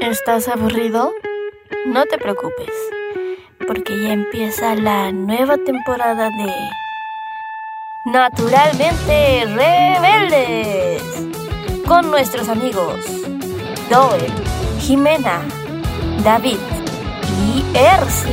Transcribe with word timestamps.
¿Estás 0.00 0.48
aburrido? 0.48 1.12
No 1.86 2.06
te 2.06 2.16
preocupes, 2.16 2.70
porque 3.66 4.02
ya 4.02 4.14
empieza 4.14 4.74
la 4.74 5.12
nueva 5.12 5.58
temporada 5.58 6.30
de 6.30 6.50
Naturalmente 8.06 9.44
Rebeldes 9.44 11.02
con 11.86 12.10
nuestros 12.10 12.48
amigos 12.48 13.04
Doel, 13.90 14.32
Jimena, 14.80 15.42
David 16.24 16.56
y 17.44 17.62
Ersi. 17.76 18.30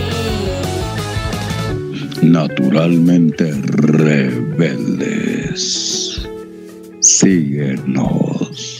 Naturalmente 2.21 3.51
Rebeldes. 3.65 5.17
Síguenos. 7.01 8.76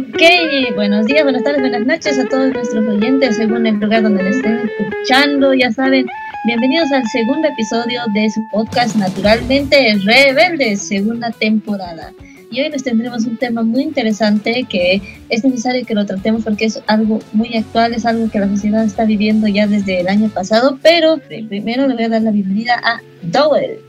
Ok, 0.00 0.22
buenos 0.76 1.04
días, 1.04 1.24
buenas 1.24 1.42
tardes, 1.42 1.60
buenas 1.60 1.84
noches 1.84 2.18
a 2.18 2.26
todos 2.26 2.54
nuestros 2.54 2.86
oyentes, 2.88 3.36
según 3.36 3.66
el 3.66 3.74
lugar 3.74 4.02
donde 4.02 4.22
nos 4.22 4.36
estén 4.36 4.60
escuchando. 4.60 5.52
Ya 5.52 5.70
saben, 5.72 6.06
bienvenidos 6.46 6.90
al 6.90 7.06
segundo 7.08 7.48
episodio 7.48 8.00
de 8.14 8.30
su 8.30 8.48
podcast 8.48 8.96
Naturalmente 8.96 9.98
Rebeldes, 10.02 10.88
segunda 10.88 11.30
temporada. 11.32 12.14
Y 12.50 12.62
hoy 12.62 12.70
les 12.70 12.82
tendremos 12.82 13.26
un 13.26 13.36
tema 13.36 13.62
muy 13.62 13.82
interesante 13.82 14.64
que 14.66 15.02
es 15.28 15.44
necesario 15.44 15.84
que 15.84 15.94
lo 15.94 16.06
tratemos 16.06 16.44
porque 16.44 16.64
es 16.64 16.82
algo 16.86 17.18
muy 17.34 17.54
actual, 17.58 17.92
es 17.92 18.06
algo 18.06 18.30
que 18.30 18.38
la 18.38 18.48
sociedad 18.48 18.82
está 18.82 19.04
viviendo 19.04 19.48
ya 19.48 19.66
desde 19.66 20.00
el 20.00 20.08
año 20.08 20.30
pasado. 20.30 20.78
Pero 20.80 21.18
primero 21.28 21.86
le 21.86 21.94
voy 21.94 22.04
a 22.04 22.08
dar 22.08 22.22
la 22.22 22.30
bienvenida 22.30 22.80
a 22.82 23.02
Dowell. 23.20 23.80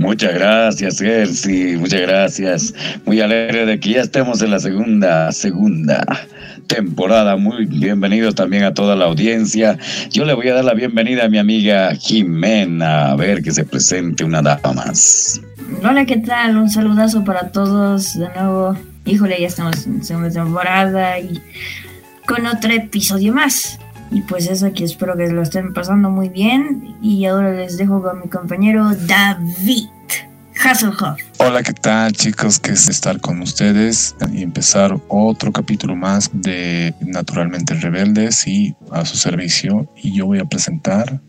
Muchas 0.00 0.32
gracias, 0.32 0.98
Gersi. 0.98 1.76
Muchas 1.76 2.00
gracias. 2.00 2.74
Muy 3.04 3.20
alegre 3.20 3.66
de 3.66 3.78
que 3.78 3.90
ya 3.90 4.00
estemos 4.00 4.40
en 4.40 4.50
la 4.50 4.58
segunda, 4.58 5.30
segunda 5.30 6.02
temporada. 6.66 7.36
Muy 7.36 7.66
bienvenido 7.66 8.32
también 8.32 8.64
a 8.64 8.72
toda 8.72 8.96
la 8.96 9.04
audiencia. 9.04 9.76
Yo 10.08 10.24
le 10.24 10.32
voy 10.32 10.48
a 10.48 10.54
dar 10.54 10.64
la 10.64 10.72
bienvenida 10.72 11.26
a 11.26 11.28
mi 11.28 11.36
amiga 11.36 11.94
Jimena. 11.94 13.10
A 13.10 13.16
ver 13.16 13.42
que 13.42 13.52
se 13.52 13.62
presente 13.64 14.24
una 14.24 14.40
dama 14.40 14.72
más. 14.72 15.38
Hola, 15.82 16.06
¿qué 16.06 16.16
tal? 16.16 16.56
Un 16.56 16.70
saludazo 16.70 17.22
para 17.22 17.52
todos 17.52 18.18
de 18.18 18.26
nuevo. 18.30 18.78
Híjole, 19.04 19.38
ya 19.38 19.48
estamos 19.48 19.86
en 19.86 20.02
segunda 20.02 20.30
temporada 20.30 21.18
y 21.18 21.42
con 22.26 22.46
otro 22.46 22.72
episodio 22.72 23.34
más. 23.34 23.78
Y 24.10 24.22
pues 24.22 24.48
eso 24.48 24.66
aquí 24.66 24.84
espero 24.84 25.16
que 25.16 25.28
lo 25.28 25.42
estén 25.42 25.72
pasando 25.72 26.10
muy 26.10 26.28
bien. 26.28 26.96
Y 27.00 27.24
ahora 27.26 27.52
les 27.52 27.76
dejo 27.76 28.02
con 28.02 28.20
mi 28.20 28.28
compañero 28.28 28.90
David 29.06 29.88
Hasselhoff. 30.62 31.18
Hola, 31.38 31.62
¿qué 31.62 31.72
tal 31.72 32.12
chicos? 32.12 32.58
Que 32.58 32.72
es 32.72 32.88
estar 32.88 33.20
con 33.20 33.40
ustedes 33.40 34.14
y 34.32 34.42
empezar 34.42 34.98
otro 35.08 35.52
capítulo 35.52 35.94
más 35.94 36.28
de 36.32 36.94
Naturalmente 37.00 37.74
Rebeldes 37.74 38.46
y 38.46 38.74
a 38.90 39.04
su 39.04 39.16
servicio. 39.16 39.88
Y 39.96 40.16
yo 40.16 40.26
voy 40.26 40.40
a 40.40 40.44
presentar 40.44 41.20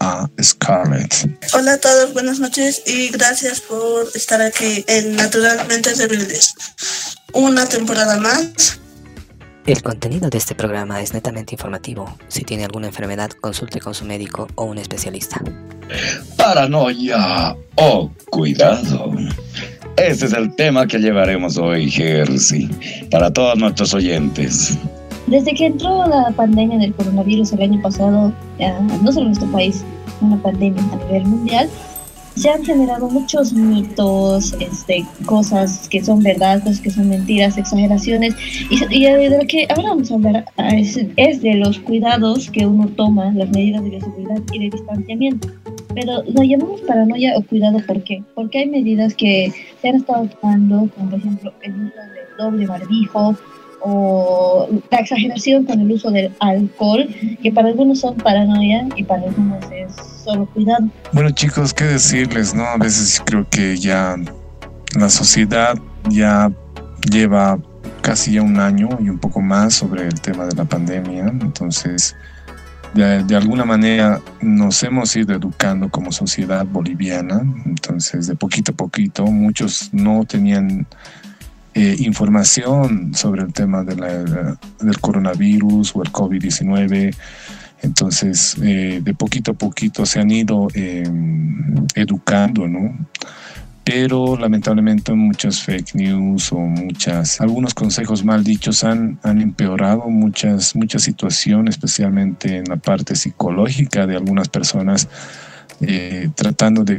a 0.00 0.28
Scarlett. 0.40 1.28
Hola 1.54 1.72
a 1.72 1.78
todos, 1.78 2.12
buenas 2.12 2.38
noches 2.38 2.82
y 2.86 3.08
gracias 3.08 3.60
por 3.60 4.06
estar 4.14 4.40
aquí 4.40 4.84
en 4.86 5.16
Naturalmente 5.16 5.92
Rebeldes. 5.94 6.54
Una 7.32 7.66
temporada 7.66 8.16
más 8.18 8.78
el 9.72 9.82
contenido 9.82 10.30
de 10.30 10.38
este 10.38 10.54
programa 10.54 11.02
es 11.02 11.12
netamente 11.12 11.54
informativo. 11.54 12.16
Si 12.28 12.42
tiene 12.42 12.64
alguna 12.64 12.86
enfermedad, 12.86 13.30
consulte 13.32 13.80
con 13.80 13.92
su 13.92 14.06
médico 14.06 14.48
o 14.54 14.64
un 14.64 14.78
especialista. 14.78 15.42
Paranoia 16.38 17.54
oh, 17.74 18.10
cuidado. 18.30 19.12
Ese 19.98 20.24
es 20.24 20.32
el 20.32 20.54
tema 20.54 20.86
que 20.86 20.98
llevaremos 20.98 21.58
hoy, 21.58 21.90
Jersey, 21.90 22.70
para 23.10 23.30
todos 23.30 23.58
nuestros 23.58 23.92
oyentes. 23.92 24.78
Desde 25.26 25.52
que 25.52 25.66
entró 25.66 26.06
la 26.06 26.30
pandemia 26.34 26.78
del 26.78 26.94
coronavirus 26.94 27.52
el 27.52 27.62
año 27.62 27.82
pasado, 27.82 28.32
no 29.02 29.12
solo 29.12 29.26
en 29.26 29.32
nuestro 29.32 29.52
país, 29.52 29.84
una 30.22 30.40
pandemia 30.40 30.82
a 30.82 30.96
nivel 30.96 31.26
mundial, 31.26 31.68
se 32.38 32.50
han 32.50 32.64
generado 32.64 33.08
muchos 33.10 33.52
mitos, 33.52 34.54
este, 34.60 35.04
cosas 35.26 35.88
que 35.88 36.04
son 36.04 36.22
verdad, 36.22 36.62
cosas 36.62 36.80
que 36.80 36.90
son 36.90 37.08
mentiras, 37.08 37.58
exageraciones. 37.58 38.34
Y, 38.70 39.04
de 39.04 39.30
lo 39.30 39.46
que 39.46 39.66
ahora 39.70 39.90
vamos 39.90 40.10
a 40.10 40.14
hablar 40.14 40.44
es, 40.56 41.42
de 41.42 41.54
los 41.54 41.80
cuidados 41.80 42.48
que 42.50 42.64
uno 42.64 42.86
toma, 42.88 43.32
las 43.32 43.50
medidas 43.50 43.82
de 43.82 44.00
seguridad 44.00 44.40
y 44.52 44.58
de 44.60 44.70
distanciamiento. 44.70 45.48
Pero 45.94 46.22
lo 46.22 46.42
llamamos 46.42 46.80
paranoia 46.82 47.36
o 47.36 47.42
cuidado, 47.42 47.78
¿por 47.86 48.04
qué? 48.04 48.22
Porque 48.36 48.58
hay 48.58 48.66
medidas 48.68 49.14
que 49.14 49.52
se 49.82 49.88
han 49.88 49.96
estado 49.96 50.28
tomando, 50.40 50.88
como 50.94 51.10
por 51.10 51.18
ejemplo 51.18 51.52
el 51.62 51.72
uso 51.74 51.96
del 51.96 52.36
doble 52.38 52.66
barbijo, 52.66 53.36
o 53.80 54.68
la 54.90 54.98
exageración 54.98 55.64
con 55.64 55.80
el 55.80 55.90
uso 55.90 56.10
del 56.10 56.32
alcohol, 56.40 57.08
que 57.42 57.52
para 57.52 57.68
algunos 57.68 58.00
son 58.00 58.16
paranoia 58.16 58.86
y 58.96 59.04
para 59.04 59.22
algunos 59.22 59.64
es 59.72 59.94
solo 60.24 60.46
cuidado. 60.46 60.88
Bueno 61.12 61.30
chicos, 61.30 61.72
¿qué 61.72 61.84
decirles? 61.84 62.54
no 62.54 62.64
A 62.64 62.76
veces 62.76 63.22
creo 63.24 63.46
que 63.48 63.76
ya 63.76 64.16
la 64.98 65.08
sociedad 65.08 65.78
ya 66.10 66.50
lleva 67.10 67.58
casi 68.00 68.32
ya 68.32 68.42
un 68.42 68.58
año 68.58 68.88
y 69.00 69.08
un 69.10 69.18
poco 69.18 69.40
más 69.40 69.74
sobre 69.74 70.06
el 70.06 70.20
tema 70.20 70.46
de 70.46 70.54
la 70.54 70.64
pandemia, 70.64 71.26
entonces 71.26 72.16
de, 72.94 73.22
de, 73.24 73.36
alguna 73.36 73.66
manera 73.66 74.20
nos 74.40 74.82
hemos 74.82 75.14
ido 75.14 75.34
educando 75.34 75.90
como 75.90 76.10
sociedad 76.10 76.64
boliviana, 76.64 77.42
entonces 77.66 78.26
de 78.26 78.34
poquito 78.34 78.72
a 78.72 78.74
poquito 78.74 79.26
muchos 79.26 79.90
no 79.92 80.24
tenían 80.24 80.86
eh, 81.78 81.94
información 82.00 83.14
sobre 83.14 83.42
el 83.42 83.52
tema 83.52 83.84
de 83.84 83.94
la, 83.94 84.58
del 84.80 84.98
coronavirus 85.00 85.94
o 85.94 86.02
el 86.02 86.10
COVID-19. 86.10 87.14
Entonces, 87.82 88.56
eh, 88.60 89.00
de 89.00 89.14
poquito 89.14 89.52
a 89.52 89.54
poquito 89.54 90.04
se 90.04 90.18
han 90.18 90.28
ido 90.32 90.66
em, 90.74 91.86
educando, 91.94 92.66
¿no? 92.66 92.98
Pero 93.84 94.36
lamentablemente 94.36 95.12
muchas 95.12 95.62
fake 95.62 95.94
news 95.94 96.50
o 96.50 96.58
muchas, 96.58 97.40
algunos 97.40 97.74
consejos 97.74 98.24
mal 98.24 98.42
dichos 98.42 98.82
han, 98.82 99.20
han 99.22 99.40
empeorado 99.40 100.08
muchas, 100.08 100.74
muchas 100.74 101.02
situaciones, 101.02 101.76
especialmente 101.76 102.56
en 102.56 102.64
la 102.64 102.76
parte 102.76 103.14
psicológica 103.14 104.04
de 104.04 104.16
algunas 104.16 104.48
personas, 104.48 105.08
eh, 105.80 106.28
tratando 106.34 106.82
de 106.82 106.98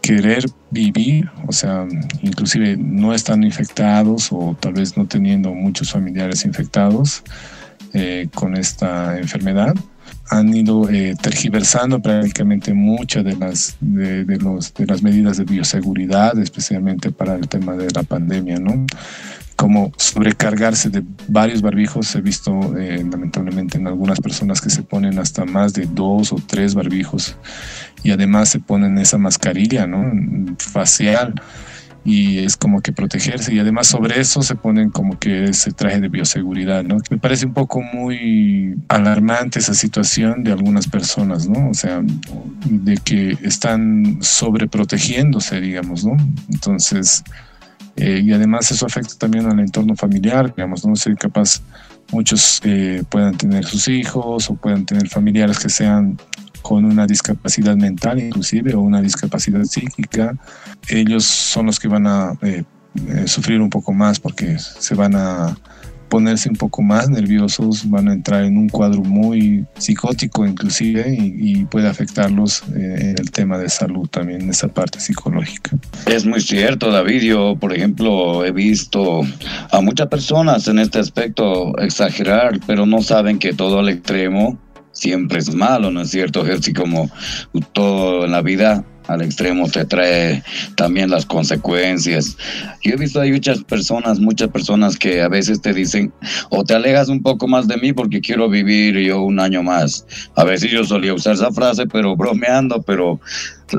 querer 0.00 0.44
vivir, 0.70 1.30
o 1.46 1.52
sea, 1.52 1.86
inclusive 2.22 2.76
no 2.76 3.14
están 3.14 3.44
infectados 3.44 4.28
o 4.32 4.56
tal 4.58 4.74
vez 4.74 4.96
no 4.96 5.06
teniendo 5.06 5.52
muchos 5.54 5.90
familiares 5.90 6.44
infectados 6.44 7.22
eh, 7.92 8.28
con 8.34 8.56
esta 8.56 9.18
enfermedad, 9.18 9.74
han 10.30 10.54
ido 10.54 10.88
eh, 10.88 11.14
tergiversando 11.20 12.00
prácticamente 12.00 12.74
muchas 12.74 13.24
de 13.24 13.36
las, 13.36 13.76
de, 13.80 14.24
los, 14.38 14.74
de 14.74 14.86
las 14.86 15.02
medidas 15.02 15.36
de 15.36 15.44
bioseguridad, 15.44 16.38
especialmente 16.38 17.12
para 17.12 17.34
el 17.34 17.48
tema 17.48 17.74
de 17.76 17.88
la 17.94 18.02
pandemia, 18.02 18.58
¿no? 18.58 18.86
como 19.56 19.90
sobrecargarse 19.96 20.90
de 20.90 21.02
varios 21.28 21.62
barbijos. 21.62 22.14
He 22.14 22.20
visto 22.20 22.76
eh, 22.78 23.04
lamentablemente 23.10 23.78
en 23.78 23.86
algunas 23.86 24.20
personas 24.20 24.60
que 24.60 24.70
se 24.70 24.82
ponen 24.82 25.18
hasta 25.18 25.44
más 25.44 25.72
de 25.72 25.86
dos 25.86 26.32
o 26.32 26.36
tres 26.46 26.74
barbijos 26.74 27.36
y 28.02 28.10
además 28.10 28.50
se 28.50 28.60
ponen 28.60 28.98
esa 28.98 29.18
mascarilla 29.18 29.86
¿no? 29.86 30.12
facial 30.58 31.34
y 32.06 32.38
es 32.38 32.56
como 32.56 32.82
que 32.82 32.92
protegerse 32.92 33.52
y 33.52 33.58
además 33.58 33.88
sobre 33.88 34.20
eso 34.20 34.40
se 34.40 34.54
ponen 34.54 34.90
como 34.90 35.18
que 35.18 35.46
ese 35.46 35.72
traje 35.72 36.00
de 36.00 36.08
bioseguridad, 36.08 36.84
¿no? 36.84 36.98
Me 37.10 37.18
parece 37.18 37.46
un 37.46 37.52
poco 37.52 37.82
muy 37.82 38.76
alarmante 38.86 39.58
esa 39.58 39.74
situación 39.74 40.44
de 40.44 40.52
algunas 40.52 40.86
personas, 40.86 41.48
¿no? 41.48 41.68
O 41.68 41.74
sea, 41.74 42.02
de 42.64 42.96
que 42.98 43.36
están 43.42 44.18
sobreprotegiéndose, 44.20 45.60
digamos, 45.60 46.04
¿no? 46.04 46.16
Entonces, 46.48 47.24
eh, 47.96 48.22
y 48.24 48.32
además 48.32 48.70
eso 48.70 48.86
afecta 48.86 49.16
también 49.18 49.46
al 49.46 49.58
entorno 49.58 49.96
familiar, 49.96 50.54
digamos, 50.54 50.86
no 50.86 50.94
sé, 50.94 51.12
capaz 51.16 51.60
muchos 52.12 52.60
eh, 52.62 53.02
puedan 53.08 53.36
tener 53.36 53.64
sus 53.64 53.88
hijos 53.88 54.48
o 54.48 54.54
puedan 54.54 54.86
tener 54.86 55.08
familiares 55.08 55.58
que 55.58 55.68
sean 55.68 56.16
con 56.66 56.84
una 56.84 57.06
discapacidad 57.06 57.76
mental 57.76 58.18
inclusive 58.18 58.74
o 58.74 58.80
una 58.80 59.00
discapacidad 59.00 59.62
psíquica, 59.62 60.34
ellos 60.88 61.24
son 61.24 61.66
los 61.66 61.78
que 61.78 61.86
van 61.86 62.08
a 62.08 62.36
eh, 62.42 62.64
sufrir 63.26 63.60
un 63.60 63.70
poco 63.70 63.92
más 63.92 64.18
porque 64.18 64.58
se 64.58 64.96
van 64.96 65.14
a 65.14 65.56
ponerse 66.08 66.48
un 66.48 66.56
poco 66.56 66.82
más 66.82 67.08
nerviosos, 67.08 67.88
van 67.88 68.08
a 68.08 68.12
entrar 68.12 68.42
en 68.44 68.56
un 68.56 68.68
cuadro 68.68 69.02
muy 69.02 69.64
psicótico 69.78 70.44
inclusive 70.44 71.16
y, 71.16 71.64
puede 71.66 71.88
afectarlos 71.88 72.62
eh, 72.74 73.10
en 73.10 73.16
el 73.18 73.30
tema 73.30 73.58
de 73.58 73.68
salud 73.68 74.08
también, 74.08 74.42
en 74.42 74.50
esa 74.50 74.66
parte 74.66 74.98
psicológica. 74.98 75.76
Es 76.06 76.24
muy 76.24 76.40
cierto, 76.40 76.90
David. 76.90 77.22
Yo, 77.22 77.56
por 77.56 77.72
ejemplo, 77.72 78.44
he 78.44 78.50
visto 78.50 79.22
a 79.70 79.80
muchas 79.80 80.08
personas 80.08 80.66
en 80.68 80.78
este 80.78 80.98
aspecto 80.98 81.76
exagerar, 81.78 82.58
pero 82.66 82.86
no 82.86 83.02
saben 83.02 83.38
que 83.38 83.52
todo 83.52 83.78
al 83.80 83.88
extremo 83.88 84.58
siempre 84.96 85.38
es 85.38 85.54
malo, 85.54 85.90
¿no 85.90 86.00
es 86.00 86.10
cierto, 86.10 86.44
Jersey? 86.44 86.72
Como 86.72 87.10
todo 87.72 88.24
en 88.24 88.32
la 88.32 88.42
vida 88.42 88.84
al 89.08 89.22
extremo 89.22 89.68
te 89.68 89.84
trae 89.84 90.42
también 90.76 91.10
las 91.10 91.26
consecuencias. 91.26 92.36
Yo 92.82 92.94
he 92.94 92.96
visto 92.96 93.20
hay 93.20 93.32
muchas 93.32 93.62
personas, 93.64 94.20
muchas 94.20 94.48
personas 94.48 94.96
que 94.96 95.22
a 95.22 95.28
veces 95.28 95.60
te 95.60 95.72
dicen, 95.72 96.12
o 96.50 96.64
te 96.64 96.74
alejas 96.74 97.08
un 97.08 97.22
poco 97.22 97.48
más 97.48 97.68
de 97.68 97.76
mí 97.76 97.92
porque 97.92 98.20
quiero 98.20 98.48
vivir 98.48 98.98
yo 98.98 99.22
un 99.22 99.40
año 99.40 99.62
más. 99.62 100.06
A 100.34 100.44
veces 100.44 100.70
yo 100.70 100.84
solía 100.84 101.14
usar 101.14 101.34
esa 101.34 101.52
frase, 101.52 101.86
pero 101.86 102.16
bromeando, 102.16 102.82
pero 102.82 103.20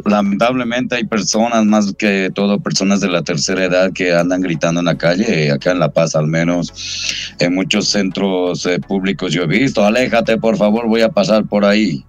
lamentablemente 0.06 0.96
hay 0.96 1.06
personas, 1.06 1.66
más 1.66 1.94
que 1.98 2.30
todo 2.34 2.60
personas 2.60 3.00
de 3.00 3.10
la 3.10 3.24
tercera 3.24 3.66
edad 3.66 3.94
que 3.94 4.14
andan 4.14 4.42
gritando 4.42 4.80
en 4.80 4.86
la 4.86 4.98
calle, 4.98 5.52
acá 5.52 5.72
en 5.72 5.80
La 5.80 5.92
Paz 5.92 6.16
al 6.16 6.28
menos, 6.28 7.36
en 7.40 7.56
muchos 7.56 7.88
centros 7.88 8.66
eh, 8.66 8.80
públicos 8.80 9.32
yo 9.34 9.44
he 9.44 9.48
visto, 9.48 9.86
aléjate 9.86 10.38
por 10.38 10.58
favor, 10.58 10.88
voy 10.88 11.02
a 11.02 11.10
pasar 11.10 11.46
por 11.46 11.66
ahí 11.66 12.04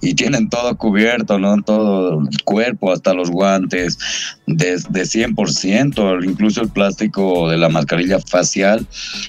y 0.00 0.14
tienen 0.14 0.48
todo 0.48 0.76
cubierto, 0.76 1.38
¿no? 1.38 1.62
Todo 1.62 2.20
el 2.20 2.42
cuerpo, 2.44 2.92
hasta 2.92 3.14
los 3.14 3.30
guantes, 3.30 3.98
de, 4.46 4.72
de 4.90 5.02
100%, 5.02 6.24
incluso 6.24 6.62
el 6.62 6.68
plástico 6.68 7.48
de 7.48 7.56
la 7.56 7.68
mascarilla 7.68 8.18
facial 8.20 8.86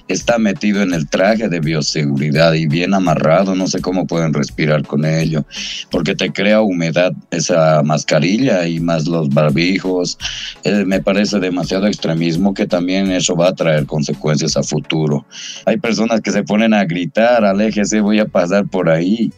está 0.08 0.38
metido 0.38 0.82
en 0.82 0.94
el 0.94 1.08
traje 1.08 1.50
de 1.50 1.60
bioseguridad 1.60 2.54
y 2.54 2.68
bien 2.68 2.94
amarrado, 2.94 3.56
no 3.56 3.68
sé 3.68 3.80
cómo 3.82 4.08
pueden 4.08 4.34
respirar 4.34 4.86
con 4.86 5.06
ello, 5.06 5.46
porque 5.92 6.16
te 6.16 6.32
crea 6.32 6.62
humedad 6.62 7.14
esa 7.32 7.82
mascarilla 7.84 8.68
y 8.68 8.80
más 8.80 9.08
los 9.08 9.30
barbijos, 9.30 10.18
eh, 10.64 10.84
me 10.86 11.02
parece 11.02 11.40
demasiado 11.40 11.88
extremismo 11.88 12.54
que 12.54 12.66
también 12.66 13.12
eso 13.12 13.36
va 13.36 13.50
a 13.50 13.56
traer 13.56 13.86
consecuencias 13.86 14.58
a 14.58 14.64
futuro. 14.64 15.26
Hay 15.66 15.78
personas 15.78 16.22
que 16.22 16.32
se 16.32 16.44
ponen 16.44 16.74
a 16.74 16.86
gritar, 16.86 17.46
aléjese, 17.46 18.02
voy 18.02 18.20
a 18.20 18.26
pasar 18.26 18.68
por 18.68 18.90
ahí, 18.90 19.32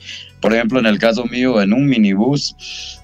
por 0.46 0.54
ejemplo, 0.54 0.78
en 0.78 0.86
el 0.86 1.00
caso 1.00 1.26
mío, 1.26 1.60
en 1.60 1.74
un 1.74 1.88
minibús, 1.88 2.56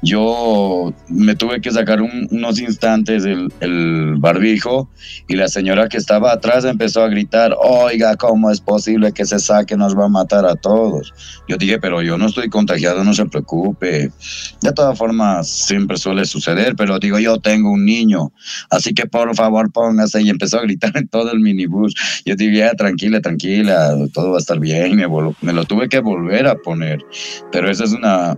yo 0.04 0.94
me 1.08 1.36
tuve 1.36 1.60
que 1.60 1.72
sacar 1.72 2.00
unos 2.00 2.60
instantes 2.60 3.26
el, 3.26 3.52
el, 3.62 4.18
barbijo 4.20 4.92
y 5.28 5.36
la 5.36 5.48
señora 5.48 5.90
que 5.90 5.98
estaba 5.98 6.34
atrás 6.34 6.66
empezó 6.66 7.02
a 7.02 7.08
gritar, 7.08 7.56
oiga, 7.60 8.16
¿cómo 8.16 8.52
es 8.52 8.62
posible 8.62 9.12
que 9.12 9.26
se 9.26 9.40
saque? 9.40 9.76
Nos 9.76 9.98
va 9.98 10.06
a 10.06 10.10
matar 10.10 10.46
a 10.46 10.54
todos. 10.54 11.16
Yo 11.48 11.58
dije, 11.58 11.80
pero 11.80 12.04
yo 12.04 12.16
no 12.16 12.28
estoy 12.28 12.48
contagiado, 12.48 13.04
no 13.04 13.16
se 13.16 13.26
preocupe. 13.26 14.12
De 14.62 14.72
todas 14.74 14.96
formas, 14.96 15.50
siempre 15.50 15.98
suele 15.98 16.26
suceder, 16.26 16.76
pero 16.76 17.00
digo, 17.00 17.18
yo 17.18 17.40
tengo 17.40 17.72
un 17.72 17.86
niño, 17.86 18.32
así 18.70 18.94
que 18.94 19.08
por 19.08 19.36
favor 19.36 19.72
póngase. 19.72 20.22
Y 20.22 20.30
empezó 20.30 20.60
a 20.60 20.62
gritar 20.62 20.96
en 20.96 21.08
todo 21.08 21.32
el 21.32 21.40
minibús. 21.40 21.96
Yo 22.24 22.36
dije, 22.36 22.70
tranquila, 22.78 23.20
tranquila, 23.20 23.96
todo 24.14 24.30
va 24.30 24.36
a 24.38 24.40
estar 24.40 24.60
bien. 24.60 24.96
Me, 24.96 25.08
me 25.42 25.54
lo 25.54 25.66
tuve 25.66 25.90
que 25.90 26.02
volver 26.02 26.46
a 26.46 26.54
poner. 26.54 27.04
Pero 27.52 27.70
esa 27.70 27.84
es 27.84 27.94
una, 27.94 28.38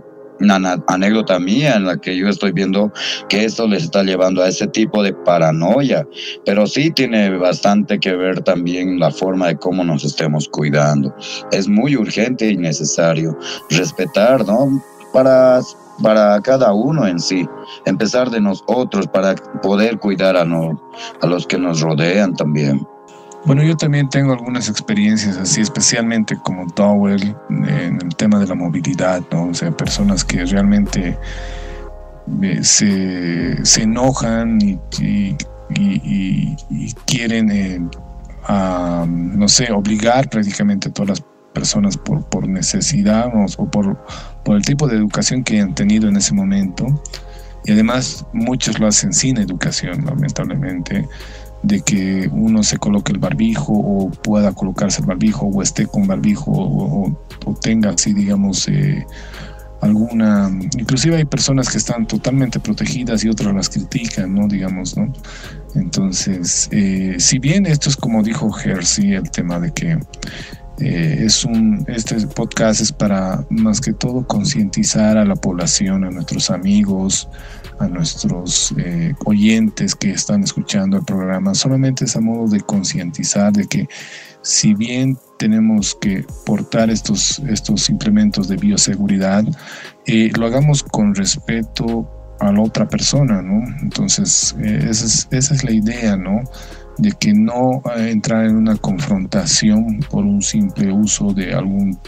anécdota 0.88 1.38
mía 1.38 1.76
en 1.76 1.86
la 1.86 1.96
que 1.96 2.16
yo 2.16 2.28
estoy 2.28 2.50
viendo 2.50 2.92
que 3.28 3.44
esto 3.44 3.68
les 3.68 3.84
está 3.84 4.02
llevando 4.02 4.42
a 4.42 4.48
ese 4.48 4.66
tipo 4.66 5.02
de 5.02 5.12
paranoia, 5.12 6.06
pero 6.44 6.66
sí 6.66 6.90
tiene 6.90 7.30
bastante 7.38 8.00
que 8.00 8.16
ver 8.16 8.42
también 8.42 8.98
la 8.98 9.12
forma 9.12 9.46
de 9.48 9.56
cómo 9.56 9.84
nos 9.84 10.04
estemos 10.04 10.48
cuidando. 10.48 11.14
Es 11.52 11.68
muy 11.68 11.96
urgente 11.96 12.48
y 12.48 12.56
necesario 12.56 13.38
respetar, 13.70 14.44
¿no? 14.44 14.82
Para, 15.12 15.60
para 16.02 16.40
cada 16.40 16.72
uno 16.72 17.06
en 17.06 17.20
sí, 17.20 17.46
empezar 17.86 18.28
de 18.30 18.40
nosotros 18.40 19.06
para 19.06 19.36
poder 19.62 19.98
cuidar 20.00 20.36
a, 20.36 20.42
a 20.42 21.26
los 21.26 21.46
que 21.46 21.58
nos 21.58 21.80
rodean 21.80 22.34
también. 22.34 22.84
Bueno, 23.46 23.62
yo 23.62 23.76
también 23.76 24.08
tengo 24.08 24.32
algunas 24.32 24.70
experiencias 24.70 25.36
así, 25.36 25.60
especialmente 25.60 26.34
como 26.36 26.66
Towel, 26.72 27.36
en 27.50 28.00
el 28.00 28.16
tema 28.16 28.38
de 28.38 28.46
la 28.46 28.54
movilidad, 28.54 29.22
¿no? 29.30 29.48
O 29.48 29.54
sea, 29.54 29.70
personas 29.70 30.24
que 30.24 30.46
realmente 30.46 31.18
eh, 32.42 32.64
se, 32.64 33.64
se, 33.66 33.82
enojan 33.82 34.58
y, 34.62 35.36
quieren, 37.04 37.50
eh, 37.50 37.80
no 38.48 39.48
sé, 39.48 39.70
obligar 39.72 40.30
prácticamente 40.30 40.88
a 40.88 40.92
todas 40.92 41.10
las 41.10 41.22
personas 41.52 41.98
por, 41.98 42.24
por 42.24 42.48
necesidad 42.48 43.30
o 43.58 43.66
por, 43.66 43.98
por 44.42 44.56
el 44.56 44.64
tipo 44.64 44.88
de 44.88 44.96
educación 44.96 45.44
que 45.44 45.60
han 45.60 45.74
tenido 45.74 46.08
en 46.08 46.16
ese 46.16 46.32
momento. 46.32 46.86
Y 47.66 47.72
además 47.72 48.24
muchos 48.32 48.78
lo 48.78 48.86
hacen 48.86 49.12
sin 49.12 49.36
educación, 49.36 50.04
lamentablemente 50.06 51.06
de 51.64 51.80
que 51.80 52.28
uno 52.30 52.62
se 52.62 52.76
coloque 52.76 53.12
el 53.12 53.18
barbijo 53.18 53.72
o 53.72 54.10
pueda 54.10 54.52
colocarse 54.52 55.00
el 55.00 55.06
barbijo 55.06 55.46
o 55.46 55.62
esté 55.62 55.86
con 55.86 56.06
barbijo 56.06 56.50
o, 56.52 57.18
tenga 57.60 57.90
así, 57.90 58.12
digamos, 58.12 58.68
eh, 58.68 59.06
alguna... 59.80 60.50
Inclusive 60.78 61.16
hay 61.16 61.24
personas 61.24 61.70
que 61.70 61.78
están 61.78 62.06
totalmente 62.06 62.60
protegidas 62.60 63.24
y 63.24 63.28
otras 63.28 63.54
las 63.54 63.68
critican, 63.68 64.34
¿no? 64.34 64.46
Digamos, 64.46 64.96
¿no? 64.96 65.12
Entonces, 65.74 66.68
eh, 66.70 67.16
si 67.18 67.38
bien 67.38 67.66
esto 67.66 67.88
es 67.88 67.96
como 67.96 68.22
dijo 68.22 68.50
Hersey, 68.56 69.14
el 69.14 69.30
tema 69.30 69.58
de 69.58 69.72
que 69.72 69.98
eh, 70.80 71.16
es 71.20 71.44
un, 71.44 71.84
este 71.88 72.26
podcast 72.26 72.80
es 72.80 72.92
para 72.92 73.44
más 73.48 73.80
que 73.80 73.92
todo 73.92 74.26
concientizar 74.26 75.16
a 75.16 75.24
la 75.24 75.36
población, 75.36 76.04
a 76.04 76.10
nuestros 76.10 76.50
amigos, 76.50 77.28
a 77.78 77.88
nuestros 77.88 78.74
eh, 78.78 79.14
oyentes 79.24 79.94
que 79.94 80.10
están 80.10 80.42
escuchando 80.42 80.96
el 80.98 81.04
programa. 81.04 81.54
Solamente 81.54 82.04
es 82.04 82.16
a 82.16 82.20
modo 82.20 82.48
de 82.48 82.60
concientizar 82.60 83.52
de 83.52 83.66
que 83.66 83.88
si 84.42 84.74
bien 84.74 85.18
tenemos 85.38 85.94
que 85.94 86.26
portar 86.44 86.90
estos, 86.90 87.38
estos 87.40 87.88
implementos 87.88 88.48
de 88.48 88.56
bioseguridad, 88.56 89.44
eh, 90.06 90.30
lo 90.38 90.46
hagamos 90.46 90.82
con 90.82 91.14
respeto 91.14 92.08
a 92.40 92.52
la 92.52 92.60
otra 92.60 92.88
persona, 92.88 93.40
¿no? 93.40 93.64
Entonces, 93.80 94.54
esa, 94.60 95.04
es, 95.06 95.28
esa 95.30 95.54
es 95.54 95.64
la 95.64 95.72
idea, 95.72 96.16
¿no? 96.16 96.42
de 96.98 97.12
que 97.12 97.32
no 97.32 97.82
entrar 97.96 98.46
en 98.46 98.56
una 98.56 98.76
confrontación 98.76 100.00
por 100.10 100.24
un 100.24 100.42
simple 100.42 100.92
uso 100.92 101.32
de 101.32 101.54
algún 101.54 101.98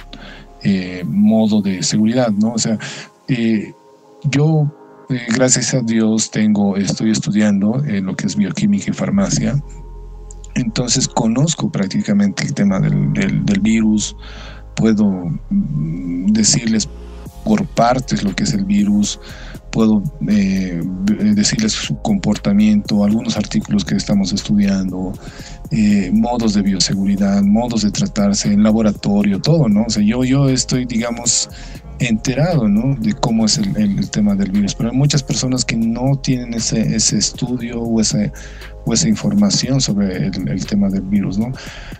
eh, 0.62 1.02
modo 1.06 1.60
de 1.60 1.82
seguridad, 1.82 2.30
¿no? 2.30 2.52
O 2.52 2.58
sea, 2.58 2.78
eh, 3.28 3.72
yo, 4.24 4.72
eh, 5.08 5.26
gracias 5.34 5.74
a 5.74 5.80
Dios, 5.80 6.30
tengo, 6.30 6.76
estoy 6.76 7.10
estudiando 7.10 7.82
lo 7.84 8.16
que 8.16 8.26
es 8.26 8.36
bioquímica 8.36 8.90
y 8.90 8.94
farmacia, 8.94 9.60
entonces 10.56 11.06
conozco 11.06 11.70
prácticamente 11.70 12.44
el 12.44 12.54
tema 12.54 12.80
del, 12.80 13.60
virus, 13.60 14.16
puedo 14.74 15.06
mm, 15.50 16.32
decirles 16.32 16.88
por 17.44 17.66
partes 17.66 18.24
lo 18.24 18.34
que 18.34 18.44
es 18.44 18.54
el 18.54 18.64
virus, 18.64 19.20
puedo 19.70 20.02
eh, 20.28 20.82
decirles 21.34 21.72
su 21.72 22.00
comportamiento, 22.00 23.04
algunos 23.04 23.36
artículos 23.36 23.84
que 23.84 23.94
estamos 23.96 24.32
estudiando, 24.32 25.12
eh, 25.70 26.10
modos 26.12 26.54
de 26.54 26.62
bioseguridad, 26.62 27.42
modos 27.42 27.82
de 27.82 27.90
tratarse 27.90 28.52
en 28.52 28.62
laboratorio, 28.62 29.40
todo, 29.40 29.68
¿no? 29.68 29.84
O 29.84 29.90
sea, 29.90 30.02
yo, 30.02 30.24
yo 30.24 30.48
estoy, 30.48 30.86
digamos, 30.86 31.50
enterado, 31.98 32.68
¿no? 32.68 32.94
De 32.96 33.12
cómo 33.14 33.46
es 33.46 33.58
el, 33.58 33.76
el, 33.76 34.10
tema 34.10 34.34
del 34.34 34.50
virus, 34.50 34.74
pero 34.74 34.90
hay 34.90 34.96
muchas 34.96 35.22
personas 35.22 35.64
que 35.64 35.76
no 35.76 36.16
tienen 36.16 36.54
ese, 36.54 36.94
ese 36.94 37.18
estudio 37.18 37.80
o 37.80 38.00
ese 38.00 38.32
o 38.86 38.94
esa 38.94 39.08
información 39.08 39.80
sobre 39.80 40.28
el, 40.28 40.64
tema 40.64 40.88
del 40.88 41.02
virus, 41.02 41.38
¿no? 41.38 41.52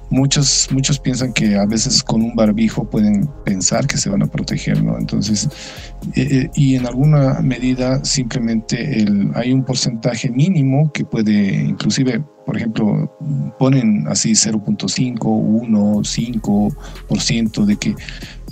Muchos, 0.09 0.69
muchos 0.71 1.01
piensan 1.01 1.33
que 1.33 1.57
a 1.57 1.67
veces 1.67 2.01
con 2.01 2.23
un 2.23 2.37
barbijo 2.37 2.89
pueden 2.89 3.29
pensar 3.45 3.89
que 3.89 3.99
se 3.99 4.09
van 4.09 4.23
a 4.23 4.27
proteger, 4.27 4.83
¿no? 4.85 4.97
Entonces, 4.97 5.49
eh, 6.15 6.29
eh, 6.31 6.51
y 6.55 6.77
en 6.77 6.87
alguna 6.87 7.41
medida 7.41 8.05
simplemente 8.05 9.01
el, 9.01 9.33
hay 9.35 9.53
un 9.53 9.65
porcentaje 9.65 10.31
mínimo 10.31 10.93
que 10.93 11.05
puede, 11.05 11.65
inclusive, 11.65 12.25
por 12.47 12.57
ejemplo, 12.57 13.13
ponen 13.59 14.07
así 14.07 14.33
0.5, 14.33 15.19
1, 15.25 15.95
5% 16.05 17.65
de 17.65 17.77
que 17.77 17.97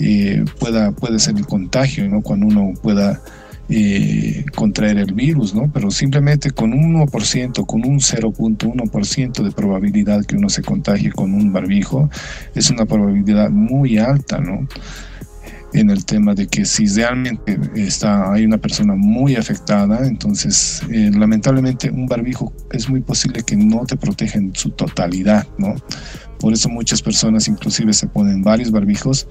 eh, 0.01 0.45
pueda, 0.59 0.91
puede 0.91 1.21
ser 1.21 1.37
el 1.37 1.47
contagio, 1.47 2.09
¿no? 2.09 2.21
Cuando 2.21 2.47
uno 2.47 2.73
pueda 2.83 3.23
eh, 3.69 4.45
contraer 4.55 4.99
el 4.99 5.15
virus, 5.15 5.55
¿no? 5.55 5.71
Pero 5.73 5.91
simplemente 5.91 6.51
con 6.51 6.73
un 6.73 6.95
1%, 6.97 7.65
con 7.67 7.87
un 7.87 7.99
0.1% 7.99 9.43
de 9.43 9.51
probabilidad 9.53 10.25
que 10.25 10.37
uno 10.37 10.49
se 10.49 10.63
contagie 10.63 11.11
con 11.11 11.33
un 11.33 11.53
barbijo, 11.53 12.11
es 12.55 12.71
una 12.71 12.85
probabilidad 12.85 13.51
muy 13.51 13.99
alta, 13.99 14.39
¿no? 14.39 14.69
En 15.73 15.91
el 15.91 16.05
tema 16.05 16.35
de 16.35 16.47
que 16.47 16.65
si 16.67 16.87
realmente 16.87 17.59
está, 17.75 18.33
hay 18.33 18.45
una 18.45 18.59
persona 18.59 18.95
muy 18.95 19.35
afectada, 19.35 20.07
entonces 20.07 20.83
eh, 20.91 21.11
lamentablemente 21.13 21.91
un 21.91 22.07
barbijo 22.07 22.53
es 22.71 22.89
muy 22.89 23.01
posible 23.01 23.43
que 23.43 23.57
no 23.57 23.85
te 23.87 23.97
proteja 23.97 24.39
en 24.39 24.55
su 24.55 24.71
totalidad, 24.71 25.47
¿no? 25.59 25.75
Por 26.45 26.53
eso 26.53 26.69
muchas 26.69 27.01
personas 27.01 27.49
inclusive 27.49 27.95
se 27.95 28.07
ponen 28.07 28.43
varios 28.43 28.71
barbijos 28.71 29.27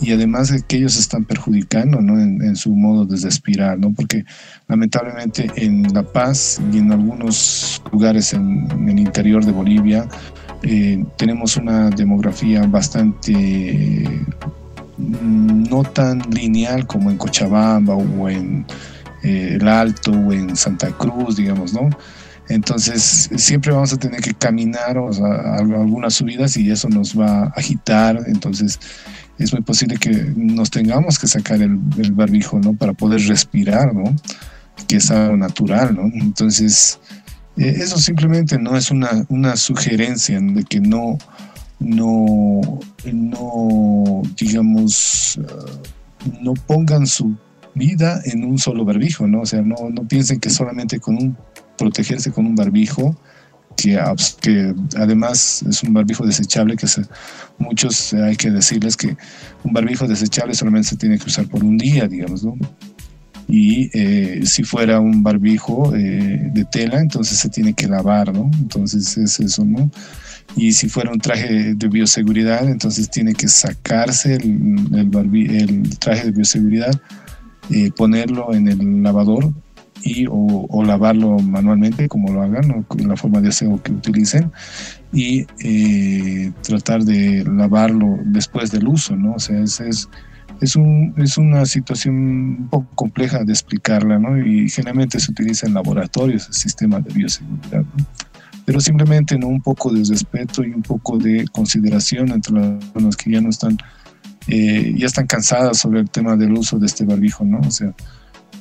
y 0.00 0.12
además 0.12 0.48
de 0.48 0.62
que 0.62 0.78
ellos 0.78 0.96
están 0.96 1.26
perjudicando 1.26 2.00
¿no? 2.00 2.18
en, 2.18 2.56
su 2.56 2.74
modo 2.74 3.04
de 3.04 3.18
respirar, 3.18 3.78
¿no? 3.78 3.92
porque 3.92 4.24
lamentablemente 4.66 5.50
en 5.56 5.82
La 5.92 6.02
Paz 6.02 6.62
y 6.72 6.78
en 6.78 6.90
algunos 6.90 7.82
lugares 7.92 8.32
en, 8.32 8.66
el 8.88 8.98
interior 8.98 9.44
de 9.44 9.52
Bolivia 9.52 10.08
eh, 10.62 11.04
tenemos 11.18 11.58
una 11.58 11.90
demografía 11.90 12.66
bastante 12.66 14.08
mm, 14.96 15.64
no 15.64 15.82
tan 15.82 16.22
lineal 16.30 16.86
como 16.86 17.10
en 17.10 17.18
Cochabamba 17.18 17.94
o 17.94 18.30
en 18.30 18.64
eh, 19.22 19.58
el 19.60 19.68
Alto 19.68 20.12
o 20.12 20.32
en 20.32 20.56
Santa 20.56 20.88
Cruz, 20.92 21.36
digamos, 21.36 21.74
¿no? 21.74 21.90
Entonces, 22.48 23.30
siempre 23.36 23.72
vamos 23.72 23.92
a 23.92 23.96
tener 23.96 24.20
que 24.20 24.34
caminar 24.34 24.98
o 24.98 25.08
algunas 25.08 26.14
subidas 26.14 26.56
y 26.56 26.70
eso 26.70 26.88
nos 26.88 27.18
va 27.18 27.44
a 27.44 27.46
agitar. 27.56 28.20
Entonces, 28.26 28.78
es 29.38 29.52
muy 29.52 29.62
posible 29.62 29.96
que 29.96 30.10
nos 30.36 30.70
tengamos 30.70 31.18
que 31.18 31.26
sacar 31.26 31.60
el, 31.62 31.76
barbijo, 32.12 32.58
¿no? 32.58 32.74
Para 32.74 32.92
poder 32.92 33.20
respirar, 33.22 33.94
¿no? 33.94 34.04
Que 34.86 34.96
es 34.96 35.10
algo 35.10 35.36
natural, 35.36 35.94
¿no? 35.94 36.02
Entonces, 36.04 37.00
eh, 37.56 37.74
eso 37.78 37.98
simplemente 37.98 38.58
no 38.58 38.76
es 38.76 38.90
una, 38.90 39.24
una 39.28 39.56
sugerencia 39.56 40.38
de 40.40 40.64
que 40.64 40.80
no, 40.80 41.18
no, 41.80 42.80
no, 43.04 44.22
digamos, 44.36 45.38
uh, 45.38 46.42
no 46.42 46.54
pongan 46.54 47.06
su 47.06 47.36
vida 47.74 48.20
en 48.24 48.44
un 48.44 48.58
solo 48.58 48.84
barbijo, 48.84 49.26
¿no? 49.26 49.40
O 49.40 49.46
sea, 49.46 49.62
no, 49.62 49.76
no 49.90 50.06
piensen 50.06 50.40
que 50.40 50.50
solamente 50.50 51.00
con 51.00 51.16
un 51.16 51.36
protegerse 51.76 52.30
con 52.32 52.46
un 52.46 52.54
barbijo, 52.54 53.16
que, 53.76 54.74
además 54.96 55.64
es 55.68 55.82
un 55.82 55.92
barbijo 55.92 56.26
desechable, 56.26 56.76
que 56.76 56.86
muchos 57.58 58.12
eh, 58.12 58.22
hay 58.22 58.36
que 58.36 58.50
decirles 58.50 58.96
que 58.96 59.16
un 59.62 59.72
barbijo 59.72 60.06
desechable 60.06 60.54
solamente 60.54 60.88
se 60.88 60.96
tiene 60.96 61.18
que 61.18 61.26
usar 61.26 61.46
por 61.46 61.62
un 61.64 61.76
día, 61.76 62.06
digamos. 62.06 62.46
Y 63.46 63.90
eh, 63.92 64.40
si 64.46 64.64
fuera 64.64 65.00
un 65.00 65.22
barbijo 65.22 65.94
eh, 65.94 66.50
de 66.52 66.64
tela, 66.64 66.98
entonces 66.98 67.38
se 67.38 67.48
tiene 67.50 67.74
que 67.74 67.86
lavar, 67.86 68.32
¿no? 68.32 68.50
Entonces 68.58 69.16
es 69.18 69.38
eso, 69.40 69.64
¿no? 69.64 69.90
Y 70.56 70.72
si 70.72 70.88
fuera 70.88 71.10
un 71.10 71.18
traje 71.18 71.74
de 71.74 71.88
bioseguridad, 71.88 72.68
entonces 72.68 73.10
tiene 73.10 73.34
que 73.34 73.48
sacarse 73.48 74.36
el, 74.36 75.90
traje 75.98 76.26
de 76.26 76.30
bioseguridad, 76.30 77.00
ponerlo 77.96 78.54
en 78.54 78.68
el 78.68 79.02
lavador 79.02 79.52
y 80.04 80.26
o, 80.30 80.84
lavarlo 80.84 81.38
manualmente 81.38 82.08
como 82.08 82.30
lo 82.30 82.42
hagan 82.42 82.70
o 82.70 82.98
en 82.98 83.08
la 83.08 83.16
forma 83.16 83.40
de 83.40 83.48
aseo 83.48 83.82
que 83.82 83.90
utilicen 83.90 84.52
y 85.12 85.46
eh, 85.60 86.52
tratar 86.62 87.04
de 87.04 87.42
lavarlo 87.44 88.18
después 88.26 88.70
del 88.70 88.86
uso, 88.86 89.16
¿no? 89.16 89.34
O 89.34 89.38
sea, 89.38 89.58
es, 89.60 89.80
es, 89.80 90.08
es, 90.60 90.76
un, 90.76 91.14
es 91.16 91.38
una 91.38 91.64
situación 91.64 92.14
un 92.16 92.68
poco 92.68 92.86
compleja 92.94 93.44
de 93.44 93.52
explicarla, 93.52 94.18
¿no? 94.18 94.36
Y 94.38 94.68
generalmente 94.68 95.18
se 95.20 95.30
utiliza 95.30 95.66
en 95.66 95.74
laboratorios 95.74 96.48
el 96.48 96.54
sistema 96.54 97.00
de 97.00 97.12
bioseguridad, 97.14 97.80
¿no? 97.82 98.06
Pero 98.66 98.80
simplemente, 98.80 99.38
¿no? 99.38 99.48
Un 99.48 99.62
poco 99.62 99.90
de 99.92 100.04
respeto 100.04 100.64
y 100.64 100.70
un 100.70 100.82
poco 100.82 101.16
de 101.18 101.46
consideración 101.48 102.30
entre 102.30 102.54
las 102.54 102.84
personas 102.84 103.16
que 103.16 103.30
ya 103.30 103.40
no 103.40 103.50
están, 103.50 103.78
eh, 104.48 104.94
ya 104.96 105.06
están 105.06 105.26
cansadas 105.26 105.78
sobre 105.78 106.00
el 106.00 106.10
tema 106.10 106.36
del 106.36 106.52
uso 106.52 106.78
de 106.78 106.86
este 106.86 107.04
barbijo, 107.04 107.44
¿no? 107.44 107.60
O 107.60 107.70
sea, 107.70 107.94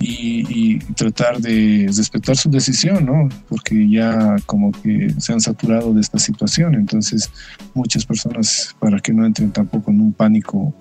y, 0.04 0.80
tratar 0.96 1.40
de 1.40 1.86
respetar 1.96 2.36
su 2.36 2.50
decisión, 2.50 3.06
¿no? 3.06 3.30
Porque 3.48 3.90
ya 3.90 4.36
como 4.46 4.72
que 4.72 5.14
se 5.18 5.34
han 5.34 5.42
saturado 5.42 5.94
de 5.94 6.02
esta 6.02 6.20
situación, 6.20 6.76
entonces 6.76 7.30
muchas 7.74 8.06
personas 8.06 8.76
para 8.80 9.00
que 9.00 9.14
no 9.14 9.26
entren 9.26 9.52
tampoco 9.52 9.92
en 9.92 10.02
un 10.02 10.14
pánico 10.14 10.76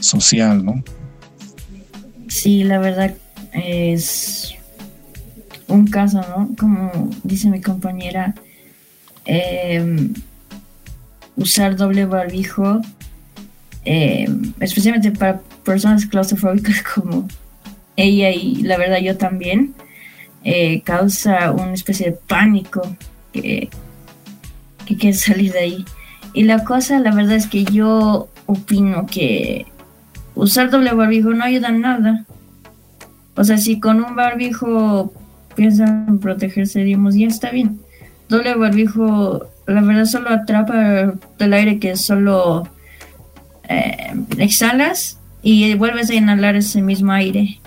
social, 0.00 0.64
¿no? 0.64 0.82
Sí, 2.28 2.64
la 2.64 2.78
verdad 2.78 3.14
es 3.52 4.54
un 5.68 5.86
caso, 5.86 6.20
¿no? 6.20 6.50
Como 6.58 7.10
dice 7.22 7.48
mi 7.48 7.60
compañera, 7.60 8.34
em, 9.24 10.12
usar 11.36 11.76
doble 11.76 12.04
barbijo, 12.04 12.80
em, 13.84 14.52
especialmente 14.60 15.12
para 15.12 15.40
personas 15.64 16.06
claustrofóbicas 16.06 16.82
como 16.94 17.28
ella 17.96 18.30
y 18.30 18.62
la 18.62 18.76
verdad 18.76 18.98
yo 18.98 19.16
también, 19.16 19.74
eh, 20.44 20.82
causa 20.82 21.50
una 21.50 21.72
especie 21.72 22.10
de 22.10 22.12
pánico 22.12 22.82
que, 23.32 23.68
que 24.86 24.96
quiere 24.96 25.16
salir 25.16 25.52
de 25.52 25.58
ahí. 25.58 25.84
Y 26.32 26.44
la 26.44 26.64
cosa, 26.64 27.00
la 27.00 27.12
verdad 27.12 27.34
es 27.34 27.46
que 27.46 27.64
yo 27.64 28.28
opino 28.46 29.06
que 29.06 29.66
usar 30.34 30.70
doble 30.70 30.92
barbijo 30.92 31.30
no 31.30 31.44
ayuda 31.44 31.68
en 31.68 31.80
nada. 31.80 32.24
O 33.34 33.44
sea, 33.44 33.58
si 33.58 33.80
con 33.80 34.04
un 34.04 34.14
barbijo 34.14 35.12
piensan 35.54 36.18
protegerse, 36.18 36.84
digamos, 36.84 37.14
ya 37.14 37.26
está 37.26 37.50
bien. 37.50 37.80
Doble 38.28 38.54
barbijo, 38.54 39.46
la 39.66 39.80
verdad, 39.80 40.04
solo 40.04 40.30
atrapa 40.30 41.14
el 41.38 41.52
aire 41.52 41.78
que 41.78 41.96
solo 41.96 42.68
eh, 43.68 44.14
exhalas 44.38 45.18
y 45.42 45.74
vuelves 45.74 46.10
a 46.10 46.14
inhalar 46.14 46.56
ese 46.56 46.82
mismo 46.82 47.12
aire. 47.12 47.60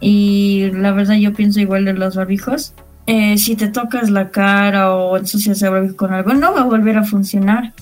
Y 0.00 0.70
la 0.72 0.92
verdad 0.92 1.14
yo 1.14 1.32
pienso 1.32 1.60
igual 1.60 1.84
de 1.84 1.94
los 1.94 2.16
barbijos. 2.16 2.74
Eh, 3.06 3.38
si 3.38 3.54
te 3.54 3.68
tocas 3.68 4.10
la 4.10 4.30
cara 4.30 4.94
o 4.94 5.16
ensucias 5.16 5.62
el 5.62 5.70
barbijo 5.70 5.96
con 5.96 6.12
algo, 6.12 6.34
no 6.34 6.52
va 6.52 6.62
a 6.62 6.64
volver 6.64 6.98
a 6.98 7.04
funcionar. 7.04 7.72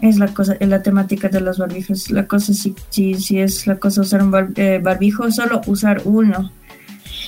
Es 0.00 0.18
la 0.18 0.28
cosa, 0.28 0.56
la 0.60 0.82
temática 0.82 1.28
de 1.28 1.40
los 1.40 1.58
barbijos. 1.58 2.10
La 2.10 2.26
cosa 2.26 2.54
si, 2.54 2.74
si, 2.88 3.14
si 3.14 3.40
es 3.40 3.66
la 3.66 3.76
cosa 3.76 4.00
usar 4.00 4.22
un 4.22 4.52
eh, 4.56 4.80
barbijo, 4.82 5.30
solo 5.30 5.60
usar 5.66 6.02
uno. 6.04 6.50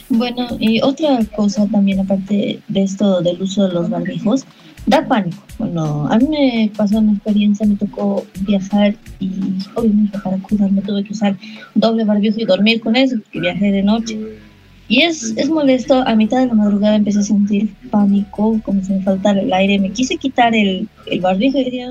Bueno, 0.09 0.49
y 0.59 0.81
otra 0.83 1.21
cosa 1.37 1.67
también 1.69 2.01
aparte 2.01 2.61
de 2.67 2.83
esto 2.83 3.21
del 3.23 3.41
uso 3.43 3.69
de 3.69 3.75
los 3.75 3.89
barbijos, 3.89 4.45
da 4.87 5.07
pánico. 5.07 5.43
Bueno, 5.59 6.07
a 6.11 6.19
mí 6.19 6.27
me 6.29 6.71
pasó 6.77 6.99
una 6.99 7.13
experiencia, 7.13 7.67
me 7.67 7.77
tocó 7.77 8.25
viajar 8.41 8.95
y 9.19 9.31
obviamente 9.75 10.19
para 10.19 10.39
cuidarme 10.39 10.83
tuve 10.83 11.05
que 11.05 11.13
usar 11.13 11.37
doble 11.75 12.05
barbijo 12.05 12.41
y 12.41 12.45
dormir 12.45 12.81
con 12.81 12.97
eso, 12.97 13.17
porque 13.23 13.41
viajé 13.41 13.73
de 13.73 13.83
noche. 13.83 14.19
Y 14.89 15.03
es, 15.03 15.35
es 15.37 15.49
molesto, 15.49 16.03
a 16.07 16.17
mitad 16.17 16.41
de 16.41 16.47
la 16.47 16.55
madrugada 16.55 16.97
empecé 16.97 17.21
a 17.21 17.23
sentir 17.23 17.73
pánico, 17.91 18.61
como 18.65 18.83
si 18.83 18.93
me 18.93 19.03
faltara 19.03 19.41
el 19.41 19.53
aire, 19.53 19.79
me 19.79 19.91
quise 19.91 20.17
quitar 20.17 20.55
el, 20.55 20.89
el 21.07 21.21
barbijo 21.21 21.59
y 21.59 21.65
dije, 21.65 21.91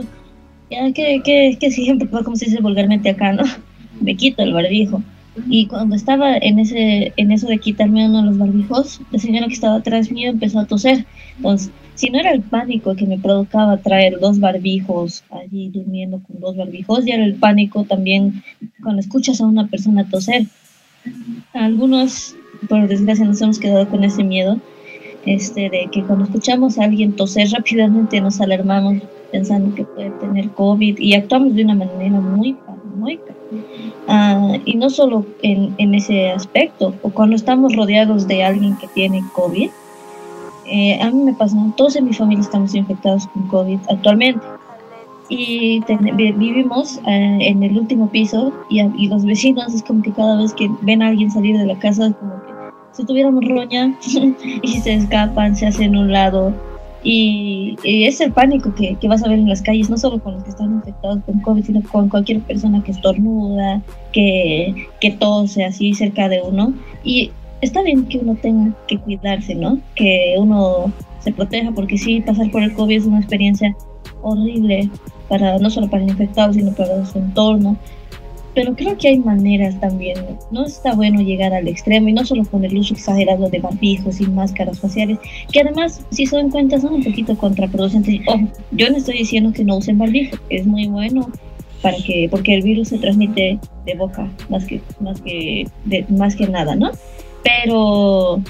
ya 0.69 0.91
que, 0.91 1.21
que, 1.23 1.57
que 1.59 1.71
siempre, 1.71 2.07
como 2.09 2.35
se 2.35 2.45
dice 2.45 2.61
vulgarmente 2.61 3.09
acá, 3.09 3.33
¿no? 3.33 3.43
Me 4.01 4.15
quito 4.15 4.43
el 4.43 4.53
barbijo. 4.53 5.01
Y 5.47 5.67
cuando 5.67 5.95
estaba 5.95 6.37
en 6.37 6.59
ese 6.59 7.13
en 7.15 7.31
eso 7.31 7.47
de 7.47 7.59
quitarme 7.59 8.07
uno 8.07 8.19
de 8.19 8.25
los 8.27 8.37
barbijos, 8.37 9.01
la 9.11 9.19
señora 9.19 9.47
que 9.47 9.53
estaba 9.53 9.75
atrás 9.75 10.11
mío 10.11 10.29
empezó 10.29 10.59
a 10.59 10.65
toser. 10.65 11.05
Entonces, 11.39 11.71
si 11.95 12.09
no 12.09 12.19
era 12.19 12.31
el 12.31 12.41
pánico 12.41 12.95
que 12.95 13.05
me 13.05 13.17
provocaba 13.17 13.77
traer 13.77 14.19
dos 14.19 14.41
barbijos 14.41 15.23
allí 15.31 15.69
durmiendo 15.69 16.19
con 16.19 16.39
dos 16.41 16.57
barbijos, 16.57 17.05
ya 17.05 17.15
era 17.15 17.23
el 17.23 17.35
pánico 17.35 17.85
también 17.85 18.43
cuando 18.83 18.99
escuchas 18.99 19.39
a 19.39 19.47
una 19.47 19.67
persona 19.67 20.07
toser. 20.09 20.45
Algunos, 21.53 22.35
por 22.67 22.87
desgracia, 22.89 23.25
nos 23.25 23.41
hemos 23.41 23.57
quedado 23.57 23.87
con 23.87 24.03
ese 24.03 24.23
miedo 24.23 24.59
este, 25.25 25.69
de 25.69 25.87
que 25.91 26.03
cuando 26.03 26.25
escuchamos 26.25 26.77
a 26.77 26.83
alguien 26.83 27.15
toser 27.15 27.49
rápidamente 27.51 28.19
nos 28.19 28.41
alarmamos 28.41 29.01
pensando 29.31 29.73
que 29.75 29.85
puede 29.85 30.09
tener 30.11 30.49
COVID 30.49 30.99
y 30.99 31.13
actuamos 31.13 31.55
de 31.55 31.63
una 31.63 31.75
manera 31.75 32.19
muy 32.19 32.53
paranoica. 32.53 33.33
Ah, 34.09 34.57
y 34.65 34.75
no 34.75 34.89
solo 34.89 35.25
en, 35.41 35.73
en 35.77 35.95
ese 35.95 36.31
aspecto, 36.31 36.95
o 37.01 37.09
cuando 37.11 37.37
estamos 37.37 37.75
rodeados 37.75 38.27
de 38.27 38.43
alguien 38.43 38.75
que 38.77 38.87
tiene 38.87 39.23
COVID, 39.33 39.69
eh, 40.69 40.99
a 41.01 41.09
mí 41.09 41.23
me 41.23 41.33
pasa, 41.33 41.57
todos 41.75 41.95
en 41.95 42.05
mi 42.05 42.13
familia 42.13 42.41
estamos 42.41 42.75
infectados 42.75 43.27
con 43.27 43.47
COVID 43.47 43.79
actualmente. 43.89 44.45
Y 45.31 45.81
vivimos 46.15 46.97
eh, 47.05 47.37
en 47.41 47.61
el 47.61 47.77
último 47.77 48.09
piso 48.09 48.51
y, 48.67 48.81
y, 48.81 49.07
los 49.09 49.23
vecinos 49.25 49.75
es 49.75 49.83
como 49.83 50.01
que 50.01 50.11
cada 50.11 50.37
vez 50.37 50.53
que 50.53 50.67
ven 50.81 51.03
a 51.03 51.09
alguien 51.09 51.29
salir 51.29 51.55
de 51.55 51.67
la 51.67 51.77
casa 51.77 52.07
es 52.07 52.15
como 52.15 52.33
que 52.33 52.49
si 52.93 53.05
tuviéramos 53.05 53.45
roña 53.47 53.95
y 54.63 54.67
se 54.67 54.93
escapan, 54.93 55.55
se 55.55 55.67
hacen 55.67 55.95
un 55.95 56.11
lado. 56.11 56.53
Y, 57.03 57.77
es 57.83 58.19
el 58.19 58.33
pánico 58.33 58.73
que, 58.75 58.95
que, 58.95 59.07
vas 59.07 59.23
a 59.23 59.29
ver 59.29 59.39
en 59.39 59.47
las 59.47 59.61
calles, 59.61 59.89
no 59.89 59.97
solo 59.97 60.19
con 60.19 60.33
los 60.33 60.43
que 60.43 60.49
están 60.49 60.73
infectados 60.73 61.19
con 61.25 61.39
COVID, 61.39 61.63
sino 61.63 61.81
con 61.83 62.09
cualquier 62.09 62.41
persona 62.41 62.83
que 62.83 62.91
estornuda, 62.91 63.81
que, 64.11 64.87
que 64.99 65.11
tose 65.11 65.63
así 65.63 65.93
cerca 65.93 66.27
de 66.27 66.41
uno. 66.41 66.73
Y 67.03 67.31
está 67.61 67.81
bien 67.83 68.05
que 68.05 68.19
uno 68.19 68.35
tenga 68.35 68.73
que 68.87 68.97
cuidarse, 68.97 69.55
¿no? 69.55 69.79
Que 69.95 70.35
uno 70.37 70.91
se 71.19 71.31
proteja, 71.31 71.71
porque 71.71 71.97
sí, 71.97 72.21
pasar 72.21 72.49
por 72.51 72.63
el 72.63 72.73
COVID 72.73 72.97
es 72.97 73.05
una 73.05 73.19
experiencia 73.19 73.75
horrible, 74.21 74.89
para, 75.27 75.57
no 75.59 75.69
solo 75.69 75.89
para 75.89 76.03
el 76.03 76.09
infectado, 76.09 76.53
sino 76.53 76.73
para 76.73 77.05
su 77.05 77.19
entorno. 77.19 77.77
Pero 78.55 78.75
creo 78.75 78.97
que 78.97 79.09
hay 79.09 79.19
maneras 79.19 79.79
también. 79.79 80.17
No 80.51 80.65
está 80.65 80.93
bueno 80.93 81.21
llegar 81.21 81.53
al 81.53 81.67
extremo 81.67 82.09
y 82.09 82.13
no 82.13 82.25
solo 82.25 82.43
con 82.45 82.65
el 82.65 82.77
uso 82.77 82.93
exagerado 82.93 83.47
de 83.49 83.59
barbijos 83.59 84.19
y 84.19 84.25
máscaras 84.25 84.79
faciales, 84.79 85.19
que 85.51 85.61
además, 85.61 86.01
si 86.09 86.25
se 86.25 86.35
dan 86.35 86.49
cuenta, 86.49 86.79
son 86.79 86.95
un 86.95 87.03
poquito 87.03 87.37
contraproducentes. 87.37 88.21
Ojo, 88.27 88.47
yo 88.71 88.89
no 88.89 88.97
estoy 88.97 89.19
diciendo 89.19 89.53
que 89.53 89.63
no 89.63 89.77
usen 89.77 89.97
barbijo, 89.97 90.37
es 90.49 90.65
muy 90.65 90.87
bueno 90.87 91.29
para 91.81 91.95
que 91.97 92.27
porque 92.29 92.55
el 92.55 92.61
virus 92.61 92.89
se 92.89 92.97
transmite 92.97 93.57
de 93.85 93.95
boca 93.95 94.29
más 94.49 94.65
que 94.65 94.81
más 94.99 95.21
que 95.21 95.65
de, 95.85 96.05
más 96.09 96.35
que 96.35 96.47
nada, 96.47 96.75
¿no? 96.75 96.91
Pero 97.43 98.41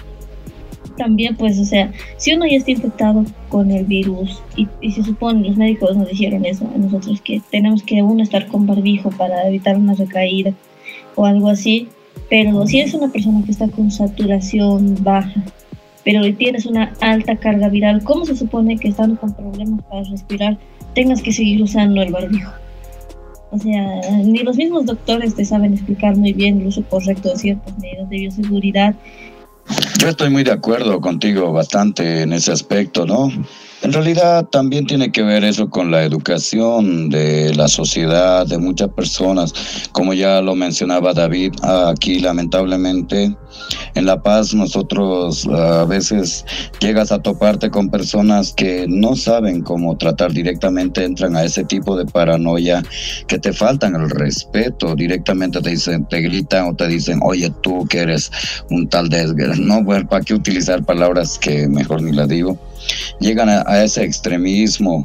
también 0.99 1.35
pues, 1.35 1.57
o 1.57 1.65
sea, 1.65 1.91
si 2.17 2.33
uno 2.33 2.45
ya 2.45 2.57
está 2.57 2.71
infectado 2.71 3.25
con 3.47 3.71
el 3.71 3.85
virus 3.85 4.43
y, 4.55 4.91
se 4.91 5.03
supone, 5.03 5.47
los 5.47 5.57
médicos 5.57 5.95
nos 5.95 6.09
dijeron 6.09 6.45
eso 6.45 6.69
a 6.75 6.77
nosotros, 6.77 7.21
que 7.21 7.41
tenemos 7.49 7.81
que 7.83 8.03
uno 8.03 8.21
estar 8.21 8.47
con 8.47 8.67
barbijo 8.67 9.09
para 9.11 9.47
evitar 9.47 9.77
una 9.77 9.95
recaída 9.95 10.53
o 11.15 11.25
algo 11.25 11.49
así, 11.49 11.87
Pero 12.29 12.67
si 12.67 12.79
eres 12.79 12.93
una 12.93 13.11
persona 13.11 13.43
que 13.43 13.51
está 13.51 13.67
con 13.69 13.89
saturación 13.89 15.03
baja, 15.03 15.41
pero 16.03 16.21
tienes 16.35 16.65
una 16.65 16.93
alta 17.01 17.35
carga 17.37 17.69
viral, 17.69 18.03
¿cómo 18.03 18.25
se 18.25 18.35
supone 18.35 18.77
que 18.77 18.89
estando 18.89 19.19
con 19.19 19.33
problemas 19.33 19.83
para 19.85 20.03
respirar 20.03 20.57
tengas 20.93 21.21
que 21.21 21.31
seguir 21.31 21.61
usando 21.63 22.01
el 22.01 22.11
barbijo? 22.11 22.51
O 23.51 23.57
sea, 23.57 24.01
ni 24.23 24.39
los 24.39 24.57
mismos 24.57 24.85
doctores 24.85 25.35
te 25.35 25.43
saben 25.43 25.73
explicar 25.73 26.15
muy 26.15 26.33
bien 26.33 26.61
el 26.61 26.67
uso 26.67 26.83
correcto 26.83 27.29
de 27.29 27.37
ciertas 27.37 27.77
medidas 27.79 28.09
de 28.09 28.17
bioseguridad. 28.17 28.95
Yo 29.99 30.09
estoy 30.09 30.29
muy 30.29 30.43
de 30.43 30.51
acuerdo 30.51 31.01
contigo 31.01 31.51
bastante 31.51 32.21
en 32.21 32.33
ese 32.33 32.51
aspecto, 32.51 33.05
¿no? 33.05 33.31
En 33.81 33.93
realidad 33.93 34.45
también 34.47 34.85
tiene 34.85 35.09
que 35.09 35.23
ver 35.23 35.45
eso 35.45 35.69
con 35.69 35.89
la 35.89 36.03
educación 36.03 37.09
de 37.09 37.55
la 37.55 37.69
sociedad, 37.69 38.45
de 38.45 38.57
muchas 38.57 38.89
personas. 38.89 39.53
Como 39.93 40.13
ya 40.13 40.41
lo 40.41 40.53
mencionaba 40.53 41.13
David, 41.13 41.53
aquí 41.63 42.19
lamentablemente 42.19 43.33
en 43.95 44.05
La 44.05 44.21
Paz 44.21 44.53
nosotros 44.53 45.47
a 45.47 45.85
veces 45.85 46.45
llegas 46.81 47.13
a 47.13 47.21
toparte 47.21 47.69
con 47.69 47.89
personas 47.89 48.51
que 48.53 48.85
no 48.89 49.15
saben 49.15 49.61
cómo 49.61 49.97
tratar 49.97 50.33
directamente, 50.33 51.05
entran 51.05 51.37
a 51.37 51.43
ese 51.45 51.63
tipo 51.63 51.95
de 51.95 52.05
paranoia 52.05 52.83
que 53.27 53.39
te 53.39 53.53
faltan 53.53 53.95
el 53.95 54.09
respeto, 54.09 54.93
directamente 54.93 55.61
te 55.61 55.69
dicen, 55.69 56.05
te 56.09 56.19
gritan 56.21 56.67
o 56.67 56.75
te 56.75 56.87
dicen, 56.87 57.19
oye 57.23 57.49
tú 57.61 57.87
que 57.87 57.99
eres 57.99 58.29
un 58.69 58.89
tal 58.89 59.07
desgra. 59.07 59.55
No, 59.55 59.81
bueno, 59.83 60.07
¿para 60.07 60.23
qué 60.23 60.33
utilizar 60.33 60.83
palabras 60.83 61.39
que 61.39 61.67
mejor 61.69 62.01
ni 62.01 62.11
las 62.11 62.27
digo? 62.27 62.57
Llegan 63.19 63.49
a, 63.49 63.83
ese 63.83 64.03
extremismo, 64.03 65.03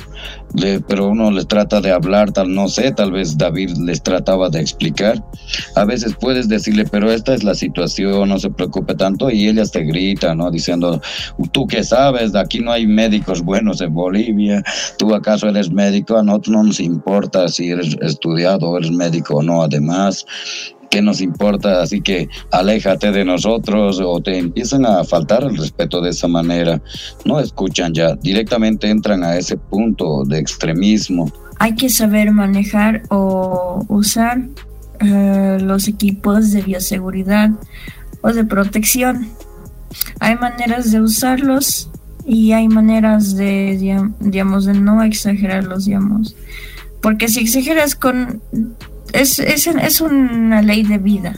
pero 0.88 1.08
uno 1.08 1.30
les 1.30 1.46
trata 1.46 1.80
de 1.80 1.90
hablar, 1.90 2.32
tal, 2.32 2.54
no 2.54 2.68
sé, 2.68 2.92
tal 2.92 3.12
vez 3.12 3.36
David 3.36 3.70
les 3.78 4.02
trataba 4.02 4.48
de 4.48 4.60
explicar. 4.60 5.22
A 5.76 5.84
veces 5.84 6.14
puedes 6.18 6.48
decirle, 6.48 6.84
pero 6.84 7.10
esta 7.10 7.34
es 7.34 7.44
la 7.44 7.54
situación, 7.54 8.28
no 8.28 8.38
se 8.38 8.50
preocupe 8.50 8.94
tanto, 8.94 9.30
y 9.30 9.48
ellas 9.48 9.72
te 9.72 9.82
gritan, 9.82 10.38
¿no? 10.38 10.50
Diciendo, 10.50 11.00
tú 11.52 11.66
qué 11.66 11.82
sabes, 11.82 12.34
aquí 12.34 12.60
no 12.60 12.72
hay 12.72 12.86
médicos 12.86 13.42
buenos 13.42 13.80
en 13.80 13.92
Bolivia, 13.94 14.62
tú 14.98 15.14
acaso 15.14 15.48
eres 15.48 15.70
médico, 15.70 16.16
a 16.16 16.22
nosotros 16.22 16.56
no 16.56 16.62
nos 16.64 16.80
importa 16.80 17.48
si 17.48 17.70
eres 17.70 17.96
estudiado 18.00 18.76
eres 18.78 18.90
médico 18.90 19.36
o 19.36 19.42
no, 19.42 19.62
además 19.62 20.26
¿qué 20.94 21.02
nos 21.02 21.20
importa? 21.20 21.82
Así 21.82 22.00
que 22.00 22.28
aléjate 22.52 23.10
de 23.10 23.24
nosotros 23.24 24.00
o 24.00 24.20
te 24.20 24.38
empiezan 24.38 24.86
a 24.86 25.02
faltar 25.02 25.42
el 25.42 25.56
respeto 25.56 26.00
de 26.00 26.10
esa 26.10 26.28
manera. 26.28 26.80
No 27.24 27.40
escuchan 27.40 27.92
ya, 27.92 28.14
directamente 28.14 28.88
entran 28.88 29.24
a 29.24 29.36
ese 29.36 29.56
punto 29.56 30.22
de 30.24 30.38
extremismo. 30.38 31.32
Hay 31.58 31.74
que 31.74 31.88
saber 31.88 32.30
manejar 32.30 33.02
o 33.10 33.84
usar 33.88 34.42
eh, 35.00 35.58
los 35.60 35.88
equipos 35.88 36.52
de 36.52 36.62
bioseguridad 36.62 37.50
o 38.20 38.32
de 38.32 38.44
protección. 38.44 39.30
Hay 40.20 40.36
maneras 40.36 40.92
de 40.92 41.00
usarlos 41.00 41.90
y 42.24 42.52
hay 42.52 42.68
maneras 42.68 43.34
de, 43.34 44.06
digamos, 44.20 44.64
de 44.64 44.74
no 44.74 45.02
exagerarlos, 45.02 45.86
digamos. 45.86 46.36
Porque 47.02 47.26
si 47.26 47.40
exageras 47.40 47.96
con 47.96 48.40
es, 49.14 49.38
es, 49.38 49.66
es 49.66 50.00
una 50.00 50.60
ley 50.60 50.82
de 50.82 50.98
vida. 50.98 51.34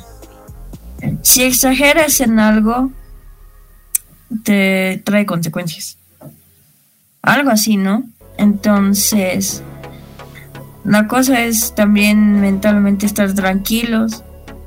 Si 1.22 1.42
exageras 1.42 2.20
en 2.20 2.40
algo, 2.40 2.90
te 4.42 5.02
trae 5.04 5.26
consecuencias. 5.26 5.98
Algo 7.22 7.50
así, 7.50 7.76
¿no? 7.76 8.04
Entonces, 8.38 9.62
la 10.84 11.06
cosa 11.06 11.42
es 11.44 11.74
también 11.74 12.40
mentalmente 12.40 13.04
estar 13.04 13.32
tranquilos. 13.34 14.24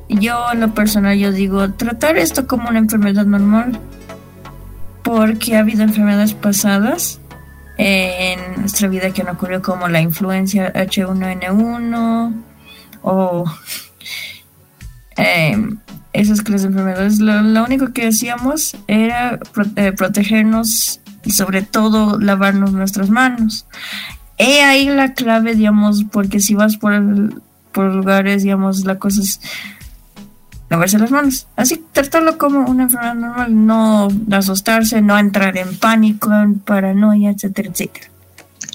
Yo 0.07 0.51
en 0.51 0.59
lo 0.59 0.73
personal 0.73 1.17
yo 1.17 1.31
digo, 1.31 1.71
tratar 1.73 2.17
esto 2.17 2.47
como 2.47 2.69
una 2.69 2.79
enfermedad 2.79 3.25
normal. 3.25 3.79
Porque 5.03 5.55
ha 5.55 5.59
habido 5.59 5.81
enfermedades 5.81 6.35
pasadas 6.35 7.19
en 7.77 8.39
nuestra 8.59 8.87
vida 8.87 9.11
que 9.11 9.23
no 9.23 9.31
ocurrió 9.31 9.61
como 9.61 9.87
la 9.87 10.01
influencia 10.01 10.71
H1N1, 10.73 12.48
o 13.01 13.45
eh, 15.17 15.57
esas 16.13 16.41
clases 16.41 16.63
de 16.63 16.67
enfermedades. 16.69 17.19
Lo, 17.19 17.63
único 17.63 17.91
que 17.93 18.07
hacíamos 18.07 18.75
era 18.87 19.39
eh, 19.75 19.91
protegernos 19.91 21.01
y 21.23 21.31
sobre 21.31 21.61
todo 21.61 22.19
lavarnos 22.19 22.71
nuestras 22.71 23.09
manos. 23.09 23.65
He 24.37 24.63
ahí 24.63 24.87
la 24.87 25.13
clave, 25.13 25.55
digamos, 25.55 26.05
porque 26.11 26.39
si 26.39 26.55
vas 26.55 26.77
por, 26.77 26.93
por 27.71 27.93
lugares, 27.93 28.43
digamos, 28.43 28.85
la 28.85 28.97
cosa 28.97 29.21
es 29.21 29.41
lavarse 30.69 30.97
las 30.97 31.11
manos. 31.11 31.47
Así, 31.55 31.83
tratarlo 31.91 32.37
como 32.37 32.61
una 32.69 32.83
enfermedad 32.83 33.15
normal, 33.15 33.65
no 33.65 34.07
asustarse, 34.31 35.01
no 35.01 35.17
entrar 35.17 35.57
en 35.57 35.77
pánico, 35.77 36.33
en 36.33 36.59
paranoia, 36.59 37.31
etcétera, 37.31 37.69
etcétera. 37.69 38.08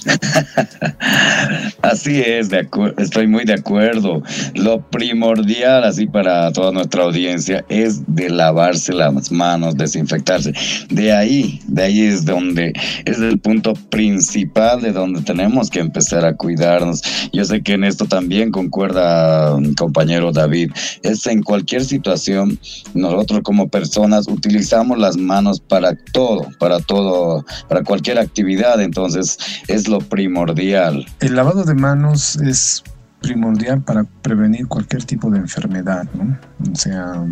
así 1.81 2.21
es, 2.21 2.49
estoy 2.97 3.27
muy 3.27 3.45
de 3.45 3.53
acuerdo. 3.53 4.21
Lo 4.53 4.81
primordial, 4.89 5.83
así 5.83 6.07
para 6.07 6.51
toda 6.51 6.71
nuestra 6.71 7.03
audiencia, 7.03 7.65
es 7.69 8.03
de 8.07 8.29
lavarse 8.29 8.93
las 8.93 9.31
manos, 9.31 9.75
desinfectarse. 9.75 10.53
De 10.89 11.11
ahí, 11.11 11.59
de 11.67 11.83
ahí 11.83 12.01
es 12.01 12.25
donde 12.25 12.73
es 13.05 13.19
el 13.19 13.39
punto 13.39 13.73
principal 13.89 14.81
de 14.81 14.91
donde 14.91 15.21
tenemos 15.21 15.69
que 15.69 15.79
empezar 15.79 16.25
a 16.25 16.35
cuidarnos. 16.35 17.01
Yo 17.33 17.45
sé 17.45 17.61
que 17.61 17.73
en 17.73 17.83
esto 17.83 18.05
también 18.05 18.51
concuerda 18.51 19.57
mi 19.59 19.73
compañero 19.75 20.31
David. 20.31 20.71
Es 21.03 21.25
en 21.27 21.43
cualquier 21.43 21.83
situación, 21.85 22.59
nosotros 22.93 23.41
como 23.43 23.67
personas 23.67 24.27
utilizamos 24.27 24.97
las 24.97 25.17
manos 25.17 25.59
para 25.59 25.95
todo, 26.11 26.47
para 26.59 26.79
todo, 26.79 27.45
para 27.67 27.83
cualquier 27.83 28.19
actividad. 28.19 28.81
Entonces, 28.81 29.37
es 29.67 29.87
lo 29.87 29.94
primordial. 29.99 31.05
El 31.19 31.35
lavado 31.35 31.63
de 31.63 31.73
manos 31.73 32.35
es 32.37 32.83
primordial 33.21 33.81
para 33.81 34.03
prevenir 34.03 34.67
cualquier 34.67 35.03
tipo 35.03 35.29
de 35.29 35.39
enfermedad, 35.39 36.07
¿no? 36.13 36.37
O 36.71 36.75
sea, 36.75 37.23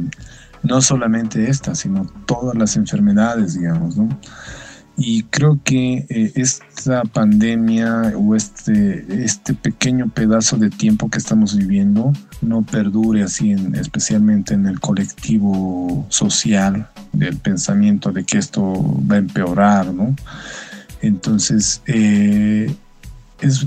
no 0.63 0.82
solamente 0.82 1.49
esta, 1.49 1.76
sino 1.76 2.06
todas 2.26 2.56
las 2.56 2.76
enfermedades, 2.76 3.56
digamos, 3.60 3.97
¿no? 3.97 4.10
Y 4.95 5.23
creo 5.23 5.60
que 5.63 6.06
eh, 6.10 6.32
esta 6.36 7.04
pandemia 7.04 8.13
o 8.15 8.36
este, 8.36 9.23
este 9.23 9.56
pequeño 9.56 10.10
pedazo 10.10 10.58
de 10.58 10.69
tiempo 10.69 11.10
que 11.10 11.17
estamos 11.17 11.56
viviendo 11.56 12.13
no 12.41 12.62
perdure 12.62 13.23
así, 13.23 13.52
en, 13.52 13.76
especialmente 13.76 14.54
en 14.54 14.67
el 14.67 14.80
colectivo 14.80 16.06
social 16.10 16.88
del 17.12 17.38
pensamiento 17.38 18.12
de 18.12 18.23
que 18.23 18.38
esto 18.38 18.62
va 19.10 19.15
a 19.15 19.19
empeorar, 19.19 19.91
¿no? 19.93 20.15
Entonces, 21.04 21.82
eh, 21.86 22.74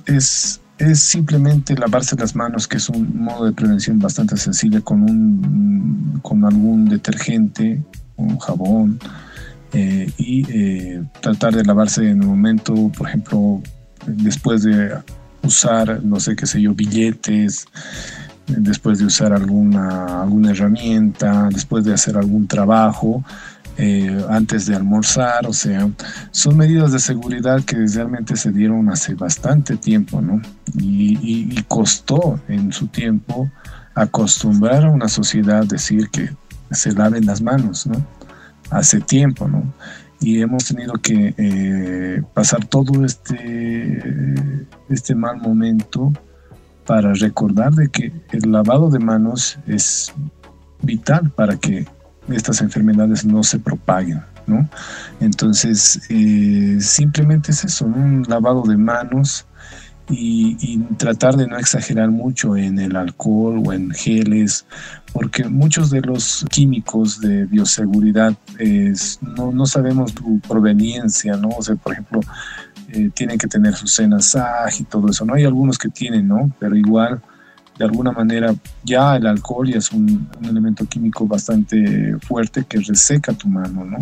es, 0.07 0.61
simplemente 0.95 1.75
lavarse 1.75 2.17
las 2.17 2.35
manos, 2.35 2.67
que 2.67 2.79
es 2.79 2.89
un 2.89 3.23
modo 3.23 3.45
de 3.45 3.53
prevención 3.53 3.99
bastante 3.99 4.37
sensible 4.39 4.81
con, 4.81 5.03
un, 5.03 6.19
con 6.23 6.45
algún 6.45 6.89
detergente, 6.89 7.83
un 8.17 8.39
jabón, 8.39 8.99
eh, 9.73 10.11
y 10.17 10.51
eh, 10.51 11.05
tratar 11.21 11.55
de 11.55 11.65
lavarse 11.65 12.09
en 12.09 12.23
un 12.23 12.31
momento, 12.31 12.75
por 12.97 13.09
ejemplo, 13.09 13.63
después 14.07 14.63
de 14.63 14.97
usar, 15.43 16.03
no 16.03 16.19
sé 16.21 16.37
qué 16.37 16.47
sé 16.47 16.63
yo, 16.63 16.75
billetes, 16.75 17.67
después 18.47 18.99
de 18.99 19.05
usar 19.05 19.35
alguna, 19.35 20.23
alguna 20.23 20.53
herramienta, 20.53 21.49
después 21.53 21.85
de 21.85 21.93
hacer 21.93 22.17
algún 22.17 22.47
trabajo, 22.47 23.23
eh, 23.79 24.25
antes 24.31 24.65
de 24.67 24.75
almorzar, 24.75 25.47
o 25.47 25.53
sea, 25.53 25.89
son 26.31 26.57
medidas 26.57 26.93
de 26.93 26.99
seguridad 26.99 27.63
que 27.63 27.77
realmente 27.87 28.37
se 28.37 28.51
dieron 28.51 28.89
hace 28.89 29.15
bastante 29.15 29.77
tiempo, 29.77 30.23
¿no? 30.23 30.41
Y, 30.79 31.63
costó 31.69 32.41
en 32.49 32.73
su 32.73 32.87
tiempo 32.87 33.51
acostumbrar 33.95 34.85
a 34.85 34.91
una 34.91 35.09
sociedad 35.09 35.63
a 35.63 35.67
decir 35.67 36.09
que 36.11 36.31
se 36.71 36.93
laven 36.93 37.27
las 37.27 37.43
manos, 37.43 37.87
¿no? 37.87 38.07
Hace 38.71 39.01
tiempo, 39.01 39.47
¿no? 39.47 39.75
Y 40.21 40.41
hemos 40.41 40.65
tenido 40.65 40.95
que 40.95 41.35
eh, 41.37 42.23
pasar 42.33 42.65
todo 42.65 43.05
este, 43.05 44.35
este 44.89 45.15
mal 45.15 45.37
momento 45.39 46.13
para 46.87 47.13
recordar 47.13 47.75
de 47.75 47.89
que 47.89 48.13
el 48.33 48.53
lavado 48.53 48.89
de 48.91 49.01
manos 49.01 49.59
es 49.67 50.15
vital 50.83 51.31
para 51.31 51.57
que 51.57 51.87
estas 52.29 52.61
enfermedades 52.61 53.25
no 53.25 53.43
se 53.43 53.59
propaguen, 53.59 54.23
¿no? 54.47 54.69
Entonces, 55.21 56.01
eh, 56.09 56.79
simplemente 56.81 57.53
es 57.53 57.65
eso, 57.65 57.87
un 57.87 58.25
lavado 58.29 58.63
de 58.63 58.77
manos 58.77 59.47
y, 60.09 60.79
tratar 60.99 61.37
de 61.37 61.47
no 61.47 61.59
exagerar 61.59 62.11
mucho 62.11 62.57
en 62.57 62.79
el 62.79 62.97
alcohol 62.97 63.63
o 63.65 63.73
en 63.73 63.91
geles, 63.91 64.65
porque 65.13 65.45
muchos 65.45 65.91
de 65.91 66.01
los 66.01 66.45
químicos 66.51 67.21
de 67.21 67.47
bioseguridad 67.47 68.35
no, 69.21 69.67
sabemos 69.67 70.13
su 70.13 70.41
proveniencia, 70.47 71.37
¿no? 71.37 71.49
O 71.49 71.63
sea, 71.63 71.75
por 71.77 71.93
ejemplo, 71.93 72.21
eh, 72.89 73.11
tienen 73.15 73.39
que 73.39 73.49
tener 73.49 73.75
su 73.75 73.87
cenasaje 73.87 74.83
y 74.83 74.87
todo 74.87 75.11
eso, 75.11 75.25
¿no? 75.25 75.35
Hay 75.35 75.45
algunos 75.45 75.77
que 75.77 75.89
tienen, 75.89 76.29
¿no? 76.29 76.51
Pero 76.61 76.77
igual 76.77 77.21
de 77.79 77.85
alguna 77.85 78.13
manera 78.13 78.55
ya 78.85 79.17
el 79.17 79.27
alcohol 79.27 79.69
ya 79.69 79.79
es 79.79 79.93
un, 79.93 80.29
elemento 80.43 80.87
químico 80.87 81.27
bastante 81.27 82.17
fuerte 82.21 82.65
que 82.65 82.79
reseca 82.79 83.33
tu 83.33 83.49
mano, 83.49 83.85
¿no? 83.85 83.99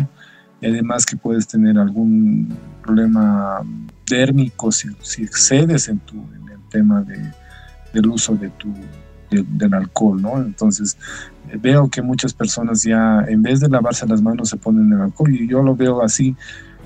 Y 0.61 0.67
además 0.67 1.05
que 1.05 1.17
puedes 1.17 1.47
tener 1.47 1.77
algún 1.77 2.57
problema 2.81 3.61
térmico 4.05 4.71
si, 4.71 4.89
excedes 5.21 5.89
en, 5.89 5.99
tu, 5.99 6.15
en 6.15 6.49
el 6.49 6.59
tema 6.69 7.01
de, 7.01 7.19
del 7.93 8.07
uso 8.07 8.35
de 8.35 8.49
tu, 8.51 8.73
del 9.29 9.73
alcohol, 9.73 10.21
¿no? 10.21 10.37
Entonces, 10.37 10.97
eh, 11.49 11.57
veo 11.61 11.89
que 11.89 12.01
muchas 12.01 12.33
personas 12.33 12.83
ya, 12.83 13.25
en 13.27 13.41
vez 13.41 13.59
de 13.59 13.69
lavarse 13.69 14.07
las 14.07 14.21
manos, 14.21 14.49
se 14.49 14.57
ponen 14.57 14.91
el 14.93 15.01
alcohol 15.01 15.33
y 15.33 15.47
yo 15.47 15.61
lo 15.61 15.75
veo 15.75 16.01
así. 16.01 16.35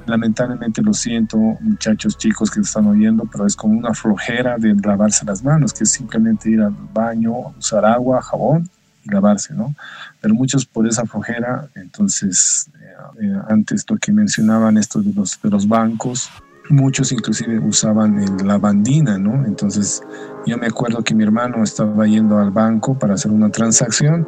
Lamentablemente 0.09 0.81
lo 0.81 0.93
siento, 0.93 1.37
muchachos 1.37 2.17
chicos 2.17 2.49
que 2.49 2.61
están 2.61 2.87
oyendo, 2.87 3.25
pero 3.31 3.45
es 3.45 3.55
como 3.55 3.77
una 3.77 3.93
flojera 3.93 4.57
de 4.57 4.73
lavarse 4.75 5.25
las 5.25 5.43
manos, 5.43 5.73
que 5.73 5.83
es 5.83 5.91
simplemente 5.91 6.49
ir 6.49 6.61
al 6.61 6.75
baño, 6.93 7.53
usar 7.57 7.85
agua, 7.85 8.21
jabón 8.21 8.69
y 9.05 9.11
lavarse, 9.11 9.53
¿no? 9.53 9.75
Pero 10.19 10.33
muchos 10.33 10.65
por 10.65 10.87
esa 10.87 11.05
flojera, 11.05 11.69
entonces, 11.75 12.69
eh, 12.81 13.25
eh, 13.25 13.41
antes 13.47 13.85
lo 13.89 13.97
que 13.97 14.11
mencionaban 14.11 14.77
esto 14.77 15.01
de 15.01 15.13
los, 15.13 15.39
de 15.41 15.49
los 15.49 15.67
bancos, 15.67 16.29
muchos 16.69 17.12
inclusive 17.12 17.60
usaban 17.60 18.45
la 18.45 18.58
bandina, 18.58 19.17
¿no? 19.17 19.45
Entonces 19.45 20.03
yo 20.45 20.58
me 20.58 20.67
acuerdo 20.67 21.03
que 21.03 21.15
mi 21.15 21.23
hermano 21.23 21.63
estaba 21.63 22.05
yendo 22.05 22.38
al 22.38 22.51
banco 22.51 22.97
para 22.97 23.15
hacer 23.15 23.32
una 23.32 23.49
transacción 23.49 24.27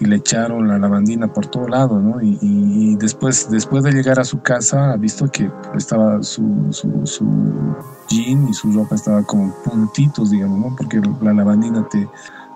y 0.00 0.06
le 0.06 0.16
echaron 0.16 0.66
la 0.66 0.78
lavandina 0.78 1.32
por 1.32 1.46
todo 1.46 1.68
lado, 1.68 2.00
¿no? 2.00 2.20
Y, 2.20 2.96
después, 2.96 3.50
después 3.50 3.84
de 3.84 3.92
llegar 3.92 4.18
a 4.18 4.24
su 4.24 4.40
casa 4.40 4.92
ha 4.92 4.96
visto 4.96 5.30
que 5.30 5.50
estaba 5.74 6.22
su, 6.22 6.68
su, 6.70 7.76
jean 8.08 8.48
y 8.48 8.54
su 8.54 8.72
ropa 8.72 8.94
estaba 8.94 9.22
como 9.22 9.54
puntitos, 9.64 10.30
digamos, 10.30 10.58
¿no? 10.58 10.76
Porque 10.76 11.00
la 11.20 11.34
lavandina 11.34 11.86
te 11.88 12.08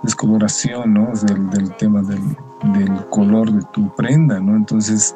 descoloración, 0.02 0.94
¿no? 0.94 1.12
Del, 1.26 1.50
del 1.50 1.76
tema 1.76 2.02
del, 2.02 2.22
del 2.74 3.06
color 3.10 3.52
de 3.52 3.62
tu 3.72 3.94
prenda, 3.94 4.40
¿no? 4.40 4.56
Entonces 4.56 5.14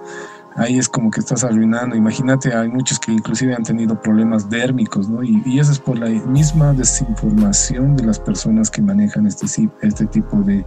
ahí 0.57 0.79
es 0.79 0.89
como 0.89 1.11
que 1.11 1.21
estás 1.21 1.45
arruinando. 1.45 1.97
Imagínate, 1.97 2.55
hay 2.55 2.69
muchos 2.69 2.99
que 2.99 3.13
inclusive 3.13 3.55
han 3.55 3.63
tenido 3.63 4.01
problemas 4.01 4.49
dérmicos, 4.49 5.09
¿no? 5.09 5.23
Y, 5.23 5.59
eso 5.59 5.73
es 5.73 5.79
por 5.79 5.99
la 5.99 6.09
misma 6.09 6.73
desinformación 6.73 7.97
de 7.97 8.05
las 8.05 8.19
personas 8.19 8.71
que 8.71 8.83
manejan 8.83 9.27
este, 9.27 9.47
este 9.81 10.07
tipo 10.07 10.43
de, 10.43 10.65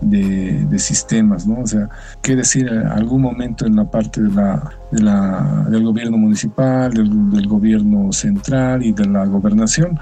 de, 0.00 0.78
sistemas, 0.78 1.46
¿no? 1.46 1.60
O 1.60 1.66
sea, 1.66 1.88
qué 2.22 2.34
decir, 2.34 2.70
algún 2.70 3.22
momento 3.22 3.66
en 3.66 3.76
la 3.76 3.84
parte 3.84 4.22
de 4.22 4.30
la, 4.30 4.70
de 4.90 5.02
la 5.02 5.66
del 5.68 5.84
gobierno 5.84 6.16
municipal, 6.16 6.92
del, 6.92 7.30
del, 7.30 7.46
gobierno 7.46 8.10
central 8.12 8.82
y 8.82 8.92
de 8.92 9.06
la 9.06 9.26
gobernación, 9.26 9.98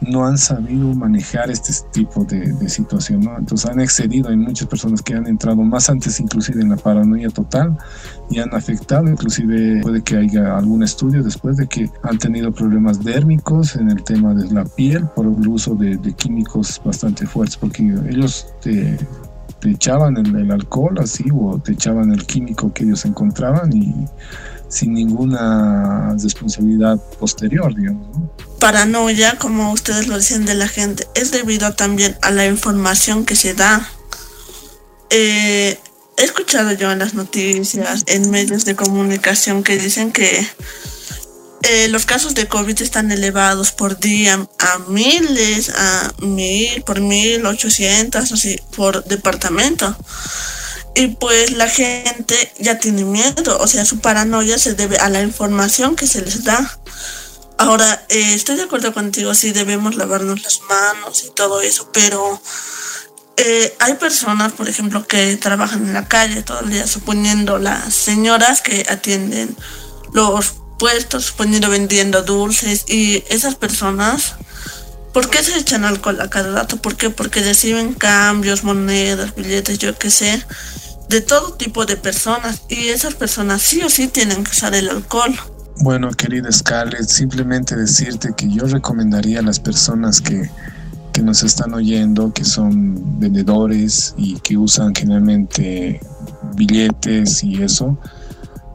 no 0.00 0.26
han 0.26 0.38
sabido 0.38 0.94
manejar 0.94 1.50
este 1.50 1.72
tipo 1.92 2.24
de, 2.24 2.52
de, 2.52 2.68
situación, 2.68 3.20
¿no? 3.20 3.36
Entonces 3.38 3.70
han 3.70 3.80
excedido, 3.80 4.30
hay 4.30 4.36
muchas 4.36 4.68
personas 4.68 5.02
que 5.02 5.14
han 5.14 5.26
entrado 5.26 5.62
más 5.62 5.90
antes 5.90 6.18
inclusive 6.18 6.62
en 6.62 6.70
la 6.70 6.76
paranoia 6.76 7.28
total 7.28 7.76
y 8.32 8.40
han 8.40 8.54
afectado, 8.54 9.08
inclusive 9.08 9.80
puede 9.82 10.02
que 10.02 10.16
haya 10.16 10.56
algún 10.56 10.82
estudio 10.82 11.22
después 11.22 11.56
de 11.56 11.66
que 11.66 11.90
han 12.02 12.18
tenido 12.18 12.52
problemas 12.52 13.02
dérmicos 13.04 13.76
en 13.76 13.90
el 13.90 14.02
tema 14.02 14.34
de 14.34 14.50
la 14.50 14.64
piel 14.64 15.06
por 15.14 15.26
el 15.26 15.46
uso 15.46 15.74
de, 15.74 15.96
de 15.96 16.12
químicos 16.14 16.80
bastante 16.84 17.26
fuertes, 17.26 17.56
porque 17.56 17.82
ellos 17.82 18.46
te 18.62 18.98
te 19.62 19.70
echaban 19.70 20.16
el, 20.16 20.50
alcohol 20.50 20.98
así 20.98 21.24
o 21.32 21.56
te 21.58 21.72
echaban 21.72 22.12
el 22.12 22.26
químico 22.26 22.72
que 22.74 22.82
ellos 22.82 23.04
encontraban 23.04 23.72
y 23.72 23.94
sin 24.68 24.92
ninguna 24.92 26.16
responsabilidad 26.20 26.98
posterior, 27.20 27.72
digamos. 27.74 28.08
Paranoia, 28.58 29.38
como 29.38 29.70
ustedes 29.72 30.08
lo 30.08 30.18
dicen 30.18 30.44
de 30.46 30.54
la 30.54 30.66
gente, 30.66 31.06
es 31.14 31.30
debido 31.30 31.74
también 31.74 32.16
a 32.22 32.32
la 32.32 32.46
información 32.46 33.24
que 33.24 33.36
se 33.36 33.54
da. 33.54 33.88
Eh, 35.10 35.78
he 36.22 36.24
escuchado 36.24 36.70
yo 36.70 36.92
en 36.92 37.00
las 37.00 37.14
noticias, 37.14 38.04
en 38.06 38.30
medios 38.30 38.64
de 38.64 38.76
comunicación 38.76 39.64
que 39.64 39.76
dicen 39.76 40.12
que 40.12 40.46
eh, 41.62 41.88
los 41.88 42.06
casos 42.06 42.36
de 42.36 42.46
COVID 42.46 42.80
están 42.80 43.10
elevados 43.10 43.72
por 43.72 43.98
día 43.98 44.34
a 44.60 44.78
miles, 44.86 45.70
a 45.70 46.12
mil, 46.20 46.82
por 46.84 47.00
mil, 47.00 47.44
ochocientas, 47.44 48.30
así, 48.30 48.60
por 48.76 49.02
departamento. 49.04 49.96
Y 50.94 51.08
pues 51.08 51.50
la 51.52 51.68
gente 51.68 52.52
ya 52.58 52.78
tiene 52.78 53.04
miedo, 53.04 53.58
o 53.58 53.66
sea, 53.66 53.84
su 53.84 53.98
paranoia 53.98 54.58
se 54.58 54.74
debe 54.74 54.98
a 54.98 55.08
la 55.08 55.22
información 55.22 55.96
que 55.96 56.06
se 56.06 56.22
les 56.22 56.44
da. 56.44 56.78
Ahora, 57.58 58.06
eh, 58.10 58.34
estoy 58.34 58.56
de 58.56 58.62
acuerdo 58.62 58.94
contigo, 58.94 59.34
sí 59.34 59.50
debemos 59.50 59.96
lavarnos 59.96 60.42
las 60.44 60.60
manos 60.68 61.24
y 61.24 61.30
todo 61.30 61.62
eso, 61.62 61.90
pero 61.92 62.40
eh, 63.36 63.74
hay 63.78 63.94
personas, 63.94 64.52
por 64.52 64.68
ejemplo, 64.68 65.06
que 65.06 65.36
trabajan 65.36 65.86
en 65.86 65.94
la 65.94 66.06
calle 66.06 66.42
todo 66.42 66.60
el 66.60 66.70
día, 66.70 66.86
suponiendo 66.86 67.58
las 67.58 67.94
señoras 67.94 68.60
que 68.60 68.86
atienden 68.88 69.56
los 70.12 70.54
puestos, 70.78 71.32
poniendo 71.32 71.70
vendiendo 71.70 72.22
dulces 72.22 72.84
y 72.88 73.24
esas 73.28 73.54
personas, 73.54 74.34
¿por 75.12 75.30
qué 75.30 75.42
se 75.42 75.56
echan 75.58 75.84
alcohol 75.84 76.20
a 76.20 76.28
cada 76.28 76.52
rato? 76.52 76.76
¿Por 76.76 76.96
qué? 76.96 77.10
Porque 77.10 77.40
reciben 77.40 77.94
cambios, 77.94 78.64
monedas, 78.64 79.34
billetes, 79.34 79.78
yo 79.78 79.96
qué 79.96 80.10
sé, 80.10 80.44
de 81.08 81.20
todo 81.20 81.54
tipo 81.54 81.86
de 81.86 81.96
personas 81.96 82.62
y 82.68 82.88
esas 82.88 83.14
personas 83.14 83.62
sí 83.62 83.82
o 83.82 83.90
sí 83.90 84.08
tienen 84.08 84.44
que 84.44 84.50
usar 84.50 84.74
el 84.74 84.88
alcohol. 84.88 85.34
Bueno, 85.76 86.10
querida 86.10 86.52
Scarlett, 86.52 87.08
simplemente 87.08 87.76
decirte 87.76 88.34
que 88.36 88.48
yo 88.48 88.66
recomendaría 88.66 89.40
a 89.40 89.42
las 89.42 89.58
personas 89.58 90.20
que, 90.20 90.50
que 91.12 91.22
nos 91.22 91.42
están 91.42 91.74
oyendo, 91.74 92.32
que 92.32 92.44
son 92.44 93.18
vendedores 93.18 94.14
y 94.16 94.38
que 94.40 94.56
usan 94.56 94.94
generalmente 94.94 96.00
billetes 96.56 97.44
y 97.44 97.62
eso, 97.62 97.96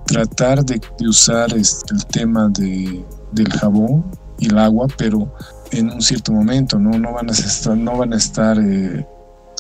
tratar 0.06 0.64
de, 0.64 0.80
usar 1.08 1.54
este, 1.56 1.94
el 1.94 2.06
tema 2.06 2.50
de, 2.50 3.06
del 3.32 3.50
jabón 3.54 4.06
y 4.40 4.48
el 4.48 4.58
agua, 4.58 4.88
pero 4.98 5.32
en 5.72 5.92
un 5.92 6.02
cierto 6.02 6.32
momento, 6.32 6.80
¿no? 6.80 6.98
No 6.98 7.14
van 7.14 7.30
a 7.30 7.34
estar, 7.34 7.76
no 7.76 7.98
van 7.98 8.14
a 8.14 8.18
estar 8.18 8.58
eh, 8.60 9.06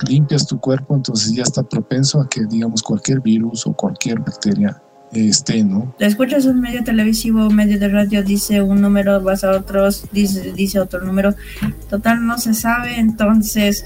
limpias 0.07 0.45
tu 0.47 0.59
cuerpo, 0.59 0.95
entonces 0.95 1.33
ya 1.33 1.43
está 1.43 1.63
propenso 1.63 2.21
a 2.21 2.29
que, 2.29 2.45
digamos, 2.45 2.81
cualquier 2.81 3.19
virus 3.21 3.65
o 3.67 3.73
cualquier 3.73 4.19
bacteria 4.19 4.81
esté, 5.11 5.63
¿no? 5.63 5.95
Escuchas 5.99 6.45
un 6.45 6.61
medio 6.61 6.83
televisivo, 6.83 7.49
medio 7.49 7.79
de 7.79 7.87
radio, 7.87 8.23
dice 8.23 8.61
un 8.61 8.81
número, 8.81 9.21
vas 9.21 9.43
a 9.43 9.51
otros, 9.51 10.05
dice, 10.11 10.51
dice 10.53 10.79
otro 10.79 11.01
número. 11.01 11.35
Total, 11.89 12.25
no 12.25 12.37
se 12.37 12.53
sabe, 12.53 12.99
entonces, 12.99 13.85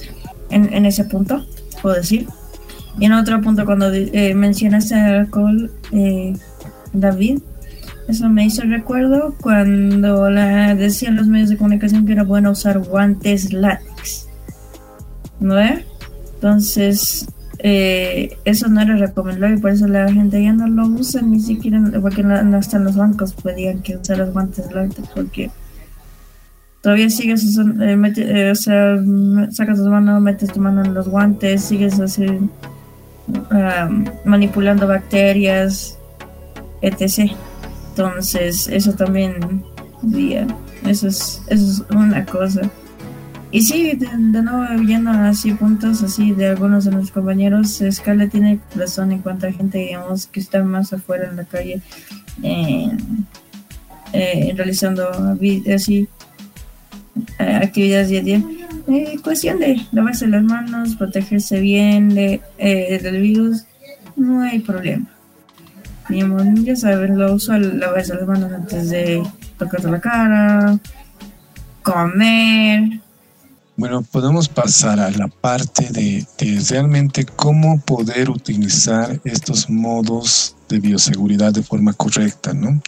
en, 0.49 0.73
en 0.73 0.85
ese 0.85 1.03
punto, 1.05 1.45
puedo 1.81 1.95
decir. 1.95 2.27
Y 2.99 3.05
en 3.05 3.13
otro 3.13 3.41
punto, 3.41 3.65
cuando 3.65 3.91
eh, 3.93 4.33
mencionaste 4.35 4.95
el 4.95 5.15
alcohol, 5.15 5.71
eh, 5.91 6.33
David. 6.93 7.39
Eso 8.07 8.29
me 8.29 8.45
hizo 8.45 8.63
recuerdo 8.63 9.35
cuando 9.39 10.29
la, 10.29 10.75
decían 10.75 11.15
los 11.15 11.27
medios 11.27 11.49
de 11.49 11.57
comunicación 11.57 12.05
que 12.05 12.13
era 12.13 12.23
bueno 12.23 12.51
usar 12.51 12.79
guantes 12.79 13.53
látex. 13.53 14.27
¿No 15.39 15.57
es? 15.59 15.85
Entonces, 16.35 17.27
eh, 17.63 18.37
eso 18.43 18.69
no 18.69 18.81
era 18.81 18.95
recomendable 18.95 19.57
y 19.57 19.59
por 19.59 19.69
eso 19.69 19.87
la 19.87 20.11
gente 20.11 20.41
ya 20.41 20.51
no 20.51 20.67
lo 20.67 20.87
usa 20.87 21.21
ni 21.21 21.39
siquiera, 21.39 21.79
porque 22.01 22.23
no, 22.23 22.57
hasta 22.57 22.77
en 22.77 22.85
los 22.85 22.95
bancos 22.95 23.33
pedían 23.33 23.83
que 23.83 23.97
usar 23.97 24.17
los 24.17 24.33
guantes 24.33 24.71
látex 24.71 25.07
porque 25.09 25.51
todavía 26.81 27.11
sigues 27.11 27.43
usando, 27.43 27.83
eh, 27.83 28.13
eh, 28.17 28.49
o 28.49 28.55
sea, 28.55 28.97
sacas 29.51 29.77
tu 29.77 29.89
mano, 29.89 30.19
metes 30.19 30.51
tu 30.51 30.59
mano 30.59 30.83
en 30.83 30.95
los 30.95 31.07
guantes, 31.07 31.63
sigues 31.63 31.99
así 31.99 32.25
ah, 33.51 33.87
manipulando 34.25 34.87
bacterias, 34.87 35.99
etc. 36.81 37.31
Entonces, 37.89 38.67
eso 38.69 38.93
también, 38.93 39.63
eso 40.87 41.07
es, 41.07 41.43
eso 41.47 41.65
es 41.67 41.83
una 41.95 42.25
cosa. 42.25 42.61
Y 43.51 43.61
sí, 43.61 43.93
de, 43.93 44.07
nuevo 44.41 44.81
viendo 44.81 45.11
así 45.11 45.53
puntos 45.53 46.01
así 46.03 46.31
de 46.31 46.47
algunos 46.47 46.85
de 46.85 46.91
nuestros 46.91 47.11
compañeros, 47.11 47.81
Scala 47.91 48.27
tiene 48.27 48.59
razón 48.75 49.11
en 49.11 49.19
cuanto 49.19 49.47
a 49.47 49.51
gente, 49.51 49.77
digamos, 49.79 50.27
que 50.27 50.39
está 50.39 50.63
más 50.63 50.93
afuera 50.93 51.29
en 51.29 51.35
la 51.35 51.43
calle 51.43 51.81
eh, 54.13 54.53
realizando 54.55 55.09
así 55.73 56.07
eh, 57.39 57.59
actividades 57.63 58.09
día 58.09 58.19
a 58.19 58.23
día. 58.23 58.43
Eh, 58.87 59.17
cuestión 59.21 59.59
de 59.59 59.81
lavarse 59.91 60.27
las 60.27 60.43
manos, 60.43 60.95
protegerse 60.95 61.59
bien 61.59 62.09
de, 62.09 62.41
del 62.57 63.21
virus, 63.21 63.65
no 64.15 64.41
hay 64.41 64.59
problema 64.59 65.07
ya 66.63 66.75
saben, 66.75 67.17
lo 67.17 67.33
usual 67.33 67.79
lavarse 67.79 68.13
las 68.15 68.27
manos 68.27 68.51
antes 68.51 68.89
de 68.89 69.23
tocarte 69.57 69.89
la 69.89 70.01
cara, 70.01 70.79
comer. 71.83 72.99
Bueno, 73.81 74.03
podemos 74.03 74.47
pasar 74.47 74.99
a 74.99 75.09
la 75.09 75.27
parte 75.27 75.89
de, 75.89 76.23
realmente 76.69 77.25
cómo 77.25 77.81
poder 77.81 78.29
utilizar 78.29 79.19
estos 79.23 79.71
modos 79.71 80.55
de 80.69 80.79
bioseguridad 80.79 81.51
de 81.51 81.63
forma 81.63 81.91
correcta, 81.93 82.53
¿no? 82.53 82.79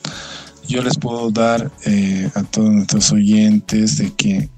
Yo 0.67 0.84
les 0.84 0.95
puedo 0.95 1.32
dar 1.32 1.71
eh, 1.88 2.29
a 2.36 2.43
todos 2.43 2.69
nuestros 2.69 3.12
oyentes 3.12 3.97
de 3.97 4.13
que 4.13 4.51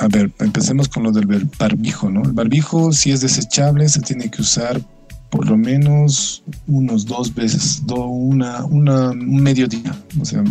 a 0.00 0.08
ver, 0.08 0.32
empecemos 0.38 0.88
con 0.88 1.02
lo 1.02 1.12
del 1.12 1.26
barbijo, 1.58 2.08
¿no? 2.08 2.22
El 2.22 2.32
barbijo, 2.32 2.90
si 2.92 3.10
es 3.10 3.20
desechable, 3.20 3.86
se 3.90 4.00
tiene 4.00 4.30
que 4.30 4.40
usar 4.40 4.80
por 5.30 5.46
lo 5.46 5.58
menos 5.58 6.42
unos 6.68 7.04
dos 7.04 7.34
veces, 7.34 7.84
do, 7.84 8.06
una, 8.06 8.64
una, 8.64 9.10
un 9.10 9.42
mediodía, 9.42 9.94
o 10.18 10.24
sea, 10.24 10.42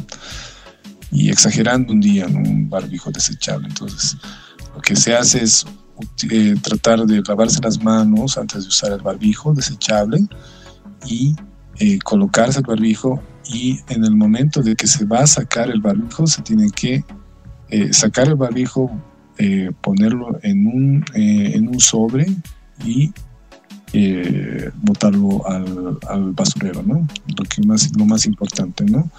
y 1.12 1.32
exagerando 1.32 1.94
un 1.94 2.00
día, 2.00 2.28
¿no? 2.28 2.48
Un 2.48 2.70
barbijo 2.70 3.10
desechable. 3.10 3.68
Entonces, 3.68 4.18
lo 4.76 4.82
que 4.82 4.96
se 4.96 5.16
hace 5.16 5.44
es 5.44 5.66
eh, 6.30 6.56
tratar 6.62 7.06
de 7.06 7.22
lavarse 7.28 7.60
las 7.62 7.82
manos 7.84 8.38
antes 8.38 8.64
de 8.64 8.70
usar 8.70 8.92
el 8.92 9.02
barbijo 9.02 9.54
desechable 9.54 10.20
y 11.06 11.36
eh, 11.80 12.00
colocarse 12.00 12.60
el 12.60 12.66
barbijo 12.66 13.22
y 13.48 13.80
en 13.90 14.04
el 14.04 14.16
momento 14.16 14.62
de 14.62 14.76
que 14.76 14.88
se 14.88 15.06
va 15.06 15.20
a 15.20 15.28
sacar 15.28 15.70
el 15.70 15.82
barbijo 15.82 16.26
se 16.28 16.42
tiene 16.42 16.70
que 16.72 17.04
eh, 17.70 17.94
sacar 17.94 18.28
el 18.28 18.36
barbijo, 18.36 18.92
ponerlo 19.82 20.38
en 20.44 20.68
un, 20.68 21.06
en 21.16 21.68
un 21.68 21.80
sobre 21.80 22.28
y 22.86 23.12
botarlo 24.76 25.48
al, 25.48 25.98
al, 26.08 26.32
basurero, 26.34 26.84
¿no? 26.84 27.08
Lo, 27.36 27.44
que 27.46 27.64
más, 27.66 27.90
lo 27.98 28.06
más 28.06 28.28
importante, 28.28 28.86
¿no? 28.86 29.10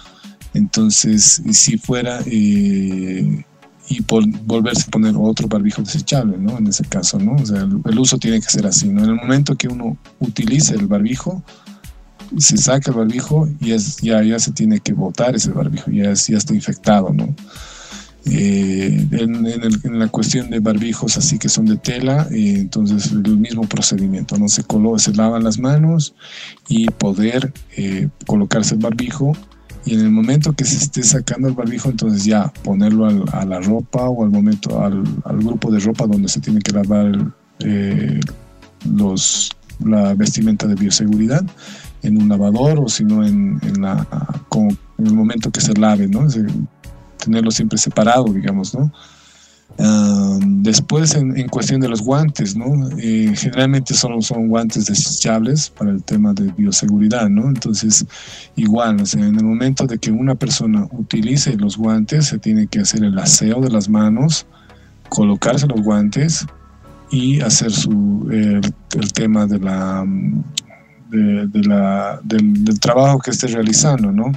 Entonces, 0.53 1.41
si 1.51 1.77
fuera 1.77 2.21
y 3.89 4.01
por 4.01 4.25
volverse 4.45 4.85
a 4.87 4.91
poner 4.91 5.15
otro 5.17 5.47
barbijo 5.47 5.81
desechable, 5.81 6.37
¿no? 6.37 6.57
En 6.57 6.67
ese 6.67 6.85
caso, 6.85 7.19
¿no? 7.19 7.35
O 7.35 7.45
sea, 7.45 7.61
el, 7.61 7.99
uso 7.99 8.17
tiene 8.17 8.39
que 8.39 8.49
ser 8.49 8.65
así, 8.65 8.89
¿no? 8.89 9.03
En 9.03 9.09
el 9.09 9.15
momento 9.15 9.55
que 9.55 9.67
uno 9.67 9.97
utilice 10.19 10.75
el 10.75 10.87
barbijo, 10.87 11.43
se 12.37 12.57
saca 12.57 12.91
el 12.91 12.97
barbijo 12.97 13.47
y 13.59 13.71
es, 13.71 13.97
ya, 13.97 14.23
ya 14.23 14.39
se 14.39 14.51
tiene 14.51 14.79
que 14.79 14.93
botar 14.93 15.35
ese 15.35 15.51
barbijo, 15.51 15.91
ya, 15.91 16.13
ya 16.13 16.37
está 16.37 16.55
infectado, 16.55 17.11
¿no? 17.13 17.35
Eh, 18.25 19.05
en, 19.11 19.99
la 19.99 20.07
cuestión 20.07 20.49
de 20.49 20.61
barbijos 20.61 21.17
así 21.17 21.37
que 21.37 21.49
son 21.49 21.65
de 21.65 21.75
tela, 21.75 22.25
eh, 22.31 22.55
entonces 22.57 23.11
el 23.11 23.37
mismo 23.37 23.67
procedimiento, 23.67 24.37
¿no? 24.37 24.47
Se, 24.47 24.63
colo 24.63 24.97
se 24.97 25.13
lavan 25.13 25.43
las 25.43 25.59
manos 25.59 26.15
y 26.69 26.85
poder 26.85 27.51
eh, 27.75 28.07
colocarse 28.25 28.75
el 28.75 28.79
barbijo 28.79 29.33
y 29.85 29.95
en 29.95 30.01
el 30.01 30.11
momento 30.11 30.53
que 30.53 30.63
se 30.63 30.77
esté 30.77 31.03
sacando 31.03 31.47
el 31.47 31.53
barbijo, 31.53 31.89
entonces 31.89 32.23
ya 32.23 32.51
ponerlo 32.63 33.25
a 33.31 33.45
la 33.45 33.59
ropa 33.59 34.07
o 34.07 34.23
al 34.23 34.29
momento 34.29 34.81
al, 34.81 35.03
grupo 35.39 35.71
de 35.71 35.79
ropa 35.79 36.07
donde 36.07 36.29
se 36.29 36.39
tiene 36.39 36.61
que 36.61 36.71
lavar 36.71 37.33
eh, 37.59 38.19
los, 38.89 39.51
la 39.83 40.13
vestimenta 40.13 40.67
de 40.67 40.75
bioseguridad 40.75 41.43
en 42.01 42.21
un 42.21 42.29
lavador 42.29 42.79
o 42.79 42.87
si 42.87 43.03
no 43.03 43.25
en, 43.25 43.59
en, 43.63 43.81
la, 43.81 44.07
en 44.97 45.07
el 45.07 45.13
momento 45.13 45.51
que 45.51 45.61
se 45.61 45.73
lave, 45.73 46.07
¿no? 46.07 46.27
tenerlo 47.17 47.51
siempre 47.51 47.77
separado, 47.77 48.25
digamos, 48.25 48.73
¿no? 48.73 48.91
Después, 49.77 51.15
en, 51.15 51.47
cuestión 51.49 51.81
de 51.81 51.89
los 51.89 52.01
guantes, 52.01 52.55
¿no? 52.55 52.65
Eh, 52.97 53.33
generalmente 53.35 53.93
solo 53.93 54.21
son 54.21 54.47
guantes 54.47 54.85
desechables 54.85 55.69
para 55.69 55.91
el 55.91 56.03
tema 56.03 56.33
de 56.33 56.51
bioseguridad, 56.51 57.29
¿no? 57.29 57.47
Entonces, 57.47 58.05
igual, 58.55 59.01
o 59.01 59.05
sea, 59.05 59.25
en 59.25 59.35
el 59.35 59.43
momento 59.43 59.85
de 59.85 59.97
que 59.97 60.11
una 60.11 60.35
persona 60.35 60.87
utilice 60.91 61.55
los 61.55 61.77
guantes, 61.77 62.27
se 62.27 62.39
tiene 62.39 62.67
que 62.67 62.79
hacer 62.79 63.03
el 63.03 63.17
aseo 63.17 63.61
de 63.61 63.69
las 63.69 63.89
manos, 63.89 64.45
colocarse 65.09 65.67
los 65.67 65.81
guantes 65.81 66.45
y 67.09 67.41
hacer 67.41 67.71
su, 67.71 68.27
el, 68.31 69.13
tema 69.13 69.45
de 69.45 69.59
la, 69.59 70.05
de, 71.09 71.63
la, 71.63 72.19
del, 72.23 72.63
del 72.63 72.79
trabajo 72.79 73.19
que 73.19 73.31
esté 73.31 73.47
realizando, 73.47 74.11
¿no? 74.11 74.31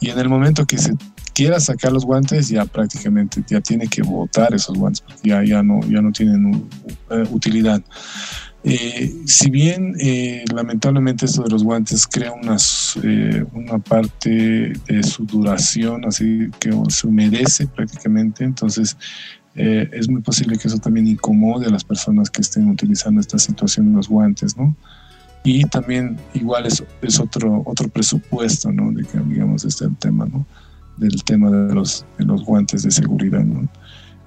Y 0.00 0.10
en 0.10 0.18
el 0.18 0.28
momento 0.28 0.64
que 0.64 0.78
se 0.78 0.94
quiera 1.38 1.60
sacar 1.60 1.92
los 1.92 2.04
guantes, 2.04 2.48
ya 2.48 2.64
prácticamente 2.64 3.44
ya 3.46 3.60
tiene 3.60 3.86
que 3.86 4.02
botar 4.02 4.52
esos 4.52 4.76
guantes, 4.76 5.04
ya, 5.22 5.44
ya, 5.44 5.62
no, 5.62 5.78
ya 5.82 6.02
no 6.02 6.10
tienen 6.10 6.68
eh, 7.10 7.24
utilidad. 7.30 7.80
Eh, 8.64 9.14
si 9.24 9.48
bien 9.48 9.94
eh, 10.00 10.44
lamentablemente 10.52 11.26
esto 11.26 11.44
de 11.44 11.50
los 11.50 11.62
guantes 11.62 12.08
crea 12.08 12.32
unas, 12.32 12.98
una 13.52 13.78
parte 13.78 14.72
de 14.88 15.02
su 15.04 15.26
duración, 15.26 16.04
así 16.06 16.50
que 16.58 16.72
se 16.88 17.06
humedece 17.06 17.68
prácticamente, 17.68 18.42
entonces 18.42 18.96
es 19.54 20.08
muy 20.08 20.22
posible 20.22 20.56
que 20.56 20.66
eso 20.66 20.78
también 20.78 21.06
incomode 21.06 21.66
a 21.66 21.70
las 21.70 21.84
personas 21.84 22.30
que 22.30 22.42
estén 22.42 22.68
utilizando 22.68 23.20
esta 23.20 23.38
situación 23.38 23.92
los 23.92 24.08
guantes, 24.08 24.56
¿no? 24.56 24.76
Y 25.44 25.64
también 25.64 26.16
igual 26.34 26.66
es, 26.66 26.82
es 27.02 27.20
otro, 27.20 27.62
otro 27.64 27.88
presupuesto, 27.88 28.72
¿no? 28.72 28.92
De 28.92 29.04
que, 29.04 29.18
digamos, 29.18 29.64
este 29.64 29.88
tema, 30.00 30.26
¿no? 30.26 30.44
Del 30.98 31.22
tema 31.24 31.50
de 31.50 31.74
los, 31.74 32.04
de 32.18 32.24
los 32.24 32.44
guantes 32.44 32.82
de 32.82 32.90
seguridad. 32.90 33.44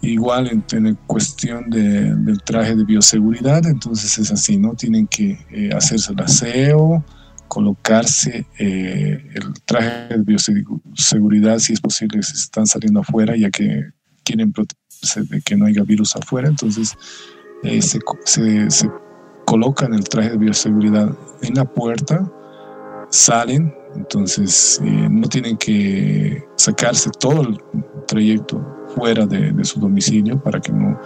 Igual 0.02 0.64
en, 0.72 0.96
cuestión 1.06 1.70
de, 1.70 2.16
del 2.16 2.42
traje 2.42 2.76
de 2.76 2.84
bioseguridad, 2.84 3.66
entonces 3.68 4.18
es 4.18 4.32
así, 4.32 4.58
¿no? 4.58 4.74
Tienen 4.74 5.06
que 5.08 5.38
eh, 5.52 5.70
hacerse 5.76 6.14
el 6.14 6.22
aseo, 6.22 7.06
colocarse 7.48 8.48
eh, 8.58 9.30
el 9.36 9.54
traje 9.66 10.18
de 10.18 10.24
bioseguridad, 10.24 11.60
si 11.60 11.74
es 11.74 11.82
posible, 11.82 12.24
si 12.24 12.34
están 12.34 12.66
saliendo 12.66 13.02
afuera, 13.02 13.36
ya 13.36 13.52
que 13.52 13.92
quieren 14.24 14.52
protegerse 14.52 15.24
de 15.24 15.42
que 15.42 15.56
no 15.56 15.66
haya 15.66 15.84
virus 15.84 16.16
afuera, 16.16 16.48
entonces 16.48 16.96
eh, 17.64 17.82
se, 17.82 18.00
se, 18.26 18.72
se 18.72 18.90
colocan 19.46 19.94
el 19.94 20.06
traje 20.06 20.32
de 20.32 20.38
bioseguridad 20.38 21.16
en 21.44 21.54
la 21.54 21.66
puerta, 21.66 22.32
salen, 23.10 23.74
entonces 23.96 24.82
eh, 24.84 25.08
no 25.10 25.28
tienen 25.28 25.58
que 25.58 26.44
sacarse 26.56 27.10
todo 27.20 27.42
el 27.42 27.62
trayecto 28.08 28.62
fuera 28.96 29.26
de, 29.26 29.64
su 29.64 29.80
domicilio 29.80 30.42
para 30.42 30.60
que 30.60 30.72
no 30.72 31.00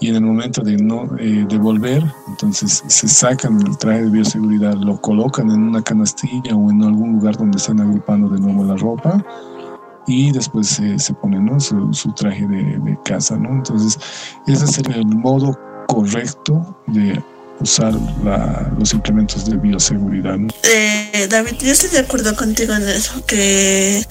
y 0.00 0.08
en 0.08 0.16
el 0.16 0.22
momento 0.22 0.62
de 0.62 0.76
no 0.76 1.08
eh, 1.18 1.46
volver 1.58 2.02
entonces 2.28 2.82
se 2.86 3.08
sacan 3.08 3.60
el 3.66 3.78
traje 3.78 4.02
de 4.02 4.10
bioseguridad 4.10 4.74
lo 4.74 5.00
colocan 5.00 5.50
en 5.50 5.62
una 5.62 5.82
canastilla 5.82 6.54
o 6.54 6.70
en 6.70 6.82
algún 6.82 7.12
lugar 7.12 7.36
donde 7.36 7.58
estén 7.58 7.80
agrupando 7.80 8.28
de 8.28 8.40
nuevo 8.40 8.64
la 8.64 8.76
ropa 8.76 9.24
y 10.06 10.32
después 10.32 10.80
se 10.96 11.14
ponen 11.14 11.60
su, 11.60 12.12
traje 12.16 12.46
de, 12.48 12.78
de, 12.78 12.98
casa 13.04 13.36
no 13.36 13.50
entonces 13.50 13.98
ese 14.46 14.64
es 14.64 14.78
el 14.78 15.06
modo 15.06 15.56
correcto 15.86 16.76
de 16.88 17.22
usar 17.62 17.94
los 18.78 18.92
implementos 18.92 19.48
de 19.48 19.56
bioseguridad. 19.56 20.36
Eh, 20.64 21.26
David, 21.30 21.54
yo 21.60 21.72
estoy 21.72 21.90
de 21.90 22.00
acuerdo 22.00 22.34
contigo 22.36 22.74
en 22.74 22.88
eso, 22.88 23.24
que 23.26 24.06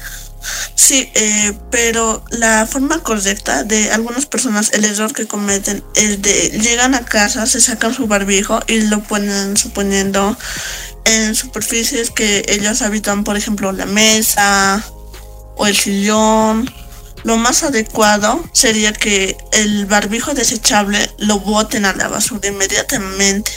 sí, 0.75 1.09
eh, 1.13 1.53
pero 1.69 2.23
la 2.31 2.65
forma 2.65 2.99
correcta 2.99 3.63
de 3.63 3.91
algunas 3.91 4.25
personas, 4.25 4.71
el 4.73 4.85
error 4.85 5.13
que 5.13 5.27
cometen 5.27 5.83
es 5.95 6.21
de 6.21 6.49
llegan 6.61 6.95
a 6.95 7.05
casa, 7.05 7.45
se 7.45 7.61
sacan 7.61 7.93
su 7.93 8.07
barbijo 8.07 8.59
y 8.67 8.81
lo 8.81 9.01
ponen 9.03 9.57
suponiendo 9.57 10.37
en 11.05 11.35
superficies 11.35 12.11
que 12.11 12.45
ellos 12.47 12.81
habitan, 12.81 13.23
por 13.23 13.37
ejemplo, 13.37 13.71
la 13.71 13.85
mesa 13.85 14.83
o 15.55 15.67
el 15.67 15.75
sillón 15.75 16.69
lo 17.23 17.37
más 17.37 17.63
adecuado 17.63 18.43
sería 18.53 18.93
que 18.93 19.37
el 19.51 19.85
barbijo 19.85 20.33
desechable 20.33 21.09
lo 21.17 21.39
boten 21.39 21.85
a 21.85 21.93
la 21.93 22.07
basura 22.07 22.49
inmediatamente 22.49 23.51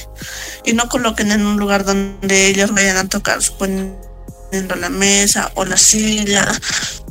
y 0.64 0.72
no 0.72 0.88
coloquen 0.88 1.32
en 1.32 1.46
un 1.46 1.56
lugar 1.56 1.84
donde 1.84 2.46
ellos 2.46 2.72
vayan 2.72 2.96
a 2.96 3.08
tocar, 3.08 3.42
suponiendo 3.42 4.76
la 4.76 4.88
mesa 4.88 5.50
o 5.54 5.64
la 5.64 5.76
silla, 5.76 6.46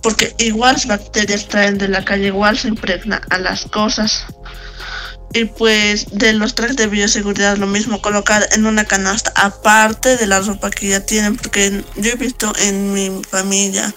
porque 0.02 0.36
igual 0.38 0.74
las 0.74 0.88
bacterias 0.88 1.48
traen 1.48 1.78
de 1.78 1.88
la 1.88 2.06
calle, 2.06 2.28
igual 2.28 2.58
se 2.58 2.68
impregna 2.68 3.22
a 3.30 3.38
las 3.38 3.66
cosas. 3.66 4.26
Y 5.36 5.46
pues 5.46 6.06
de 6.12 6.34
los 6.34 6.54
trajes 6.54 6.76
de 6.76 6.86
bioseguridad 6.86 7.58
lo 7.58 7.66
mismo, 7.66 8.02
colocar 8.02 8.48
en 8.52 8.68
una 8.68 8.86
canasta 8.86 9.34
aparte 9.36 10.16
de 10.16 10.28
la 10.28 10.40
ropa 10.40 10.70
que 10.70 10.90
ya 10.90 11.00
tienen, 11.00 11.36
porque 11.36 11.84
yo 11.96 12.12
he 12.12 12.16
visto 12.16 12.54
en 12.60 12.94
mi 12.94 13.22
familia, 13.28 13.94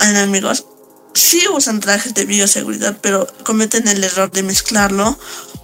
en 0.00 0.16
amigos, 0.16 0.66
sí 1.14 1.42
usan 1.54 1.80
trajes 1.80 2.14
de 2.14 2.24
bioseguridad, 2.24 2.96
pero 3.00 3.26
cometen 3.44 3.88
el 3.88 4.02
error 4.02 4.30
de 4.30 4.42
mezclarlo 4.42 5.18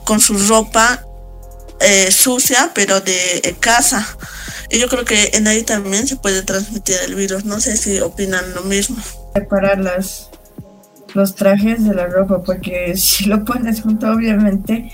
con 0.05 0.21
su 0.21 0.39
ropa 0.49 1.05
eh, 1.81 2.11
sucia, 2.11 2.73
pero 2.75 3.01
de 3.01 3.57
casa. 3.61 4.07
Y 4.71 4.79
yo 4.79 4.89
creo 4.89 5.05
que 5.05 5.31
en 5.33 5.47
ahí 5.47 5.63
también 5.63 6.07
se 6.07 6.17
puede 6.17 6.43
transmitir 6.43 6.97
el 7.07 7.15
virus. 7.15 7.45
No 7.45 7.61
sé 7.61 7.77
si 7.77 8.01
opinan 8.01 8.55
lo 8.55 8.63
mismo. 8.63 8.97
Separar 9.35 9.79
las, 9.79 10.31
los 11.15 11.35
trajes 11.35 11.85
de 11.85 11.95
la 11.95 12.07
ropa, 12.07 12.43
porque 12.43 12.97
si 12.97 13.27
lo 13.27 13.45
pones 13.45 13.83
junto, 13.83 14.11
obviamente 14.11 14.91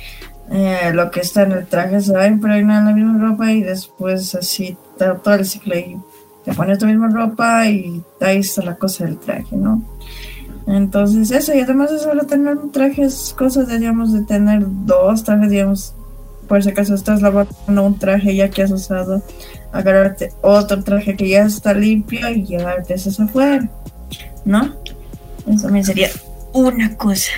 eh, 0.50 0.92
lo 0.92 1.10
que 1.10 1.20
está 1.20 1.42
en 1.42 1.52
el 1.52 1.66
traje 1.66 2.00
se 2.00 2.12
va 2.12 2.22
a 2.22 2.26
impregnar 2.26 2.80
en 2.80 2.86
la 2.86 2.92
misma 2.92 3.30
ropa 3.30 3.50
y 3.50 3.62
después 3.62 4.34
así 4.34 4.76
todo 4.98 5.34
el 5.34 5.46
ciclo 5.46 5.76
y 5.76 5.96
te 6.44 6.52
pones 6.52 6.78
tu 6.78 6.86
misma 6.86 7.08
ropa 7.08 7.66
y 7.66 8.02
ahí 8.20 8.38
está 8.38 8.62
la 8.62 8.76
cosa 8.76 9.04
del 9.04 9.18
traje, 9.18 9.56
¿no? 9.56 9.82
Entonces 10.66 11.30
eso, 11.30 11.54
y 11.54 11.60
además 11.60 11.90
de 11.90 11.98
solo 11.98 12.24
tener 12.24 12.56
un 12.56 12.72
traje 12.72 13.02
es 13.02 13.34
cosa 13.36 13.64
de, 13.64 13.78
digamos, 13.78 14.12
de 14.12 14.22
tener 14.22 14.64
dos 14.66 15.22
trajes, 15.22 15.50
digamos, 15.50 15.94
por 16.48 16.62
si 16.62 16.70
acaso 16.70 16.94
estás 16.94 17.20
lavando 17.20 17.82
un 17.82 17.98
traje 17.98 18.34
ya 18.34 18.48
que 18.48 18.62
has 18.62 18.70
usado, 18.70 19.22
agarrarte 19.72 20.32
otro 20.40 20.82
traje 20.82 21.16
que 21.16 21.28
ya 21.28 21.44
está 21.44 21.74
limpio 21.74 22.30
y 22.30 22.44
llevarte 22.44 22.94
eso 22.94 23.22
afuera, 23.22 23.68
¿no? 24.44 24.74
Eso 25.46 25.64
también 25.64 25.84
sería 25.84 26.08
una 26.52 26.96
cosa. 26.96 27.32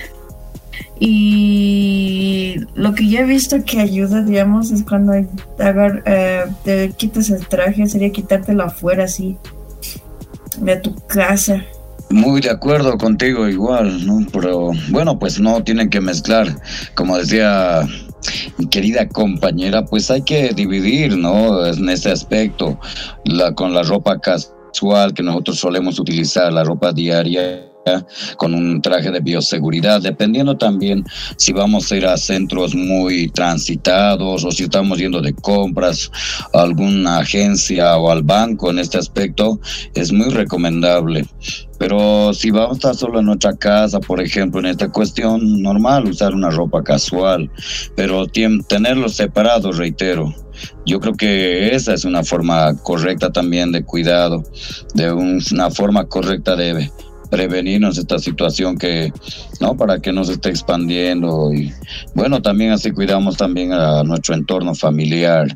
Y 0.99 2.57
lo 2.75 2.95
que 2.95 3.09
yo 3.09 3.21
he 3.21 3.25
visto 3.25 3.65
que 3.65 3.81
ayuda, 3.81 4.23
digamos, 4.23 4.71
es 4.71 4.83
cuando 4.83 5.13
agar, 5.59 6.03
eh, 6.07 6.47
te 6.65 6.91
quitas 6.91 7.31
el 7.31 7.47
traje, 7.47 7.87
sería 7.87 8.11
quitártelo 8.11 8.65
afuera, 8.65 9.05
así, 9.05 9.37
de 10.59 10.77
tu 10.77 10.95
casa. 11.07 11.65
Muy 12.11 12.41
de 12.41 12.51
acuerdo 12.51 12.97
contigo 12.99 13.49
igual, 13.49 14.07
¿no? 14.07 14.25
Pero 14.33 14.71
bueno, 14.91 15.19
pues 15.19 15.41
no 15.41 15.63
tienen 15.65 15.91
que 15.91 16.01
mezclar, 16.01 16.55
como 16.95 17.17
decía 17.19 17.87
mi 18.59 18.67
querida 18.67 19.09
compañera, 19.09 19.85
pues 19.85 20.11
hay 20.11 20.23
que 20.23 20.51
dividir, 20.55 21.17
¿no? 21.17 21.67
En 21.67 21.89
ese 21.89 22.11
aspecto, 22.11 22.79
la, 23.25 23.55
con 23.55 23.75
la 23.75 23.83
ropa 23.83 24.19
casual 24.19 25.15
que 25.15 25.23
nosotros 25.23 25.59
solemos 25.59 25.99
utilizar, 25.99 26.53
la 26.53 26.65
ropa 26.65 26.93
diaria 26.93 27.76
con 28.37 28.55
un 28.55 28.83
traje 28.83 29.11
de 29.11 29.21
bioseguridad, 29.21 30.01
dependiendo 30.01 30.57
también 30.57 31.05
si 31.37 31.53
vamos 31.53 31.91
a 31.91 31.97
ir 31.97 32.07
a 32.07 32.17
centros 32.17 32.75
muy 32.75 33.29
transitados 33.29 34.45
o 34.45 34.51
si 34.51 34.65
estamos 34.65 34.99
yendo 34.99 35.21
de 35.21 35.35
compras 35.35 36.11
a 36.53 36.63
alguna 36.63 37.19
agencia 37.19 37.97
o 37.97 38.11
al 38.11 38.23
banco 38.23 38.71
en 38.71 38.79
este 38.79 38.99
aspecto, 38.99 39.61
es 39.95 40.13
muy 40.13 40.31
recomendable. 40.31 41.27
Pero 41.79 42.33
si 42.33 42.51
vamos 42.51 42.73
a 42.73 42.75
estar 42.75 42.95
solo 42.95 43.21
en 43.21 43.27
nuestra 43.27 43.55
casa, 43.55 44.01
por 44.01 44.21
ejemplo, 44.21 44.61
en 44.61 44.67
esta 44.67 44.91
cuestión, 44.91 45.63
normal 45.63 46.07
usar 46.07 46.35
una 46.35 46.51
ropa 46.51 46.83
casual, 46.83 47.51
pero 47.95 48.27
tenerlos 48.27 49.15
separados, 49.15 49.77
reitero. 49.77 50.35
Yo 50.87 51.01
creo 51.01 51.15
que 51.15 51.75
esa 51.75 51.93
es 51.93 52.07
una 52.07 52.25
forma 52.25 52.75
correcta 52.83 53.31
también 53.31 53.73
de 53.73 53.85
cuidado, 53.85 54.43
de 54.95 55.13
una 55.13 55.71
forma 55.71 56.07
correcta 56.07 56.57
de 56.57 56.91
prevenirnos 57.37 57.99
esta 57.99 58.19
situación 58.19 58.79
que, 58.79 59.13
¿no? 59.61 59.77
Para 59.77 59.99
que 59.99 60.11
no 60.11 60.25
se 60.25 60.33
esté 60.33 60.49
expandiendo 60.49 61.53
y 61.53 61.71
bueno, 62.15 62.41
también 62.41 62.71
así 62.71 62.93
cuidamos 62.93 63.37
también 63.37 63.75
a 63.75 64.03
nuestro 64.05 64.35
entorno 64.35 64.75
familiar 64.75 65.47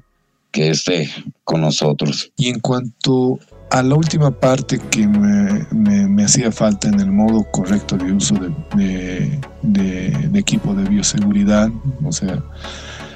que 0.51 0.69
esté 0.69 1.09
con 1.43 1.63
nosotros. 1.63 2.33
Y 2.37 2.51
en 2.51 2.61
cuanto 2.61 3.39
a 3.71 3.83
la 3.83 3.95
última 3.95 4.31
parte 4.31 4.79
que 4.91 5.07
me, 5.07 5.67
me, 5.73 6.25
hacía 6.25 6.53
falta 6.53 6.89
en 6.89 7.01
el 7.01 7.11
modo 7.11 7.47
correcto 7.51 7.97
de 7.97 8.13
uso 8.13 8.35
de, 8.77 9.41
de, 9.63 10.39
equipo 10.39 10.75
de 10.75 10.87
bioseguridad, 10.87 11.71
o 12.05 12.13
sea, 12.13 12.45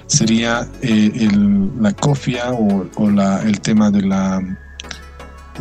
sería 0.06 0.66
eh, 0.80 1.10
el, 1.16 1.70
la 1.82 1.92
cofia 1.92 2.52
o, 2.52 2.88
o 2.96 3.10
la, 3.10 3.42
el 3.42 3.60
tema 3.60 3.90
de 3.90 4.02
la 4.02 4.40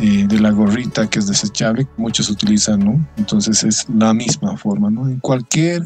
eh, 0.00 0.26
de 0.26 0.40
la 0.40 0.50
gorrita 0.50 1.08
que 1.08 1.20
es 1.20 1.26
desechable, 1.26 1.86
muchos 1.96 2.28
utilizan, 2.28 2.80
¿no? 2.80 3.08
Entonces 3.16 3.62
es 3.62 3.86
la 3.88 4.12
misma 4.12 4.56
forma, 4.56 4.90
¿no? 4.90 5.08
En 5.08 5.20
cualquier 5.20 5.84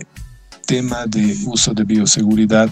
tema 0.67 1.07
de 1.07 1.37
uso 1.47 1.75
de 1.75 1.85
bioseguridad 1.85 2.71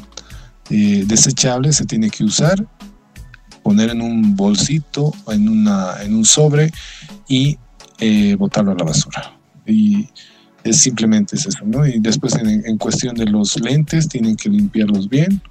eh, 0.70 1.05
desechable 1.07 1.72
se 1.72 1.85
tiene 1.85 2.11
que 2.11 2.25
usar, 2.25 2.66
poner 3.62 3.90
en 3.90 4.01
un 4.01 4.35
bolsito, 4.35 5.12
en, 5.29 5.49
una, 5.49 6.03
en 6.03 6.14
un 6.14 6.25
sobre 6.25 6.72
y 7.29 7.59
eh, 7.99 8.35
botarlo 8.37 8.72
a 8.72 8.75
la 8.75 8.85
basura. 8.85 9.38
Y 9.66 10.09
es 10.64 10.79
simplemente 10.81 11.37
eso, 11.37 11.51
¿no? 11.64 11.87
Y 11.87 11.99
después 12.01 12.35
en, 12.37 12.66
en 12.66 12.79
cuestión 12.79 13.14
de 13.14 13.27
los 13.27 13.61
lentes, 13.61 14.09
tienen 14.09 14.37
que 14.37 14.49
limpiarlos 14.49 15.09
bien, 15.09 15.42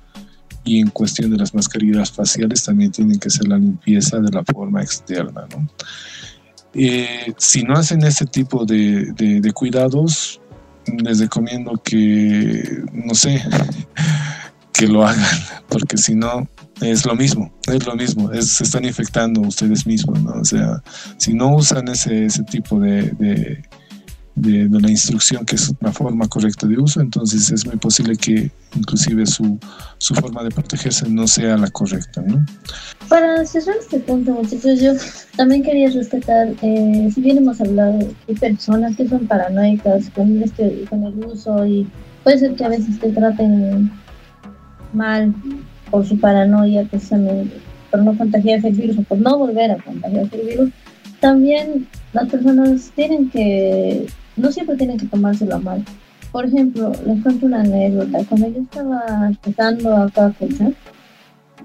y 0.65 0.79
en 0.79 0.89
cuestión 0.89 1.31
de 1.31 1.37
las 1.37 1.53
mascarillas 1.53 2.11
faciales 2.11 2.63
también 2.63 2.91
tienen 2.91 3.19
que 3.19 3.29
ser 3.29 3.47
la 3.47 3.57
limpieza 3.57 4.19
de 4.19 4.31
la 4.31 4.43
forma 4.43 4.81
externa. 4.81 5.45
¿no? 5.51 5.69
Eh, 6.73 7.33
si 7.37 7.63
no 7.63 7.75
hacen 7.75 8.03
ese 8.03 8.25
tipo 8.25 8.65
de, 8.65 9.13
de, 9.13 9.53
cuidados, 9.53 10.41
les 10.85 11.19
recomiendo 11.19 11.79
que, 11.83 12.83
no 12.91 13.13
sé, 13.13 13.41
que 14.73 14.87
lo 14.87 15.05
hagan, 15.05 15.39
porque 15.69 15.97
si 15.97 16.15
no, 16.15 16.49
es 16.81 17.05
lo 17.05 17.15
mismo, 17.15 17.53
es 17.67 17.85
lo 17.85 17.95
mismo, 17.95 18.29
se 18.41 18.63
están 18.65 18.83
infectando 18.83 19.41
ustedes 19.41 19.85
mismos, 19.87 20.21
¿no? 20.21 20.33
O 20.33 20.43
sea, 20.43 20.83
si 21.17 21.33
no 21.33 21.55
usan 21.55 21.87
ese, 21.87 22.25
ese 22.25 22.43
tipo 22.43 22.79
de, 22.79 23.63
la 24.35 24.89
instrucción 24.89 25.45
que 25.45 25.55
es 25.55 25.73
una 25.79 25.91
forma 25.91 26.27
correcta 26.27 26.67
de 26.67 26.77
uso, 26.77 26.99
entonces 26.99 27.49
es 27.51 27.65
muy 27.65 27.77
posible 27.77 28.17
que 28.17 28.51
inclusive 28.75 29.25
su, 29.25 29.57
su 29.97 30.13
forma 30.13 30.43
de 30.43 30.51
protegerse 30.51 31.09
no 31.09 31.25
sea 31.25 31.55
la 31.57 31.69
correcta. 31.69 32.21
¿no? 32.21 32.45
Para 33.07 33.45
cerrar 33.45 33.77
este 33.79 33.99
punto, 33.99 34.33
muchachos, 34.33 34.81
yo 34.81 34.91
también 35.37 35.63
quería 35.63 35.89
rescatar, 35.89 36.49
eh, 36.61 37.09
si 37.13 37.21
bien 37.21 37.37
hemos 37.37 37.61
hablado 37.61 37.99
de 38.27 38.35
personas 38.35 38.95
que 38.97 39.07
son 39.07 39.25
paranoicas 39.25 40.09
con, 40.09 40.43
este, 40.43 40.85
con 40.89 41.03
el 41.05 41.13
uso 41.25 41.65
y 41.65 41.87
puede 42.23 42.39
ser 42.39 42.55
que 42.55 42.65
a 42.65 42.69
veces 42.69 42.99
te 42.99 43.11
traten 43.11 43.89
mal 44.91 45.33
por 45.91 46.05
su 46.05 46.19
paranoia 46.19 46.83
precisamente, 46.83 47.57
por 47.89 48.03
no 48.03 48.17
contagiarse 48.17 48.67
el 48.67 48.75
virus 48.75 48.97
o 48.97 49.03
por 49.03 49.17
no 49.17 49.37
volver 49.37 49.71
a 49.71 49.77
contagiarse 49.77 50.41
el 50.41 50.47
virus, 50.47 50.69
también 51.21 51.87
las 52.11 52.27
personas 52.29 52.91
tienen 52.95 53.29
que 53.29 54.07
no 54.37 54.51
siempre 54.51 54.75
tienen 54.75 54.97
que 54.97 55.07
tomárselo 55.07 55.59
mal. 55.59 55.83
Por 56.31 56.45
ejemplo, 56.45 56.91
les 57.05 57.21
cuento 57.23 57.45
una 57.45 57.61
anécdota. 57.61 58.19
Cuando 58.27 58.49
yo 58.49 58.61
estaba 58.61 59.27
empezando 59.27 59.95
a 59.95 60.09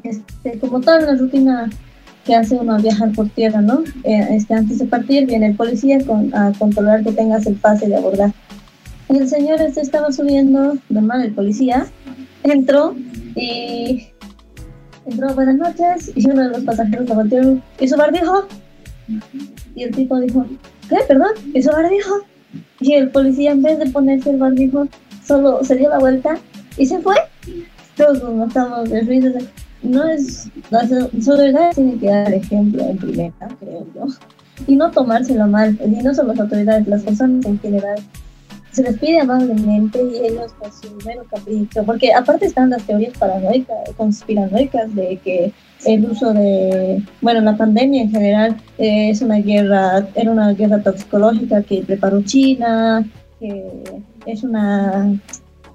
este, 0.03 0.59
como 0.61 0.81
toda 0.81 0.99
una 0.99 1.17
rutina 1.17 1.71
que 2.25 2.35
hace 2.35 2.55
uno 2.55 2.75
al 2.75 2.83
viajar 2.83 3.13
por 3.13 3.29
tierra, 3.31 3.61
¿no? 3.61 3.83
Eh, 4.05 4.27
este, 4.31 4.55
antes 4.55 4.79
de 4.79 4.87
partir 4.87 5.27
viene 5.27 5.47
el 5.47 5.57
policía 5.57 5.99
con, 6.07 6.35
a 6.35 6.53
controlar 6.59 7.03
que 7.03 7.13
tengas 7.13 7.47
el 7.47 7.55
pase 7.55 7.89
de 7.89 7.97
abordar. 7.97 8.33
Y 9.09 9.17
el 9.17 9.29
señor 9.29 9.61
este 9.61 9.81
estaba 9.81 10.13
subiendo, 10.13 10.77
normal, 10.89 11.23
el 11.23 11.33
policía 11.33 11.87
entró 12.45 12.95
y 13.35 14.09
entró 15.07 15.35
buenas 15.35 15.57
noches 15.57 16.13
y 16.15 16.31
uno 16.31 16.43
de 16.43 16.49
los 16.51 16.65
pasajeros 16.65 17.09
le 17.09 17.15
volteó 17.15 17.61
y 17.81 17.89
su 17.89 17.97
barbijo. 17.97 18.47
Y 19.75 19.83
el 19.83 19.95
tipo 19.95 20.21
dijo, 20.21 20.47
¿qué? 20.89 20.99
Perdón, 21.09 21.31
¿y 21.53 21.63
su 21.63 21.71
barbijo? 21.71 22.30
Y 22.81 22.95
el 22.95 23.11
policía, 23.11 23.53
en 23.53 23.63
vez 23.63 23.79
de 23.79 23.91
ponerse 23.91 24.31
el 24.31 24.39
barbijo, 24.39 24.87
solo 25.25 25.63
se 25.63 25.77
dio 25.77 25.91
la 25.91 25.99
vuelta 25.99 26.39
y 26.77 26.87
se 26.87 26.99
fue. 27.01 27.15
Todos 27.97 28.23
nos 28.23 28.35
matamos 28.35 28.89
de 28.89 29.03
risa. 29.03 29.39
No 29.83 30.07
es. 30.09 30.49
Las 30.71 30.91
autoridades 30.93 31.77
tienen 31.77 31.99
que 31.99 32.07
dar 32.07 32.33
ejemplo 32.33 32.83
en 32.83 32.97
primera, 32.97 33.49
creo 33.59 33.87
yo. 33.95 34.07
Y 34.67 34.77
no 34.77 34.91
tomárselo 34.91 35.47
mal. 35.47 35.79
Y 35.85 36.03
no 36.03 36.15
son 36.15 36.29
las 36.29 36.41
autoridades, 36.41 36.87
las 36.87 37.03
personas 37.03 37.45
en 37.45 37.59
general. 37.61 37.99
Se 38.73 38.83
les 38.83 38.99
pide 38.99 39.21
amablemente 39.21 40.01
y 40.03 40.27
ellos 40.27 40.53
con 40.59 40.73
su 40.73 40.97
mero 41.05 41.25
capricho. 41.31 41.85
Porque 41.85 42.13
aparte 42.15 42.47
están 42.47 42.71
las 42.71 42.83
teorías 42.85 43.17
paranoicas, 43.19 43.77
conspiranoicas 43.97 44.95
de 44.95 45.19
que 45.23 45.53
el 45.85 46.05
uso 46.05 46.33
de, 46.33 47.03
bueno, 47.21 47.41
la 47.41 47.57
pandemia 47.57 48.03
en 48.03 48.11
general 48.11 48.57
eh, 48.79 49.11
es 49.11 49.23
una 49.23 49.37
guerra, 49.37 50.07
era 50.15 50.31
una 50.31 50.53
guerra 50.53 50.83
toxicológica 50.83 51.63
que 51.63 51.83
preparó 51.83 52.23
China, 52.23 53.07
que 53.39 54.03
es 54.27 54.43
una, 54.43 55.13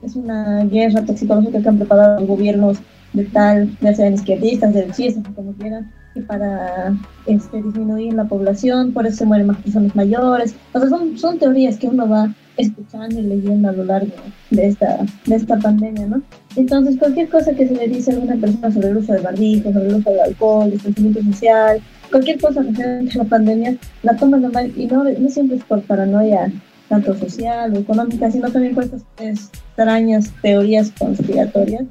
es 0.04 0.16
una 0.16 0.64
guerra 0.66 1.04
toxicológica 1.06 1.62
que 1.62 1.70
han 1.70 1.78
preparado 1.78 2.26
gobiernos 2.26 2.78
de 3.14 3.26
tal, 3.26 3.76
ya 3.82 3.96
sean 3.96 4.14
izquierdistas, 4.14 4.74
derechistas, 4.74 5.24
como 5.36 5.54
quieran, 5.54 5.92
y 6.14 6.22
para 6.22 6.94
este, 7.26 7.62
disminuir 7.62 8.14
la 8.14 8.26
población, 8.26 8.94
por 8.94 9.06
eso 9.06 9.18
se 9.18 9.26
mueren 9.26 9.48
más 9.48 9.58
personas 9.58 9.96
mayores. 9.96 10.56
O 10.74 10.80
sea, 10.80 10.90
son, 10.90 11.18
son 11.18 11.40
teorías 11.40 11.78
que 11.78 11.88
uno 11.88 12.08
va 12.08 12.34
escuchando 12.58 13.20
y 13.20 13.24
leyendo 13.24 13.70
a 13.70 13.72
lo 13.72 13.84
largo 13.84 14.14
de 14.50 14.68
esta, 14.68 15.06
de 15.26 15.36
esta 15.36 15.58
pandemia, 15.58 16.08
¿no? 16.08 16.22
Entonces, 16.56 16.98
cualquier 16.98 17.30
cosa 17.30 17.54
que 17.54 17.68
se 17.68 17.76
le 17.76 17.88
dice 17.88 18.12
a 18.12 18.14
alguna 18.16 18.36
persona 18.36 18.72
sobre 18.72 18.90
el 18.90 18.98
uso 18.98 19.14
del 19.14 19.24
barbijo, 19.24 19.74
sobre 19.74 19.88
el 19.88 19.96
uso 19.96 20.10
del 20.12 20.20
alcohol, 20.22 20.72
distanciamiento 20.72 21.24
social, 21.24 21.82
cualquier 22.10 22.40
cosa 22.40 22.62
referente 22.62 23.20
a 23.20 23.24
la 23.24 23.30
pandemia, 23.30 23.78
la 24.04 24.16
toman 24.16 24.42
normal 24.42 24.72
y 24.76 24.86
no, 24.86 25.04
no 25.04 25.30
siempre 25.30 25.58
es 25.58 25.64
por 25.64 25.82
paranoia 25.84 26.52
tanto 26.88 27.16
social 27.16 27.74
o 27.74 27.80
económica, 27.80 28.32
sino 28.32 28.50
también 28.52 28.76
por 28.76 28.84
estas 28.84 29.04
extrañas 29.20 30.32
teorías 30.42 30.92
conspiratorias. 30.98 31.84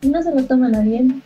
Y 0.00 0.08
no 0.08 0.22
se 0.22 0.34
lo 0.34 0.42
toman 0.44 0.74
a 0.74 0.80
bien 0.80 1.22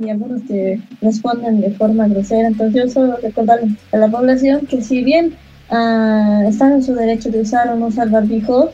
y 0.00 0.08
algunos 0.08 0.42
te 0.46 0.80
responden 1.00 1.60
de 1.60 1.70
forma 1.72 2.08
grosera. 2.08 2.48
Entonces, 2.48 2.82
yo 2.82 2.88
solo 2.88 3.16
recordarle 3.16 3.76
a 3.92 3.96
la 3.96 4.08
población 4.08 4.66
que 4.66 4.82
si 4.82 5.02
bien 5.02 5.34
uh, 5.70 6.48
están 6.48 6.72
en 6.72 6.82
su 6.82 6.94
derecho 6.94 7.30
de 7.30 7.40
usar 7.40 7.68
o 7.68 7.76
no 7.76 7.86
usar 7.86 8.10
barbijo, 8.10 8.70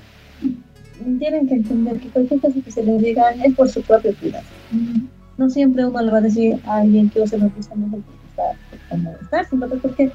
tienen 1.19 1.47
que 1.47 1.55
entender 1.55 1.99
que 1.99 2.09
cualquier 2.09 2.41
cosa 2.41 2.55
que 2.65 2.71
se 2.71 2.83
les 2.83 3.03
diga 3.03 3.31
es 3.31 3.55
por 3.55 3.69
su 3.69 3.83
propio 3.83 4.15
cuidado. 4.17 4.45
No 5.37 5.51
siempre 5.51 5.87
uno 5.87 6.01
le 6.01 6.11
va 6.11 6.19
a 6.19 6.23
decir 6.23 6.59
a 6.67 6.79
alguien 6.79 7.11
que 7.11 7.21
use 7.21 7.37
barbijo 7.37 7.77
mejor 7.77 8.01
porque 8.01 9.25
está 9.25 9.45
sino 9.45 9.69
porque 9.69 10.13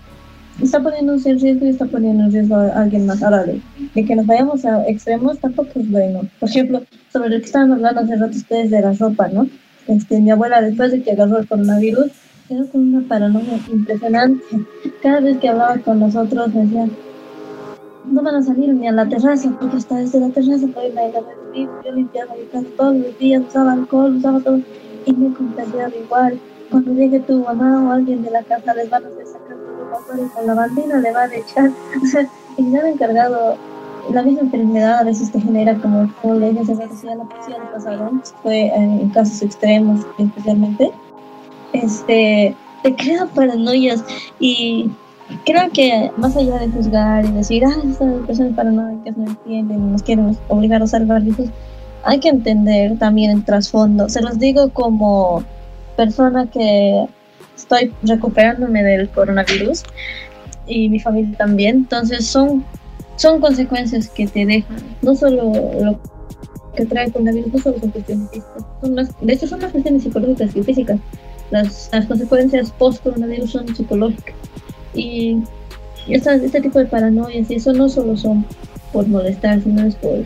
está 0.61 0.81
poniendo 0.81 1.13
en 1.13 1.39
riesgo 1.39 1.65
y 1.65 1.69
está 1.69 1.85
poniendo 1.85 2.25
en 2.25 2.31
riesgo 2.31 2.55
a 2.55 2.81
alguien 2.81 3.05
más. 3.05 3.21
Ahora, 3.23 3.43
de, 3.43 3.61
de, 3.95 4.05
que 4.05 4.15
nos 4.15 4.25
vayamos 4.25 4.65
a 4.65 4.87
extremos 4.87 5.39
tampoco 5.39 5.79
es 5.79 5.89
bueno. 5.89 6.21
Por 6.39 6.49
ejemplo, 6.49 6.83
sobre 7.11 7.29
lo 7.29 7.39
que 7.39 7.45
estaban 7.45 7.71
hablando 7.71 8.01
hace 8.01 8.15
rato 8.15 8.35
ustedes 8.35 8.71
de 8.71 8.81
la 8.81 8.93
ropa, 8.93 9.27
¿no? 9.29 9.47
Este, 9.87 10.19
mi 10.19 10.31
abuela, 10.31 10.61
después 10.61 10.91
de 10.91 11.01
que 11.01 11.11
agarró 11.11 11.39
el 11.39 11.47
coronavirus, 11.47 12.11
quedó 12.51 12.67
con 12.69 12.93
una 12.93 13.07
paranoia 13.07 13.57
impresionante. 13.71 14.43
Cada 15.01 15.21
vez 15.21 15.37
que 15.37 15.47
hablaba 15.47 15.77
con 15.77 16.01
nosotros, 16.01 16.53
decía, 16.53 16.85
no 18.05 18.21
van 18.21 18.35
a 18.35 18.43
salir 18.43 18.73
ni 18.73 18.89
a 18.89 18.91
la 18.91 19.07
terraza, 19.07 19.49
porque 19.57 19.77
hasta 19.77 19.95
desde 19.95 20.19
la 20.19 20.29
terraza 20.29 20.67
pueden 20.67 20.91
ir 20.91 20.99
a 20.99 21.21
ver 21.21 21.37
virus, 21.53 21.85
yo 21.85 21.91
limpiaba 21.93 22.33
mi 22.35 22.45
casa 22.47 22.67
todos 22.75 22.95
los 22.95 23.17
días, 23.17 23.43
usaba 23.47 23.71
alcohol, 23.71 24.17
usaba 24.17 24.41
todo 24.41 24.59
y 25.05 25.13
me 25.13 25.33
contagiaba 25.33 25.95
igual. 25.95 26.39
Cuando 26.69 26.93
llegue 26.93 27.21
tu 27.21 27.41
mamá 27.41 27.85
o 27.85 27.91
alguien 27.91 28.21
de 28.21 28.31
la 28.31 28.43
casa 28.43 28.73
les 28.73 28.89
van 28.89 29.05
a 29.05 29.07
hacer 29.07 29.27
sacar 29.27 29.55
todo 29.55 29.97
afuera 29.97 30.21
y 30.21 30.35
con 30.35 30.47
la 30.47 30.53
bandina 30.53 30.99
le 30.99 31.11
van 31.13 31.31
a 31.31 31.35
echar. 31.35 31.71
Y 32.57 32.63
me 32.63 32.79
han 32.79 32.87
encargado, 32.87 33.55
la 34.11 34.23
misma 34.23 34.41
enfermedad 34.41 34.99
a 34.99 35.03
veces 35.05 35.31
te 35.31 35.39
genera 35.39 35.73
como, 35.75 36.13
como 36.21 36.35
le 36.35 36.51
dije, 36.51 36.75
la 36.75 36.85
policía 37.23 37.71
pasaron, 37.71 38.21
fue 38.43 38.67
en 38.75 39.07
casos 39.11 39.41
extremos 39.41 40.05
especialmente, 40.17 40.91
este, 41.73 42.55
te 42.83 42.95
crea 42.95 43.25
paranoias 43.27 44.03
y 44.39 44.89
creo 45.45 45.69
que 45.71 46.11
más 46.17 46.35
allá 46.35 46.59
de 46.59 46.69
juzgar 46.69 47.25
y 47.25 47.31
decir, 47.31 47.63
ah, 47.65 47.75
estas 47.89 48.25
personas 48.25 48.53
paranoicas 48.55 49.15
no 49.17 49.27
entienden, 49.27 49.91
nos 49.91 50.03
quieren 50.03 50.37
obligar 50.47 50.81
a 50.81 50.85
usar 50.85 51.05
barbijos, 51.05 51.49
hay 52.03 52.19
que 52.19 52.29
entender 52.29 52.97
también 52.97 53.31
el 53.31 53.45
trasfondo. 53.45 54.09
Se 54.09 54.21
los 54.21 54.39
digo 54.39 54.69
como 54.69 55.43
persona 55.95 56.47
que 56.47 57.05
estoy 57.55 57.93
recuperándome 58.03 58.83
del 58.83 59.09
coronavirus 59.09 59.83
y 60.67 60.89
mi 60.89 60.99
familia 60.99 61.37
también, 61.37 61.77
entonces 61.77 62.25
son, 62.25 62.63
son 63.17 63.39
consecuencias 63.39 64.09
que 64.09 64.27
te 64.27 64.45
dejan, 64.45 64.77
no 65.01 65.15
solo 65.15 65.51
lo 65.81 65.99
que 66.75 66.85
trae 66.85 67.05
el 67.05 67.11
coronavirus, 67.11 67.53
no 67.53 67.59
solo 67.59 67.79
son 67.79 67.91
cuestiones 67.91 68.29
físicas, 68.29 68.63
son 68.81 68.95
de 68.95 69.33
hecho 69.33 69.47
son 69.47 69.59
las 69.61 69.71
cuestiones 69.71 70.03
psicológicas 70.03 70.55
y 70.55 70.63
físicas. 70.63 70.99
Las, 71.51 71.89
consecuencias 72.07 72.71
post-coronavirus 72.71 73.51
son 73.51 73.75
psicológicas. 73.75 74.35
Y 74.93 75.41
este 76.07 76.61
tipo 76.61 76.79
de 76.79 76.85
paranoias, 76.85 77.49
y 77.51 77.55
eso 77.55 77.73
no 77.73 77.87
solo 77.89 78.17
son 78.17 78.45
por 78.91 79.07
molestar, 79.07 79.61
sino 79.61 79.85
es 79.85 79.95
por, 79.95 80.25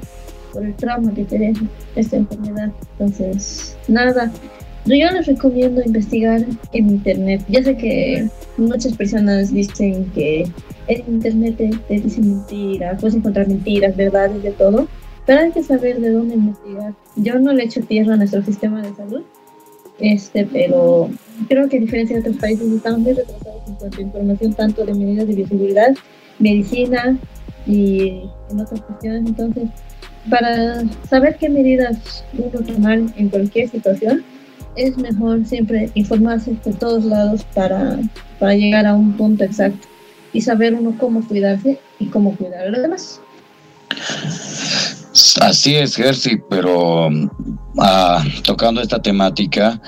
por 0.54 0.64
el 0.64 0.74
trauma 0.76 1.14
que 1.14 1.26
deja 1.26 1.62
esta 1.96 2.18
enfermedad. 2.18 2.72
Entonces, 2.98 3.76
nada, 3.88 4.32
yo 4.86 5.12
les 5.12 5.26
recomiendo 5.26 5.82
investigar 5.84 6.46
en 6.72 6.90
internet. 6.90 7.44
Ya 7.50 7.64
sé 7.64 7.76
que 7.76 8.30
muchas 8.58 8.94
personas 8.94 9.52
dicen 9.52 10.06
que 10.14 10.48
en 10.88 11.04
internet 11.08 11.58
te, 11.58 11.70
te 11.88 12.00
dicen 12.00 12.30
mentiras, 12.30 13.02
puedes 13.02 13.16
encontrar 13.16 13.48
mentiras, 13.48 13.96
verdades, 13.96 14.44
de 14.44 14.52
todo, 14.52 14.88
pero 15.26 15.42
hay 15.42 15.52
que 15.52 15.64
saber 15.64 16.00
de 16.00 16.12
dónde 16.12 16.36
investigar. 16.36 16.94
Yo 17.16 17.40
no 17.40 17.52
le 17.52 17.64
echo 17.64 17.82
tierra 17.82 18.14
a 18.14 18.18
nuestro 18.18 18.44
sistema 18.44 18.82
de 18.82 18.94
salud, 18.94 19.24
este, 20.00 20.46
pero 20.46 21.10
creo 21.48 21.70
que 21.70 21.78
a 21.78 21.80
diferencia 21.80 22.16
de 22.16 22.22
otros 22.22 22.38
países 22.38 22.72
estamos 22.72 23.00
muy 23.00 23.14
retrasados 23.14 23.62
en 23.68 23.76
cuanto 23.76 23.98
a 23.98 24.02
información 24.02 24.54
tanto 24.54 24.86
de 24.86 24.94
medidas 24.94 25.28
de 25.28 25.36
bioseguridad, 25.36 25.96
medicina 26.40 27.18
y 27.66 28.30
en 28.50 28.60
otras 28.60 28.82
cuestiones. 28.82 29.26
Entonces, 29.26 29.70
para 30.30 30.84
saber 31.08 31.38
qué 31.38 31.50
medidas 31.50 32.24
uno 32.38 32.62
tomar 32.66 33.00
en 33.16 33.30
cualquier 33.30 33.70
situación, 33.70 34.24
es 34.76 34.98
mejor 34.98 35.46
siempre 35.46 35.90
informarse 35.94 36.56
de 36.64 36.74
todos 36.74 37.06
lados 37.06 37.46
para, 37.54 38.00
para 38.40 38.56
llegar 38.56 38.86
a 38.86 38.96
un 38.96 39.14
punto 39.14 39.44
exacto 39.44 39.88
y 40.34 40.42
saber 40.42 40.74
uno 40.74 40.96
cómo 41.00 41.26
cuidarse 41.26 41.80
y 42.00 42.08
cómo 42.08 42.36
cuidar 42.36 42.68
a 42.68 42.70
los 42.70 42.82
demás. 42.82 43.22
Así 45.42 45.76
es, 45.76 45.96
Jersey, 45.96 46.42
pero 46.50 47.08
uh, 47.08 48.42
tocando 48.44 48.82
esta 48.82 49.02
temática, 49.02 49.82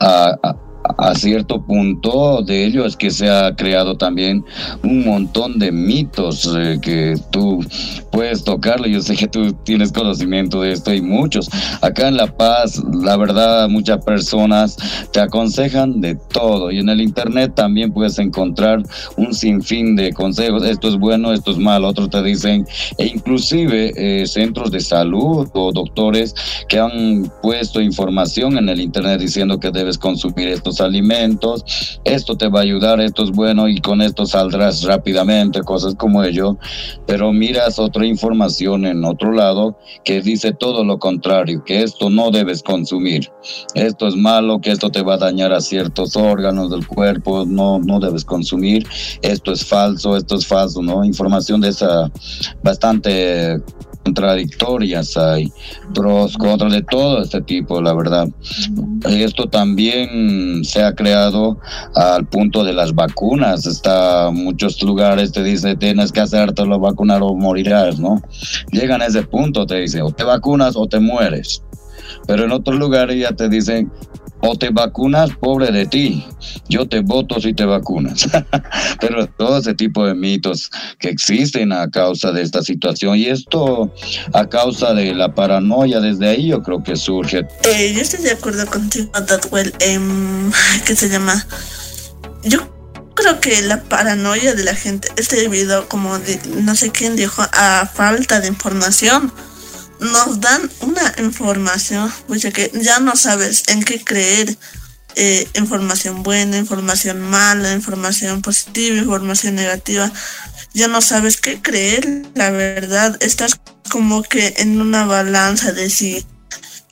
uh, 0.00 0.71
a 0.98 1.14
cierto 1.14 1.62
punto 1.62 2.42
de 2.42 2.64
ello 2.64 2.84
es 2.84 2.96
que 2.96 3.10
se 3.10 3.28
ha 3.28 3.54
creado 3.54 3.96
también 3.96 4.44
un 4.82 5.04
montón 5.04 5.58
de 5.58 5.72
mitos 5.72 6.52
eh, 6.56 6.78
que 6.80 7.16
tú 7.30 7.64
puedes 8.10 8.44
tocarlo. 8.44 8.86
Yo 8.86 9.00
sé 9.00 9.16
que 9.16 9.28
tú 9.28 9.52
tienes 9.64 9.92
conocimiento 9.92 10.62
de 10.62 10.72
esto 10.72 10.92
y 10.92 11.00
muchos. 11.00 11.48
Acá 11.80 12.08
en 12.08 12.16
La 12.16 12.26
Paz, 12.26 12.82
la 12.92 13.16
verdad, 13.16 13.68
muchas 13.68 14.04
personas 14.04 14.76
te 15.12 15.20
aconsejan 15.20 16.00
de 16.00 16.14
todo 16.14 16.70
y 16.70 16.78
en 16.78 16.88
el 16.88 17.00
Internet 17.00 17.52
también 17.54 17.92
puedes 17.92 18.18
encontrar 18.18 18.82
un 19.16 19.34
sinfín 19.34 19.96
de 19.96 20.12
consejos. 20.12 20.64
Esto 20.64 20.88
es 20.88 20.96
bueno, 20.96 21.32
esto 21.32 21.52
es 21.52 21.58
malo. 21.58 21.88
Otros 21.88 22.10
te 22.10 22.22
dicen, 22.22 22.66
e 22.98 23.06
inclusive 23.06 23.92
eh, 23.96 24.26
centros 24.26 24.70
de 24.70 24.80
salud 24.80 25.48
o 25.52 25.72
doctores 25.72 26.34
que 26.68 26.78
han 26.78 27.30
puesto 27.42 27.80
información 27.80 28.58
en 28.58 28.68
el 28.68 28.80
Internet 28.80 29.20
diciendo 29.20 29.58
que 29.58 29.70
debes 29.70 29.98
consumir 29.98 30.48
alimentos, 30.80 32.00
esto 32.04 32.36
te 32.36 32.48
va 32.48 32.60
a 32.60 32.62
ayudar, 32.62 33.00
esto 33.00 33.24
es 33.24 33.30
bueno 33.30 33.68
y 33.68 33.80
con 33.80 34.02
esto 34.02 34.26
saldrás 34.26 34.82
rápidamente, 34.84 35.62
cosas 35.62 35.94
como 35.94 36.22
ello, 36.24 36.56
pero 37.06 37.32
miras 37.32 37.78
otra 37.78 38.06
información 38.06 38.86
en 38.86 39.04
otro 39.04 39.32
lado 39.32 39.78
que 40.04 40.20
dice 40.22 40.52
todo 40.52 40.84
lo 40.84 40.98
contrario, 40.98 41.64
que 41.64 41.82
esto 41.82 42.10
no 42.10 42.30
debes 42.30 42.62
consumir, 42.62 43.30
esto 43.74 44.08
es 44.08 44.16
malo, 44.16 44.60
que 44.60 44.70
esto 44.70 44.90
te 44.90 45.02
va 45.02 45.14
a 45.14 45.18
dañar 45.18 45.52
a 45.52 45.60
ciertos 45.60 46.16
órganos 46.16 46.70
del 46.70 46.86
cuerpo, 46.86 47.44
no, 47.46 47.78
no 47.78 48.00
debes 48.00 48.24
consumir, 48.24 48.86
esto 49.22 49.52
es 49.52 49.64
falso, 49.64 50.16
esto 50.16 50.36
es 50.36 50.46
falso, 50.46 50.82
¿no? 50.82 51.04
Información 51.04 51.60
de 51.60 51.68
esa 51.68 52.10
bastante 52.62 53.60
contradictorias, 54.04 55.16
hay 55.16 55.52
pros, 55.94 56.36
contras 56.36 56.72
de 56.72 56.82
todo 56.82 57.22
este 57.22 57.40
tipo, 57.42 57.80
la 57.80 57.94
verdad. 57.94 58.28
Esto 59.08 59.48
también 59.48 60.64
se 60.64 60.82
ha 60.82 60.94
creado 60.94 61.58
al 61.94 62.26
punto 62.26 62.64
de 62.64 62.72
las 62.72 62.94
vacunas. 62.94 63.66
Está 63.66 64.30
muchos 64.32 64.82
lugares 64.82 65.32
te 65.32 65.42
dice 65.42 65.76
tienes 65.76 66.12
que 66.12 66.20
hacerte 66.20 66.66
la 66.66 66.76
vacunar 66.76 67.22
o 67.22 67.34
morirás, 67.34 67.98
¿no? 67.98 68.22
Llegan 68.70 69.02
a 69.02 69.06
ese 69.06 69.22
punto, 69.22 69.66
te 69.66 69.76
dice 69.76 70.02
o 70.02 70.10
te 70.10 70.24
vacunas 70.24 70.76
o 70.76 70.86
te 70.86 71.00
mueres. 71.00 71.62
Pero 72.26 72.44
en 72.44 72.52
otros 72.52 72.78
lugares 72.78 73.18
ya 73.18 73.32
te 73.32 73.48
dicen 73.48 73.90
o 74.42 74.56
te 74.56 74.70
vacunas, 74.70 75.30
pobre 75.36 75.70
de 75.70 75.86
ti. 75.86 76.26
Yo 76.68 76.86
te 76.86 77.00
voto 77.00 77.40
si 77.40 77.54
te 77.54 77.64
vacunas. 77.64 78.28
Pero 79.00 79.26
todo 79.28 79.58
ese 79.58 79.72
tipo 79.74 80.04
de 80.04 80.14
mitos 80.14 80.70
que 80.98 81.08
existen 81.08 81.72
a 81.72 81.88
causa 81.88 82.32
de 82.32 82.42
esta 82.42 82.62
situación 82.62 83.16
y 83.16 83.26
esto 83.26 83.92
a 84.32 84.48
causa 84.48 84.94
de 84.94 85.14
la 85.14 85.32
paranoia 85.32 86.00
desde 86.00 86.28
ahí 86.28 86.48
yo 86.48 86.62
creo 86.62 86.82
que 86.82 86.96
surge. 86.96 87.46
Eh, 87.64 87.92
yo 87.94 88.02
estoy 88.02 88.24
de 88.24 88.32
acuerdo 88.32 88.66
contigo, 88.66 89.10
Dadwell. 89.12 89.72
Eh, 89.78 90.00
¿Qué 90.84 90.96
se 90.96 91.08
llama? 91.08 91.46
Yo 92.42 92.58
creo 93.14 93.38
que 93.38 93.62
la 93.62 93.80
paranoia 93.84 94.54
de 94.54 94.64
la 94.64 94.74
gente 94.74 95.08
es 95.16 95.28
debido, 95.28 95.88
como 95.88 96.18
no 96.56 96.74
sé 96.74 96.90
quién 96.90 97.14
dijo, 97.14 97.42
a 97.52 97.88
falta 97.92 98.40
de 98.40 98.48
información 98.48 99.32
nos 100.02 100.40
dan 100.40 100.70
una 100.80 101.14
información, 101.18 102.12
pues 102.26 102.44
que 102.52 102.70
ya 102.74 102.98
no 103.00 103.16
sabes 103.16 103.64
en 103.68 103.82
qué 103.82 104.02
creer. 104.02 104.56
Eh, 105.14 105.46
información 105.56 106.22
buena, 106.22 106.56
información 106.56 107.20
mala, 107.20 107.74
información 107.74 108.40
positiva, 108.40 108.96
información 108.96 109.56
negativa. 109.56 110.10
Ya 110.72 110.88
no 110.88 111.02
sabes 111.02 111.36
qué 111.36 111.60
creer, 111.60 112.24
la 112.34 112.50
verdad. 112.50 113.18
Estás 113.20 113.60
como 113.90 114.22
que 114.22 114.54
en 114.56 114.80
una 114.80 115.04
balanza 115.04 115.72
de 115.72 115.90
si 115.90 116.24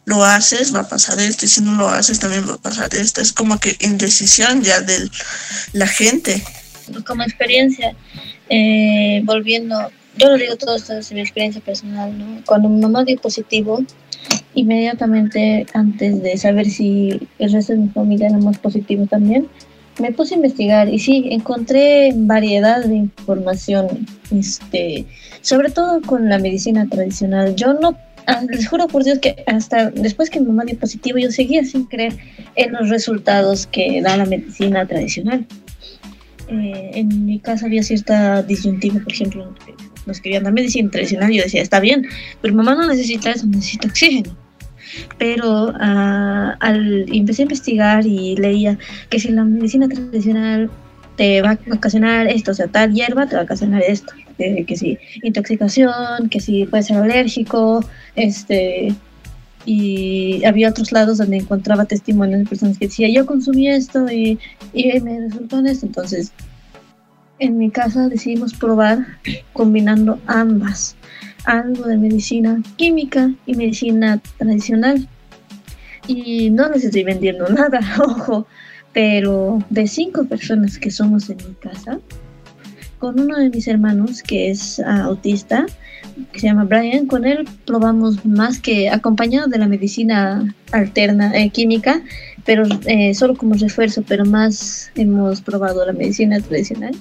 lo 0.04 0.24
haces, 0.24 0.74
va 0.74 0.80
a 0.80 0.88
pasar 0.88 1.18
esto, 1.20 1.46
y 1.46 1.48
si 1.48 1.62
no 1.62 1.76
lo 1.76 1.88
haces, 1.88 2.18
también 2.18 2.46
va 2.46 2.54
a 2.54 2.58
pasar 2.58 2.94
esto. 2.94 3.22
Es 3.22 3.32
como 3.32 3.58
que 3.58 3.76
indecisión 3.80 4.62
ya 4.62 4.80
de 4.80 5.08
la 5.72 5.86
gente. 5.86 6.42
Como 7.06 7.22
experiencia, 7.22 7.94
eh, 8.50 9.22
volviendo 9.24 9.90
yo 10.20 10.28
lo 10.28 10.36
digo 10.36 10.56
todo 10.56 10.76
esto 10.76 10.94
desde 10.94 11.14
mi 11.14 11.22
experiencia 11.22 11.62
personal, 11.62 12.16
¿no? 12.16 12.42
Cuando 12.46 12.68
mi 12.68 12.80
mamá 12.80 13.04
dio 13.04 13.18
positivo, 13.18 13.82
inmediatamente 14.54 15.66
antes 15.72 16.22
de 16.22 16.36
saber 16.36 16.68
si 16.68 17.28
el 17.38 17.52
resto 17.52 17.72
de 17.72 17.78
mi 17.78 17.88
familia 17.88 18.30
más 18.30 18.58
positivo 18.58 19.06
también, 19.06 19.48
me 19.98 20.12
puse 20.12 20.34
a 20.34 20.36
investigar 20.36 20.88
y 20.88 20.98
sí, 20.98 21.28
encontré 21.30 22.12
variedad 22.14 22.84
de 22.84 22.96
información, 22.96 24.06
este, 24.30 25.06
sobre 25.40 25.70
todo 25.70 26.02
con 26.02 26.28
la 26.28 26.38
medicina 26.38 26.86
tradicional. 26.88 27.56
Yo 27.56 27.74
no, 27.74 27.96
ah, 28.26 28.42
les 28.48 28.68
juro 28.68 28.88
por 28.88 29.04
Dios 29.04 29.18
que 29.20 29.42
hasta 29.46 29.90
después 29.90 30.28
que 30.28 30.40
mi 30.40 30.46
mamá 30.46 30.64
dio 30.64 30.78
positivo, 30.78 31.18
yo 31.18 31.30
seguía 31.30 31.64
sin 31.64 31.84
creer 31.84 32.16
en 32.56 32.72
los 32.72 32.90
resultados 32.90 33.66
que 33.66 34.02
da 34.02 34.16
la 34.16 34.26
medicina 34.26 34.86
tradicional. 34.86 35.46
Eh, 36.48 36.90
en 36.94 37.26
mi 37.26 37.38
casa 37.38 37.66
había 37.66 37.82
cierta 37.82 38.42
disyuntiva, 38.42 39.00
por 39.00 39.12
ejemplo, 39.12 39.54
nos 40.06 40.20
querían 40.20 40.44
dar 40.44 40.52
medicina 40.52 40.90
tradicional. 40.90 41.32
Yo 41.32 41.42
decía, 41.42 41.62
está 41.62 41.80
bien, 41.80 42.06
pero 42.40 42.54
mamá 42.54 42.74
no 42.74 42.86
necesita 42.86 43.30
eso, 43.30 43.46
necesita 43.46 43.88
oxígeno. 43.88 44.36
Pero 45.18 45.68
uh, 45.68 46.52
al 46.58 47.06
empecé 47.12 47.42
a 47.42 47.44
investigar 47.44 48.06
y 48.06 48.36
leía 48.36 48.78
que 49.08 49.20
si 49.20 49.28
la 49.28 49.44
medicina 49.44 49.88
tradicional 49.88 50.70
te 51.16 51.42
va 51.42 51.50
a 51.50 51.74
ocasionar 51.74 52.26
esto, 52.26 52.52
o 52.52 52.54
sea, 52.54 52.66
tal 52.66 52.92
hierba 52.92 53.26
te 53.26 53.36
va 53.36 53.42
a 53.42 53.44
ocasionar 53.44 53.82
esto, 53.82 54.12
eh, 54.38 54.64
que 54.64 54.76
si 54.76 54.98
intoxicación, 55.22 56.28
que 56.30 56.40
si 56.40 56.64
puede 56.64 56.82
ser 56.82 56.96
alérgico, 56.96 57.84
este, 58.16 58.94
y 59.66 60.42
había 60.44 60.70
otros 60.70 60.92
lados 60.92 61.18
donde 61.18 61.36
encontraba 61.36 61.84
testimonios 61.84 62.40
de 62.40 62.46
personas 62.46 62.78
que 62.78 62.86
decían, 62.86 63.12
yo 63.12 63.26
consumí 63.26 63.68
esto 63.68 64.10
y, 64.10 64.38
y 64.72 65.00
me 65.00 65.20
resultó 65.20 65.58
en 65.58 65.66
esto, 65.66 65.86
entonces 65.86 66.32
en 67.40 67.58
mi 67.58 67.70
casa 67.70 68.08
decidimos 68.08 68.54
probar 68.54 69.06
combinando 69.52 70.20
ambas. 70.26 70.96
algo 71.44 71.86
de 71.86 71.96
medicina 71.96 72.62
química 72.76 73.32
y 73.46 73.54
medicina 73.54 74.20
tradicional. 74.36 75.08
Y 76.06 76.50
no 76.50 76.68
les 76.68 76.84
estoy 76.84 77.02
vendiendo 77.02 77.48
nada, 77.60 77.80
ojo, 77.98 78.46
pero 78.92 79.58
de 79.70 79.86
cinco 79.86 80.24
personas 80.24 80.78
que 80.78 80.90
somos 80.90 81.30
en 81.30 81.38
mi 81.38 81.54
casa, 81.54 81.98
con 82.98 83.18
uno 83.18 83.38
de 83.38 83.48
mis 83.48 83.66
hermanos 83.68 84.22
que 84.22 84.50
es 84.50 84.80
ah, 84.80 85.04
autista, 85.04 85.64
que 86.32 86.40
se 86.40 86.46
llama 86.46 86.64
Brian, 86.64 87.06
con 87.06 87.24
él 87.24 87.48
probamos 87.64 88.24
más 88.26 88.60
que 88.60 88.90
acompañado 88.90 89.48
de 89.48 89.58
la 89.58 89.66
medicina 89.66 90.54
alterna, 90.72 91.32
eh, 91.34 91.48
química, 91.48 92.02
pero 92.44 92.64
eh, 92.86 93.14
solo 93.14 93.34
como 93.34 93.54
refuerzo, 93.54 94.02
pero 94.06 94.26
más 94.26 94.90
hemos 94.94 95.40
probado 95.40 95.86
la 95.86 95.94
medicina 95.94 96.38
tradicional. 96.40 96.94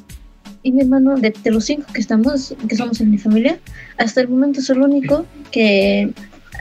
Y 0.61 0.71
mi 0.71 0.81
hermano, 0.81 1.15
de, 1.15 1.33
los 1.45 1.65
cinco 1.65 1.85
que 1.93 2.01
estamos, 2.01 2.53
que 2.67 2.75
somos 2.75 2.99
en 3.01 3.11
mi 3.11 3.17
familia, 3.17 3.59
hasta 3.97 4.21
el 4.21 4.27
momento 4.27 4.59
es 4.59 4.69
el 4.69 4.81
único 4.81 5.25
que 5.51 6.11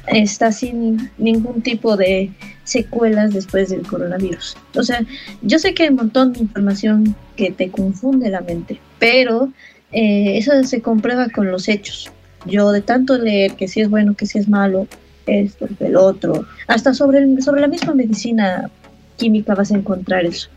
está 0.07 0.53
sin 0.53 1.11
ningún 1.19 1.63
tipo 1.63 1.97
de 1.97 2.31
secuelas 2.65 3.35
después 3.35 3.71
del 3.71 3.83
coronavirus. 3.83 4.57
O 4.77 4.83
sea, 4.83 5.05
yo 5.43 5.59
sé 5.59 5.75
que 5.75 5.85
hay 5.85 5.89
un 5.89 5.97
montón 5.97 6.33
de 6.33 6.41
información 6.41 7.17
que 7.37 7.51
te 7.51 7.71
confunde 7.71 8.31
la 8.31 8.41
mente, 8.41 8.81
pero 8.99 9.51
eh, 9.93 10.39
eso 10.39 10.53
se 10.65 10.81
comprueba 10.81 11.29
con 11.31 11.51
los 11.51 11.69
hechos. 11.69 12.11
Yo 12.47 12.71
de 12.71 12.83
tanto 12.83 13.19
leer 13.19 13.55
que 13.55 13.69
si 13.69 13.81
es 13.81 13.91
bueno, 13.91 14.15
que 14.15 14.27
si 14.27 14.39
es 14.39 14.49
malo, 14.49 14.87
esto, 15.27 15.69
el 15.81 15.97
otro, 15.97 16.47
hasta 16.67 16.95
sobre, 16.95 17.19
el, 17.19 17.43
sobre 17.43 17.61
la 17.61 17.69
misma 17.69 17.95
medicina 17.95 18.71
química 19.17 19.55
vas 19.55 19.73
a 19.73 19.77
encontrar 19.77 20.25
eso. 20.25 20.49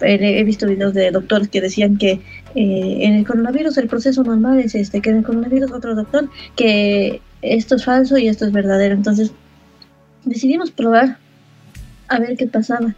He 0.00 0.44
visto 0.44 0.66
videos 0.66 0.92
de 0.92 1.10
doctores 1.10 1.48
que 1.48 1.60
decían 1.60 1.96
que 1.96 2.20
eh, 2.56 3.04
en 3.04 3.12
el 3.12 3.26
coronavirus 3.26 3.76
el 3.76 3.86
proceso 3.86 4.24
normal 4.24 4.58
es 4.60 4.74
este, 4.74 5.02
que 5.02 5.10
en 5.10 5.18
el 5.18 5.24
coronavirus 5.24 5.72
otro 5.72 5.94
doctor, 5.94 6.30
que 6.56 7.20
esto 7.42 7.76
es 7.76 7.84
falso 7.84 8.16
y 8.16 8.28
esto 8.28 8.46
es 8.46 8.52
verdadero. 8.52 8.94
Entonces 8.94 9.32
decidimos 10.24 10.70
probar 10.70 11.18
a 12.08 12.18
ver 12.18 12.34
qué 12.38 12.46
pasaba. 12.46 12.94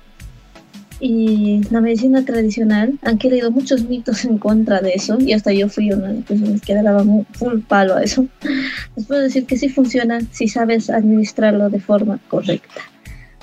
Y 1.00 1.61
la 1.70 1.80
medicina 1.80 2.24
tradicional, 2.24 2.98
he 3.02 3.30
leído 3.30 3.50
muchos 3.50 3.84
mitos 3.84 4.24
en 4.24 4.38
contra 4.38 4.80
de 4.80 4.92
eso, 4.94 5.18
y 5.20 5.32
hasta 5.32 5.52
yo 5.52 5.68
fui 5.68 5.92
una 5.92 6.09
de 6.09 6.14
las 6.14 6.24
personas 6.24 6.61
que 6.61 6.74
daba 6.74 7.04
full 7.32 7.61
palo 7.61 7.94
a 7.94 8.02
eso, 8.02 8.26
les 8.96 9.06
puedo 9.06 9.20
decir 9.20 9.46
que 9.46 9.56
sí 9.56 9.68
funciona 9.68 10.20
si 10.32 10.48
sabes 10.48 10.90
administrarlo 10.90 11.68
de 11.70 11.80
forma 11.80 12.18
correcta. 12.28 12.80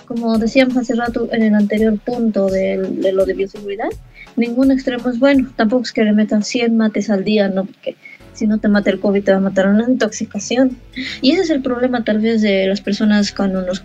Como 0.06 0.38
decíamos 0.38 0.78
hace 0.78 0.96
rato 0.96 1.30
en 1.32 1.44
el 1.44 1.56
anterior 1.56 1.98
punto 1.98 2.48
de, 2.48 2.78
de 2.78 3.12
lo 3.14 3.26
de 3.26 3.34
bioseguridad, 3.34 3.90
ningún 4.36 4.72
extremo 4.72 5.10
es 5.10 5.20
bueno. 5.20 5.50
Tampoco 5.56 5.84
es 5.84 5.92
que 5.92 6.04
le 6.04 6.14
metan 6.14 6.44
100 6.44 6.76
mates 6.76 7.10
al 7.10 7.24
día, 7.24 7.50
¿no? 7.50 7.66
Porque 7.66 7.96
si 8.34 8.48
no 8.48 8.60
te 8.60 8.68
mata 8.68 8.90
el 8.90 9.00
COVID 9.00 9.24
te 9.24 9.32
va 9.32 9.38
a 9.38 9.42
matar 9.42 9.68
una 9.68 9.90
intoxicación. 9.90 10.78
Y 11.22 11.32
ese 11.32 11.42
es 11.44 11.50
el 11.50 11.62
problema 11.62 12.04
tal 12.04 12.20
vez 12.20 12.42
de 12.42 12.68
las 12.68 12.82
personas 12.82 13.32
cuando 13.32 13.62
nos 13.62 13.84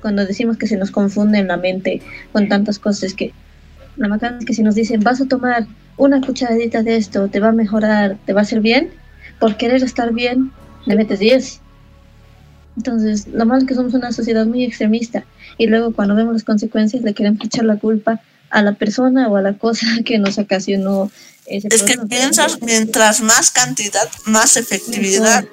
cuando 0.00 0.24
decimos 0.24 0.56
que 0.56 0.68
se 0.68 0.76
nos 0.76 0.92
confunde 0.92 1.38
en 1.38 1.48
la 1.48 1.56
mente 1.56 2.00
con 2.32 2.48
tantas 2.48 2.78
cosas 2.78 3.14
que 3.14 3.32
la 3.96 4.06
macana 4.06 4.38
es 4.38 4.44
que 4.44 4.54
si 4.54 4.62
nos 4.62 4.76
dicen 4.76 5.00
vas 5.00 5.20
a 5.20 5.26
tomar 5.26 5.66
una 5.96 6.20
cucharadita 6.20 6.84
de 6.84 6.96
esto, 6.96 7.26
te 7.26 7.40
va 7.40 7.48
a 7.48 7.52
mejorar, 7.52 8.16
te 8.24 8.32
va 8.32 8.40
a 8.40 8.42
hacer 8.42 8.60
bien, 8.60 8.90
por 9.40 9.56
querer 9.56 9.82
estar 9.82 10.14
bien, 10.14 10.52
le 10.86 10.94
metes 10.94 11.18
10. 11.18 11.60
Entonces, 12.76 13.26
lo 13.26 13.44
malo 13.44 13.66
que 13.66 13.74
somos 13.74 13.92
una 13.94 14.12
sociedad 14.12 14.46
muy 14.46 14.62
extremista 14.62 15.24
y 15.58 15.66
luego 15.66 15.92
cuando 15.92 16.14
vemos 16.14 16.32
las 16.32 16.44
consecuencias 16.44 17.02
le 17.02 17.12
queremos 17.12 17.44
echar 17.44 17.64
la 17.64 17.76
culpa 17.76 18.20
a 18.50 18.62
la 18.62 18.72
persona 18.72 19.28
o 19.28 19.36
a 19.36 19.42
la 19.42 19.54
cosa 19.54 19.86
que 20.04 20.18
nos 20.18 20.38
ocasionó 20.38 21.10
ese 21.46 21.68
Es 21.70 21.82
que 21.82 21.96
piensas, 22.06 22.60
mientras 22.60 23.22
más 23.22 23.50
cantidad, 23.50 24.08
más 24.26 24.56
efectividad. 24.56 25.44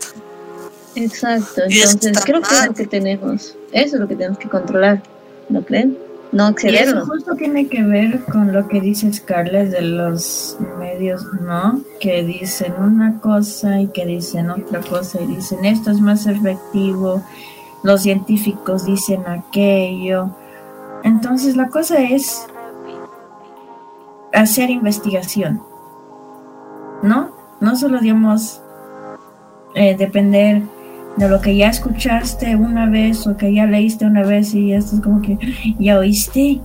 Exacto, 0.96 1.62
entonces 1.68 2.18
creo 2.24 2.41
que 2.41 2.56
es 2.56 2.68
lo 2.68 2.74
que 2.74 2.88
tenemos, 2.88 3.56
eso 3.74 3.96
es 3.96 4.00
lo 4.02 4.08
que 4.08 4.16
tenemos 4.16 4.39
que 4.39 4.48
controlar, 4.48 5.04
¿no 5.50 5.62
creen? 5.66 5.98
No 6.32 6.50
excederlo. 6.50 6.96
Y 6.96 6.98
eso 6.98 7.06
justo 7.06 7.36
tiene 7.36 7.68
que 7.68 7.84
ver 7.84 8.20
con 8.26 8.52
lo 8.52 8.68
que 8.68 8.82
dice 8.82 9.12
Scarlett 9.14 9.70
de 9.70 9.82
los 9.82 10.58
medios, 10.80 11.24
¿no? 11.41 11.82
Que 12.00 12.24
dicen 12.24 12.74
una 12.78 13.20
cosa 13.20 13.80
y 13.80 13.88
que 13.88 14.06
dicen 14.06 14.50
otra 14.50 14.82
cosa 14.82 15.22
y 15.22 15.28
dicen 15.28 15.64
esto 15.66 15.91
es 15.91 16.00
más 16.00 16.26
efectivo, 16.28 17.24
los 17.84 18.02
científicos 18.02 18.86
dicen 18.86 19.26
aquello. 19.28 20.36
Entonces 21.04 21.56
la 21.56 21.70
cosa 21.70 22.02
es 22.02 22.41
hacer 24.36 24.69
investigación, 24.69 25.61
¿no? 27.01 27.31
No 27.61 27.75
solo, 27.75 27.99
digamos, 27.99 28.61
eh, 29.73 29.95
depender 29.97 30.61
de 31.17 31.29
lo 31.29 31.39
que 31.41 31.55
ya 31.55 31.69
escuchaste 31.69 32.55
una 32.55 32.88
vez 32.88 33.25
o 33.25 33.38
que 33.38 33.53
ya 33.53 33.65
leíste 33.65 34.05
una 34.05 34.23
vez 34.23 34.53
y 34.53 34.73
esto 34.73 34.97
es 34.97 35.01
como 35.01 35.21
que 35.21 35.38
ya 35.79 35.97
oíste 35.97 36.59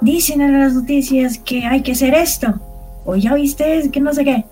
dicen 0.00 0.40
en 0.40 0.58
las 0.58 0.74
noticias 0.74 1.38
que 1.38 1.66
hay 1.66 1.82
que 1.82 1.92
hacer 1.92 2.14
esto 2.14 2.58
o 3.04 3.16
ya 3.16 3.34
oíste 3.34 3.90
que 3.90 4.00
no 4.00 4.14
sé 4.14 4.24
qué 4.24 4.46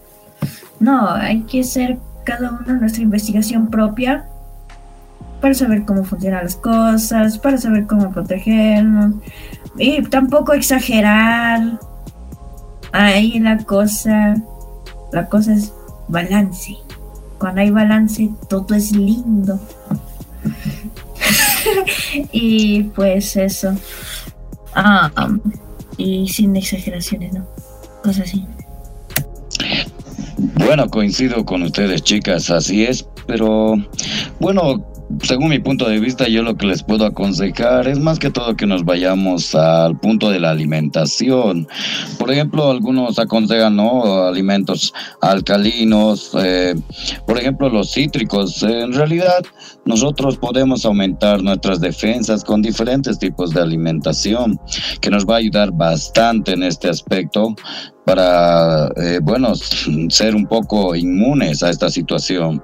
no 0.79 1.11
hay 1.11 1.43
que 1.43 1.61
hacer 1.61 1.99
cada 2.25 2.51
uno 2.51 2.81
nuestra 2.81 3.03
investigación 3.03 3.69
propia 3.69 4.27
para 5.41 5.55
saber 5.55 5.85
cómo 5.87 6.05
funcionan 6.05 6.45
las 6.45 6.57
cosas 6.57 7.39
para 7.39 7.57
saber 7.57 7.87
cómo 7.87 8.11
protegernos 8.11 9.15
y 9.79 10.03
tampoco 10.03 10.53
exagerar 10.53 11.79
ahí 12.93 13.39
la 13.41 13.59
cosa 13.59 14.37
la 15.13 15.29
cosa 15.29 15.55
es 15.55 15.73
balance 16.09 16.77
cuando 17.41 17.63
hay 17.63 17.71
balance, 17.71 18.31
todo 18.51 18.75
es 18.75 18.93
lindo. 18.93 19.59
y 22.33 22.83
pues 22.83 23.35
eso. 23.35 23.75
Ah, 24.75 25.11
y 25.97 26.29
sin 26.29 26.55
exageraciones, 26.55 27.33
¿no? 27.33 27.47
Cosas 28.05 28.29
así. 28.29 28.45
Bueno, 30.37 30.89
coincido 30.91 31.47
con 31.47 31.63
ustedes, 31.63 32.03
chicas, 32.03 32.51
así 32.51 32.85
es, 32.85 33.07
pero 33.27 33.75
bueno, 34.39 34.85
según 35.23 35.49
mi 35.51 35.59
punto 35.59 35.89
de 35.89 35.99
vista, 35.99 36.29
yo 36.29 36.43
lo 36.43 36.57
que 36.57 36.67
les 36.67 36.83
puedo 36.83 37.05
aconsejar 37.05 37.89
es 37.89 37.99
más 37.99 38.19
que 38.19 38.31
todo 38.31 38.57
que 38.57 38.67
nos 38.67 38.85
vayamos 38.85 39.55
al 39.55 39.99
punto 39.99 40.31
de 40.31 40.41
la 40.41 40.51
alimentación. 40.51 41.67
Por 42.19 42.31
ejemplo, 42.31 42.71
algunos 42.71 43.19
aconsejan 43.19 43.77
¿no? 43.77 44.25
alimentos 44.25 44.93
alcalinos, 45.21 46.33
eh, 46.39 46.75
por 47.27 47.39
ejemplo, 47.39 47.69
los 47.69 47.93
cítricos. 47.93 48.63
En 48.63 48.93
realidad, 48.93 49.43
nosotros 49.85 50.37
podemos 50.37 50.85
aumentar 50.85 51.43
nuestras 51.43 51.81
defensas 51.81 52.45
con 52.45 52.63
diferentes 52.63 53.19
tipos 53.19 53.53
de 53.53 53.61
alimentación, 53.61 54.59
que 55.01 55.11
nos 55.11 55.27
va 55.27 55.35
a 55.35 55.39
ayudar 55.39 55.73
bastante 55.73 56.53
en 56.53 56.63
este 56.63 56.89
aspecto 56.89 57.55
para, 58.05 58.89
eh, 58.97 59.21
bueno, 59.23 59.55
ser 60.09 60.35
un 60.35 60.47
poco 60.47 60.95
inmunes 60.95 61.63
a 61.63 61.71
esta 61.71 61.91
situación. 61.91 62.63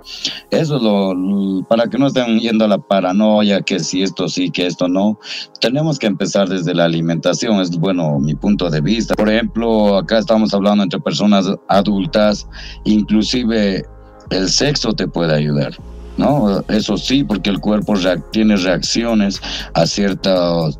Eso 0.50 0.76
es 0.76 0.82
lo, 0.82 1.66
para 1.68 1.86
que 1.88 1.98
no 1.98 2.06
estén 2.08 2.38
yendo 2.40 2.64
a 2.64 2.68
la 2.68 2.78
paranoia, 2.78 3.60
que 3.60 3.80
si 3.80 4.02
esto 4.02 4.28
sí, 4.28 4.50
que 4.50 4.66
esto 4.66 4.88
no. 4.88 5.18
Tenemos 5.60 5.98
que 5.98 6.06
empezar 6.06 6.48
desde 6.48 6.74
la 6.74 6.84
alimentación, 6.84 7.60
es 7.60 7.70
bueno 7.78 8.18
mi 8.18 8.34
punto 8.34 8.70
de 8.70 8.80
vista. 8.80 9.14
Por 9.14 9.28
ejemplo, 9.28 9.96
acá 9.96 10.18
estamos 10.18 10.54
hablando 10.54 10.82
entre 10.82 11.00
personas 11.00 11.46
adultas, 11.68 12.46
inclusive 12.84 13.84
el 14.30 14.48
sexo 14.48 14.92
te 14.92 15.06
puede 15.06 15.34
ayudar. 15.34 15.74
¿No? 16.16 16.64
Eso 16.68 16.96
sí, 16.96 17.24
porque 17.24 17.50
el 17.50 17.60
cuerpo 17.60 17.92
tiene 18.32 18.56
reacciones 18.56 19.38
a 19.74 19.86
ciertos 19.86 20.78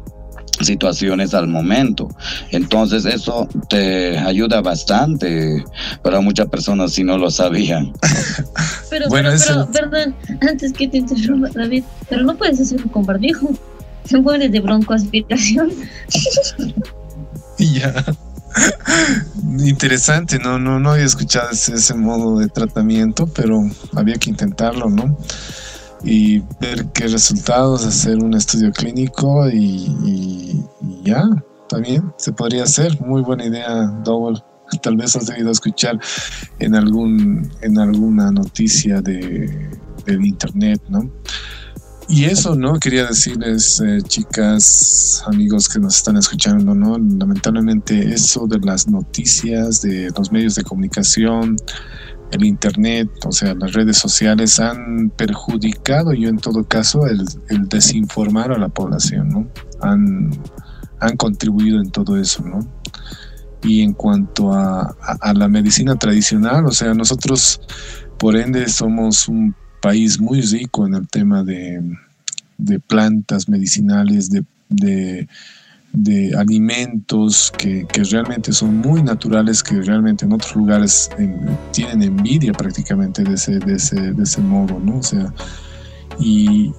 situaciones 0.61 1.35
al 1.35 1.49
momento. 1.49 2.09
Entonces 2.51 3.05
eso 3.05 3.49
te 3.69 4.19
ayuda 4.19 4.61
bastante 4.61 5.65
para 6.03 6.21
muchas 6.21 6.47
personas 6.47 6.93
si 6.93 7.05
no 7.05 7.19
lo 7.19 7.31
sabían. 7.31 7.93
pero, 8.91 9.09
bueno, 9.09 9.31
pero, 9.47 9.71
perdón, 9.71 10.15
antes 10.41 10.73
que 10.73 10.89
te 10.89 10.99
interrumpa, 10.99 11.49
David, 11.55 11.85
pero 12.09 12.25
no 12.25 12.37
puedes 12.37 12.61
hacerlo 12.61 12.91
con 12.91 13.05
barbijo. 13.05 13.51
Se 14.05 14.21
mueres 14.21 14.53
de 14.53 14.61
broncoaspiración. 14.61 15.71
ya. 17.59 18.05
Interesante, 19.59 20.39
no, 20.39 20.59
no, 20.59 20.79
no 20.79 20.93
había 20.93 21.05
escuchado 21.05 21.51
ese, 21.51 21.75
ese 21.75 21.95
modo 21.95 22.39
de 22.39 22.49
tratamiento, 22.49 23.27
pero 23.27 23.61
había 23.95 24.15
que 24.15 24.31
intentarlo, 24.31 24.89
¿no? 24.89 25.19
Y 26.05 26.41
ver 26.61 26.87
qué 26.93 27.09
resultados, 27.09 27.85
hacer 27.85 28.19
un 28.19 28.35
estudio 28.35 28.73
clínico 28.73 29.49
y, 29.51 30.63
ya, 31.03 31.25
también 31.69 32.13
se 32.19 32.33
podría 32.33 32.65
hacer. 32.65 33.01
Muy 33.01 33.23
buena 33.23 33.47
idea, 33.47 33.87
Double. 34.05 34.41
Tal 34.83 34.97
vez 34.97 35.15
has 35.15 35.27
debido 35.27 35.51
escuchar 35.51 35.99
en 36.59 36.75
algún 36.75 37.49
en 37.61 37.79
alguna 37.79 38.33
noticia 38.33 39.01
de, 39.01 39.71
del 40.05 40.27
internet, 40.27 40.83
¿no? 40.89 41.09
Y 42.09 42.25
eso, 42.25 42.55
¿no? 42.55 42.79
Quería 42.79 43.07
decirles, 43.07 43.81
eh, 43.81 44.01
chicas, 44.03 45.25
amigos 45.27 45.69
que 45.69 45.81
nos 45.81 45.97
están 45.97 46.17
escuchando, 46.17 46.73
¿no? 46.73 46.97
Lamentablemente 46.99 48.13
eso 48.13 48.47
de 48.47 48.61
las 48.61 48.87
noticias, 48.87 49.83
de 49.83 50.11
los 50.17 50.31
medios 50.31 50.55
de 50.55 50.63
comunicación, 50.63 51.57
el 52.33 52.45
Internet, 52.45 53.09
o 53.25 53.33
sea, 53.33 53.55
las 53.55 53.73
redes 53.73 53.99
sociales 53.99 54.59
han 54.59 55.11
perjudicado, 55.11 56.13
yo 56.13 56.29
en 56.29 56.39
todo 56.39 56.65
caso, 56.65 57.07
el, 57.07 57.25
desinformar 57.69 58.53
a 58.53 58.59
la 58.59 58.69
población, 58.69 59.29
¿no? 59.29 59.49
Han, 59.81 60.31
han 61.01 61.17
contribuido 61.17 61.81
en 61.81 61.91
todo 61.91 62.17
eso, 62.17 62.43
¿no? 62.45 62.61
Y 63.63 63.83
en 63.83 63.93
cuanto 63.93 64.53
a, 64.53 64.97
la 65.35 65.49
medicina 65.49 65.97
tradicional, 65.97 66.67
o 66.67 66.73
sea, 66.73 66.95
nosotros, 66.95 67.61
por 68.19 68.37
ende, 68.37 68.69
somos 68.69 69.29
un 69.29 69.55
país 69.81 70.21
muy 70.21 70.41
rico 70.41 70.87
en 70.87 70.95
el 70.95 71.09
tema 71.09 71.43
de, 71.43 71.83
plantas 72.87 73.49
medicinales, 73.49 74.31
de 74.31 75.29
de 75.97 76.37
alimentos 76.37 77.51
que, 77.57 77.87
realmente 78.11 78.53
son 78.53 78.77
muy 78.77 79.03
naturales, 79.03 79.63
que 79.63 79.81
realmente 79.81 80.27
en 80.27 80.33
otros 80.33 80.55
lugares 80.55 81.11
tienen 81.73 82.03
envidia 82.03 82.53
prácticamente 82.53 83.25
de 83.25 83.35
ese, 83.35 83.59
de 83.59 83.77
ese, 83.77 84.13
de 84.13 84.23
ese 84.23 84.41
modo, 84.43 84.79
¿no? 84.79 84.99
O 84.99 85.03
sea, 85.03 85.33
y, 86.21 86.73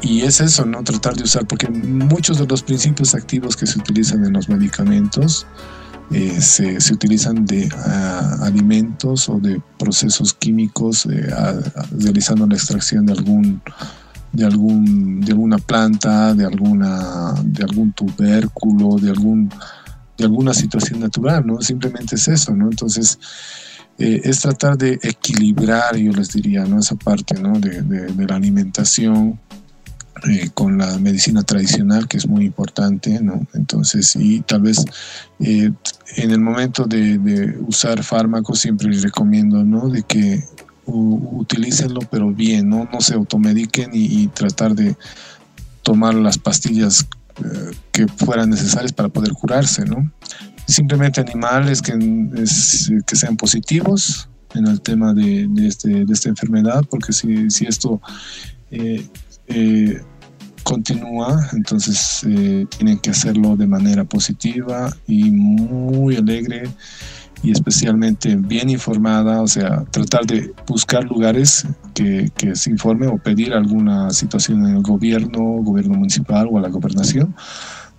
y 0.00 0.22
es 0.22 0.40
eso, 0.40 0.64
¿no? 0.64 0.82
Tratar 0.82 1.14
de 1.14 1.24
usar, 1.24 1.46
porque 1.46 1.68
muchos 1.68 2.38
de 2.38 2.46
los 2.46 2.62
principios 2.62 3.14
activos 3.14 3.54
que 3.54 3.66
se 3.66 3.78
utilizan 3.78 4.24
en 4.24 4.32
los 4.32 4.48
medicamentos 4.48 5.46
eh, 6.10 6.40
se, 6.40 6.80
se, 6.80 6.94
utilizan 6.94 7.44
de 7.44 7.68
ah, 7.76 8.38
alimentos 8.42 9.28
o 9.28 9.38
de 9.40 9.60
procesos 9.78 10.32
químicos, 10.32 11.04
eh, 11.06 11.28
realizando 11.98 12.46
la 12.46 12.54
extracción 12.54 13.04
de 13.04 13.12
algún 13.12 13.60
de 14.34 14.44
algún 14.44 15.20
de 15.20 15.32
alguna 15.32 15.58
planta, 15.58 16.34
de 16.34 16.44
alguna 16.44 17.34
de 17.44 17.62
algún 17.62 17.92
tubérculo, 17.92 18.96
de 18.96 19.10
algún 19.10 19.48
de 20.18 20.24
alguna 20.24 20.52
situación 20.52 21.00
natural, 21.00 21.46
¿no? 21.46 21.60
Simplemente 21.60 22.16
es 22.16 22.28
eso, 22.28 22.54
¿no? 22.54 22.66
Entonces 22.66 23.18
eh, 23.98 24.20
es 24.24 24.40
tratar 24.40 24.76
de 24.76 24.98
equilibrar, 25.02 25.96
yo 25.96 26.12
les 26.12 26.32
diría, 26.32 26.64
¿no? 26.64 26.80
Esa 26.80 26.96
parte, 26.96 27.40
¿no? 27.40 27.58
De, 27.60 27.82
la 28.26 28.36
alimentación 28.36 29.38
eh, 30.28 30.50
con 30.52 30.78
la 30.78 30.98
medicina 30.98 31.42
tradicional, 31.42 32.08
que 32.08 32.16
es 32.16 32.26
muy 32.26 32.44
importante, 32.44 33.20
¿no? 33.20 33.46
Entonces, 33.54 34.16
y 34.16 34.40
tal 34.40 34.62
vez 34.62 34.84
eh, 35.38 35.70
en 36.16 36.30
el 36.30 36.40
momento 36.40 36.86
de, 36.86 37.18
de, 37.18 37.58
usar 37.68 38.02
fármacos 38.02 38.58
siempre 38.58 38.88
les 38.88 39.02
recomiendo, 39.02 39.62
¿no? 39.62 39.88
De 39.88 40.02
que 40.02 40.42
utilícenlo 40.86 42.00
pero 42.10 42.30
bien, 42.30 42.68
no, 42.68 42.88
no 42.92 43.00
se 43.00 43.14
automediquen 43.14 43.90
y, 43.92 44.26
tratar 44.28 44.74
de 44.74 44.96
tomar 45.82 46.14
las 46.14 46.38
pastillas 46.38 47.06
eh, 47.36 47.70
que 47.92 48.08
fueran 48.08 48.50
necesarias 48.50 48.92
para 48.92 49.08
poder 49.08 49.32
curarse, 49.32 49.84
¿no? 49.84 50.10
Simplemente 50.66 51.20
animales 51.20 51.82
que, 51.82 51.92
que 53.06 53.16
sean 53.16 53.36
positivos 53.36 54.28
en 54.54 54.66
el 54.66 54.80
tema 54.80 55.12
de, 55.12 55.48
este, 55.58 56.04
de 56.04 56.12
esta 56.12 56.28
enfermedad, 56.28 56.84
porque 56.88 57.12
si, 57.12 57.50
si 57.50 57.66
esto 57.66 58.00
eh, 58.70 59.06
eh, 59.48 60.00
continúa, 60.62 61.50
entonces 61.52 62.20
tienen 62.78 62.98
que 62.98 63.10
hacerlo 63.10 63.56
de 63.56 63.66
manera 63.66 64.04
positiva 64.04 64.96
y 65.06 65.30
muy 65.30 66.16
alegre 66.16 66.70
y 67.44 67.50
especialmente 67.50 68.36
bien 68.36 68.70
informada, 68.70 69.42
o 69.42 69.46
sea, 69.46 69.84
tratar 69.90 70.24
de 70.24 70.52
buscar 70.66 71.04
lugares 71.04 71.66
que, 71.92 72.32
se 72.54 72.70
informe 72.70 73.06
o 73.06 73.18
pedir 73.18 73.52
alguna 73.52 74.10
situación 74.10 74.64
en 74.66 74.76
el 74.76 74.82
gobierno, 74.82 75.38
gobierno 75.62 75.94
municipal 75.94 76.48
o 76.50 76.58
a 76.58 76.62
la 76.62 76.68
gobernación, 76.68 77.34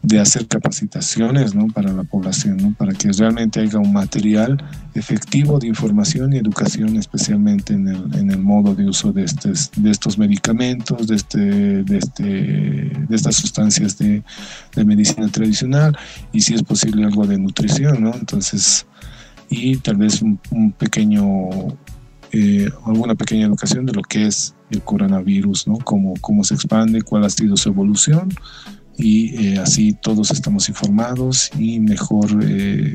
de 0.02 0.20
hacer 0.20 0.48
capacitaciones 0.48 1.56
¿no? 1.56 1.68
para 1.68 1.92
la 1.92 2.04
población, 2.04 2.58
¿no? 2.58 2.74
para 2.74 2.94
que 2.94 3.12
realmente 3.12 3.60
haya 3.60 3.80
un 3.80 3.92
material 3.94 4.64
efectivo 4.94 5.60
de 5.60 5.68
información 5.68 6.34
y 6.34 6.38
educación, 6.38 6.96
especialmente 6.96 7.74
en 7.74 7.88
el, 7.88 8.16
en 8.16 8.32
el 8.32 8.40
modo 8.40 8.76
de 8.76 8.88
uso 8.88 9.12
de, 9.12 9.24
estos, 9.24 9.72
de 9.76 9.92
estos 9.92 10.18
medicamentos, 10.18 11.08
de, 11.08 11.16
este, 11.16 11.40
de, 11.84 11.98
este, 11.98 12.24
de 12.24 13.16
estas 13.16 13.36
sustancias 13.36 13.98
de, 13.98 14.24
de 14.76 14.86
medicina 14.86 15.28
tradicional 15.28 15.98
y 16.32 16.42
si 16.42 16.54
es 16.54 16.64
posible 16.64 17.04
algo 17.04 17.26
de 17.26 17.40
nutrición. 17.40 18.04
¿no? 18.04 18.14
Entonces, 18.14 18.86
y 19.50 19.78
tal 19.78 19.98
vez 19.98 20.22
un, 20.22 20.40
pequeño, 20.78 21.50
eh, 22.32 22.70
alguna 22.86 23.16
pequeña 23.16 23.46
educación 23.46 23.86
de 23.86 23.94
lo 23.94 24.02
que 24.02 24.28
es 24.28 24.56
el 24.70 24.82
coronavirus, 24.82 25.68
¿no? 25.68 25.78
Cómo, 25.80 26.14
cómo 26.22 26.44
se 26.44 26.56
expande, 26.56 27.02
cuál 27.02 27.26
ha 27.26 27.30
sido 27.30 27.56
su 27.58 27.70
evolución 27.70 28.30
y 28.98 29.48
eh, 29.48 29.60
así 29.60 29.94
todos 29.94 30.32
estamos 30.32 30.70
informados 30.70 31.52
y 31.60 31.80
mejor 31.80 32.28
eh, 32.42 32.94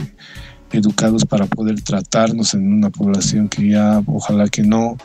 educados 0.72 1.24
para 1.24 1.46
poder 1.46 1.80
tratarnos 1.82 2.54
en 2.54 2.72
una 2.72 2.90
población 2.90 3.48
que 3.48 3.68
ya 3.70 4.02
ojalá 4.06 4.48
que 4.48 4.62
no 4.62 4.96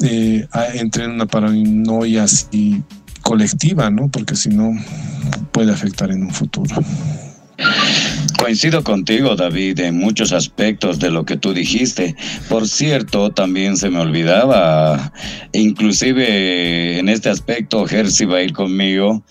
entre 0.00 1.04
en 1.04 1.12
una 1.12 1.24
paranoia 1.24 2.24
así 2.24 2.82
colectiva, 3.22 3.90
¿no? 3.90 4.08
Porque 4.08 4.36
si 4.36 4.50
no 4.50 4.72
puede 5.50 5.72
afectar 5.72 6.10
en 6.10 6.24
un 6.24 6.30
futuro. 6.30 6.76
Coincido 8.38 8.84
contigo, 8.84 9.36
David, 9.36 9.80
en 9.80 9.98
muchos 9.98 10.32
aspectos 10.32 10.98
de 10.98 11.10
lo 11.10 11.24
que 11.24 11.36
tú 11.36 11.54
dijiste. 11.54 12.14
Por 12.48 12.68
cierto, 12.68 13.30
también 13.30 13.76
se 13.76 13.88
me 13.88 14.00
olvidaba, 14.00 15.12
inclusive 15.52 16.98
en 16.98 17.08
este 17.08 17.30
aspecto, 17.30 17.86
Jersey 17.86 18.26
va 18.26 18.38
a 18.38 18.42
ir 18.42 18.52
conmigo, 18.52 19.24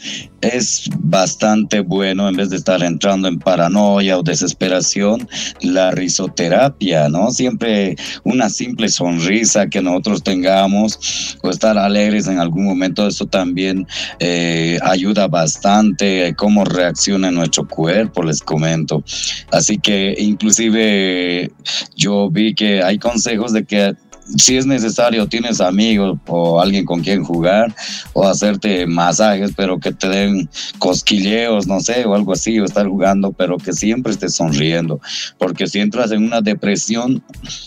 es 0.44 0.90
bastante 1.00 1.80
bueno 1.80 2.28
en 2.28 2.36
vez 2.36 2.50
de 2.50 2.58
estar 2.58 2.84
entrando 2.84 3.28
en 3.28 3.40
paranoia 3.40 4.18
o 4.18 4.24
desesperación, 4.24 5.28
la 5.62 5.92
risoterapia, 5.92 7.08
¿no? 7.08 7.32
Siempre 7.32 7.96
una 8.24 8.50
simple 8.50 8.90
sonrisa 8.90 9.68
que 9.68 9.82
nosotros 9.82 10.22
tengamos 10.22 11.38
o 11.42 11.50
estar 11.50 11.78
alegres 11.78 12.28
en 12.28 12.40
algún 12.40 12.66
momento, 12.66 13.08
eso 13.08 13.26
también 13.26 13.88
eh, 14.20 14.80
ayuda 14.82 15.28
bastante 15.28 16.34
cómo 16.36 16.66
reacciona 16.66 17.32
nuestro 17.32 17.68
cuerpo, 17.68 18.13
les 18.22 18.42
comento. 18.42 19.04
Así 19.52 19.78
que 19.78 20.16
inclusive 20.20 21.52
yo 21.96 22.30
vi 22.30 22.54
que 22.54 22.84
hay 22.84 23.00
consejos 23.00 23.54
de 23.54 23.66
que 23.66 23.96
si 24.38 24.58
es 24.58 24.66
necesario, 24.66 25.28
tienes 25.28 25.62
amigos 25.62 26.18
o 26.28 26.60
alguien 26.60 26.86
con 26.86 27.02
quien 27.02 27.24
jugar 27.24 27.74
o 28.14 28.28
hacerte 28.28 28.86
masajes, 28.88 29.52
pero 29.56 29.80
que 29.80 29.92
te 29.92 30.08
den 30.08 30.50
cosquilleos, 30.80 31.68
no 31.68 31.80
sé, 31.80 32.06
o 32.06 32.16
algo 32.16 32.34
así, 32.34 32.60
o 32.60 32.66
estar 32.66 32.88
jugando, 32.88 33.32
pero 33.32 33.58
que 33.58 33.74
siempre 33.74 34.12
estés 34.12 34.36
sonriendo. 34.36 35.00
Porque 35.38 35.68
si 35.68 35.80
entras 35.80 36.12
en 36.12 36.24
una 36.24 36.42
depresión, 36.42 37.24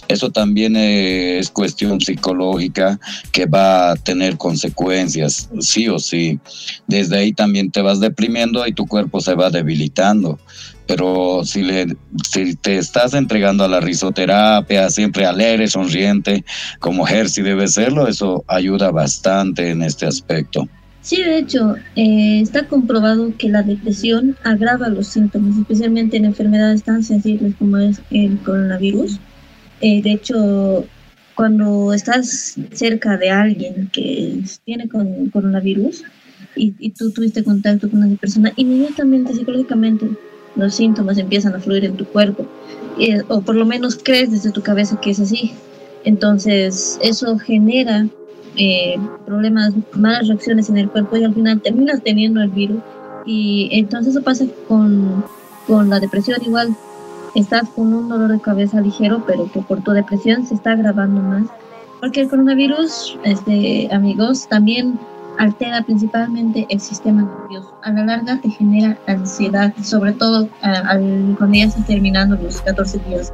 eso 0.09 0.31
también 0.31 0.77
es 0.77 1.51
cuestión 1.51 2.01
psicológica 2.01 2.99
que 3.33 3.47
va 3.47 3.93
a 3.93 3.97
tener 3.97 4.37
consecuencias, 4.37 5.49
sí 5.61 5.89
o 5.89 5.99
sí. 5.99 6.39
Desde 6.87 7.19
ahí 7.19 7.33
también 7.33 7.71
te 7.71 7.83
vas 7.83 8.01
deprimiendo 8.01 8.67
y 8.67 8.73
tu 8.73 8.87
cuerpo 8.87 9.21
se 9.21 9.35
va 9.35 9.51
debilitando 9.51 10.39
pero 10.87 11.43
si, 11.45 11.62
le, 11.62 11.97
si 12.28 12.55
te 12.55 12.78
estás 12.78 13.14
entregando 13.14 13.64
a 13.64 13.68
la 13.68 13.80
risoterapia, 13.80 14.89
siempre 14.91 15.26
alegre, 15.26 15.68
sonriente, 15.68 16.45
como 16.78 17.05
Jersey 17.05 17.43
debe 17.43 17.68
serlo, 17.68 18.07
eso 18.07 18.45
ayuda 18.47 18.91
bastante 18.91 19.70
en 19.70 19.82
este 19.82 20.07
aspecto. 20.07 20.68
Sí, 21.07 21.22
de 21.22 21.39
hecho, 21.39 21.76
eh, 21.95 22.41
está 22.41 22.66
comprobado 22.66 23.32
que 23.39 23.49
la 23.49 23.62
depresión 23.62 24.37
agrava 24.43 24.89
los 24.89 25.07
síntomas, 25.07 25.57
especialmente 25.57 26.16
en 26.16 26.24
enfermedades 26.24 26.82
tan 26.82 27.05
sensibles 27.05 27.55
como 27.57 27.76
es 27.78 28.01
el 28.11 28.39
coronavirus. 28.39 29.20
Eh, 29.80 30.03
de 30.03 30.12
hecho, 30.12 30.84
cuando 31.37 31.93
estás 31.93 32.57
cerca 32.72 33.16
de 33.18 33.30
alguien 33.30 33.89
que 33.93 34.43
tiene 34.64 34.89
con 34.89 35.30
coronavirus 35.30 36.03
y, 36.57 36.74
y 36.80 36.91
tú 36.91 37.12
tuviste 37.12 37.45
contacto 37.45 37.89
con 37.89 38.03
una 38.03 38.16
persona, 38.16 38.53
inmediatamente 38.57 39.32
psicológicamente 39.32 40.09
los 40.57 40.75
síntomas 40.75 41.19
empiezan 41.19 41.55
a 41.55 41.61
fluir 41.61 41.85
en 41.85 41.97
tu 41.97 42.05
cuerpo, 42.07 42.47
eh, 42.99 43.23
o 43.29 43.41
por 43.41 43.55
lo 43.55 43.65
menos 43.65 43.99
crees 44.03 44.31
desde 44.31 44.51
tu 44.51 44.63
cabeza 44.63 45.01
que 45.01 45.11
es 45.11 45.21
así. 45.21 45.53
Entonces, 46.05 46.99
eso 47.03 47.39
genera 47.39 48.07
eh, 48.57 48.97
problemas, 49.27 49.75
malas 49.93 50.29
reacciones 50.29 50.71
en 50.71 50.79
el 50.79 50.89
cuerpo 50.89 51.17
y 51.17 51.25
al 51.25 51.35
final 51.35 51.61
terminas 51.61 52.03
teniendo 52.03 52.41
el 52.41 52.51
virus. 52.51 52.81
Y 53.27 53.69
entonces 53.73 54.15
eso 54.15 54.23
pasa 54.23 54.47
con, 54.69 55.25
con 55.67 55.91
la 55.91 56.01
depresión 56.01 56.39
igual. 56.45 56.75
Estás 57.35 57.69
con 57.71 57.93
un 57.93 58.09
dolor 58.09 58.31
de 58.31 58.41
cabeza 58.41 58.81
ligero, 58.81 59.25
pero 59.27 59.47
por 59.47 59.83
tu 59.83 59.91
depresión 59.91 60.47
se 60.47 60.55
está 60.55 60.73
agravando 60.73 61.21
más. 61.21 61.45
Porque 62.01 62.23
el 62.23 62.29
coronavirus, 62.29 63.19
este, 63.25 63.89
amigos, 63.93 64.49
también 64.49 64.99
altera 65.39 65.82
principalmente 65.82 66.66
el 66.68 66.80
sistema 66.80 67.22
nervioso. 67.22 67.74
A 67.82 67.93
la 67.93 68.05
larga 68.05 68.41
te 68.41 68.51
genera 68.51 68.99
ansiedad, 69.07 69.74
sobre 69.82 70.12
todo 70.12 70.49
al, 70.62 71.34
cuando 71.39 71.57
ya 71.57 71.64
estás 71.64 71.87
terminando 71.87 72.37
los 72.37 72.61
14 72.62 72.99
días 73.09 73.32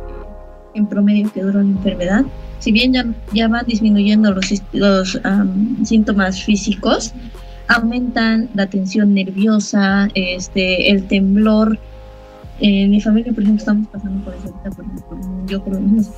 en 0.75 0.87
promedio 0.87 1.31
que 1.33 1.43
dura 1.43 1.63
la 1.63 1.71
enfermedad. 1.71 2.25
Si 2.59 2.73
bien 2.73 2.93
ya, 2.93 3.05
ya 3.33 3.49
van 3.49 3.67
disminuyendo 3.67 4.33
los, 4.33 4.63
los 4.73 5.21
síntomas 5.85 6.43
físicos, 6.43 7.13
aumentan 7.69 8.49
la 8.55 8.67
tensión 8.67 9.15
nerviosa, 9.15 10.09
este, 10.15 10.91
el 10.91 11.07
temblor, 11.09 11.79
en 12.61 12.91
mi 12.91 13.01
familia, 13.01 13.33
por 13.33 13.43
ejemplo, 13.43 13.61
estamos 13.61 13.89
pasando 13.89 14.25
por 14.25 14.35
eso 14.35 14.55
ejemplo, 14.61 14.95
yo 15.47 15.65
por 15.65 15.75
lo 15.75 15.81
menos 15.81 16.11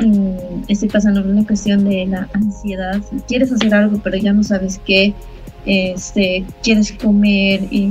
mm, 0.00 0.64
estoy 0.68 0.88
pasando 0.88 1.22
por 1.22 1.30
una 1.30 1.46
cuestión 1.46 1.84
de 1.84 2.06
la 2.06 2.28
ansiedad. 2.32 3.00
Quieres 3.28 3.52
hacer 3.52 3.74
algo, 3.74 4.00
pero 4.02 4.16
ya 4.16 4.32
no 4.32 4.42
sabes 4.42 4.80
qué, 4.84 5.14
este, 5.66 6.44
quieres 6.62 6.92
comer. 6.92 7.62
Y, 7.70 7.90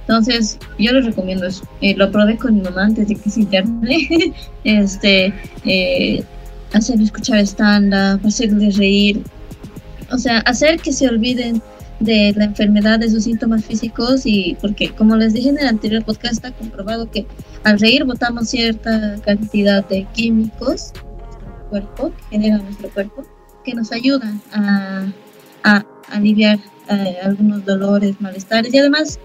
entonces, 0.00 0.58
yo 0.78 0.92
les 0.92 1.04
recomiendo 1.04 1.46
eso. 1.46 1.64
Eh, 1.80 1.94
lo 1.94 2.10
probé 2.10 2.36
con 2.36 2.54
mi 2.54 2.62
mamá 2.62 2.84
antes 2.84 3.08
de 3.08 3.14
que 3.14 3.30
se 3.30 3.40
interne. 3.40 4.08
este, 4.64 5.34
eh, 5.64 6.24
hacer 6.72 7.00
escuchar 7.00 7.40
stand-up, 7.40 8.26
hacerles 8.26 8.76
reír. 8.76 9.22
O 10.10 10.18
sea, 10.18 10.38
hacer 10.40 10.80
que 10.80 10.92
se 10.92 11.08
olviden 11.08 11.60
de 12.00 12.32
la 12.36 12.44
enfermedad, 12.44 13.00
de 13.00 13.10
sus 13.10 13.24
síntomas 13.24 13.64
físicos 13.64 14.22
y 14.24 14.56
porque 14.60 14.90
como 14.90 15.16
les 15.16 15.34
dije 15.34 15.48
en 15.48 15.58
el 15.58 15.66
anterior 15.66 16.04
podcast 16.04 16.34
está 16.34 16.52
comprobado 16.52 17.10
que 17.10 17.26
al 17.64 17.78
reír 17.78 18.04
botamos 18.04 18.50
cierta 18.50 19.16
cantidad 19.24 19.86
de 19.88 20.06
químicos 20.14 20.92
cuerpo, 21.68 22.10
que 22.10 22.22
genera 22.38 22.58
nuestro 22.58 22.88
cuerpo, 22.90 23.24
que 23.64 23.74
nos 23.74 23.92
ayudan 23.92 24.40
a, 24.52 25.12
aliviar 26.10 26.58
eh, 26.88 27.18
algunos 27.22 27.64
dolores, 27.66 28.18
malestares 28.20 28.72
y 28.72 28.78
además 28.78 29.18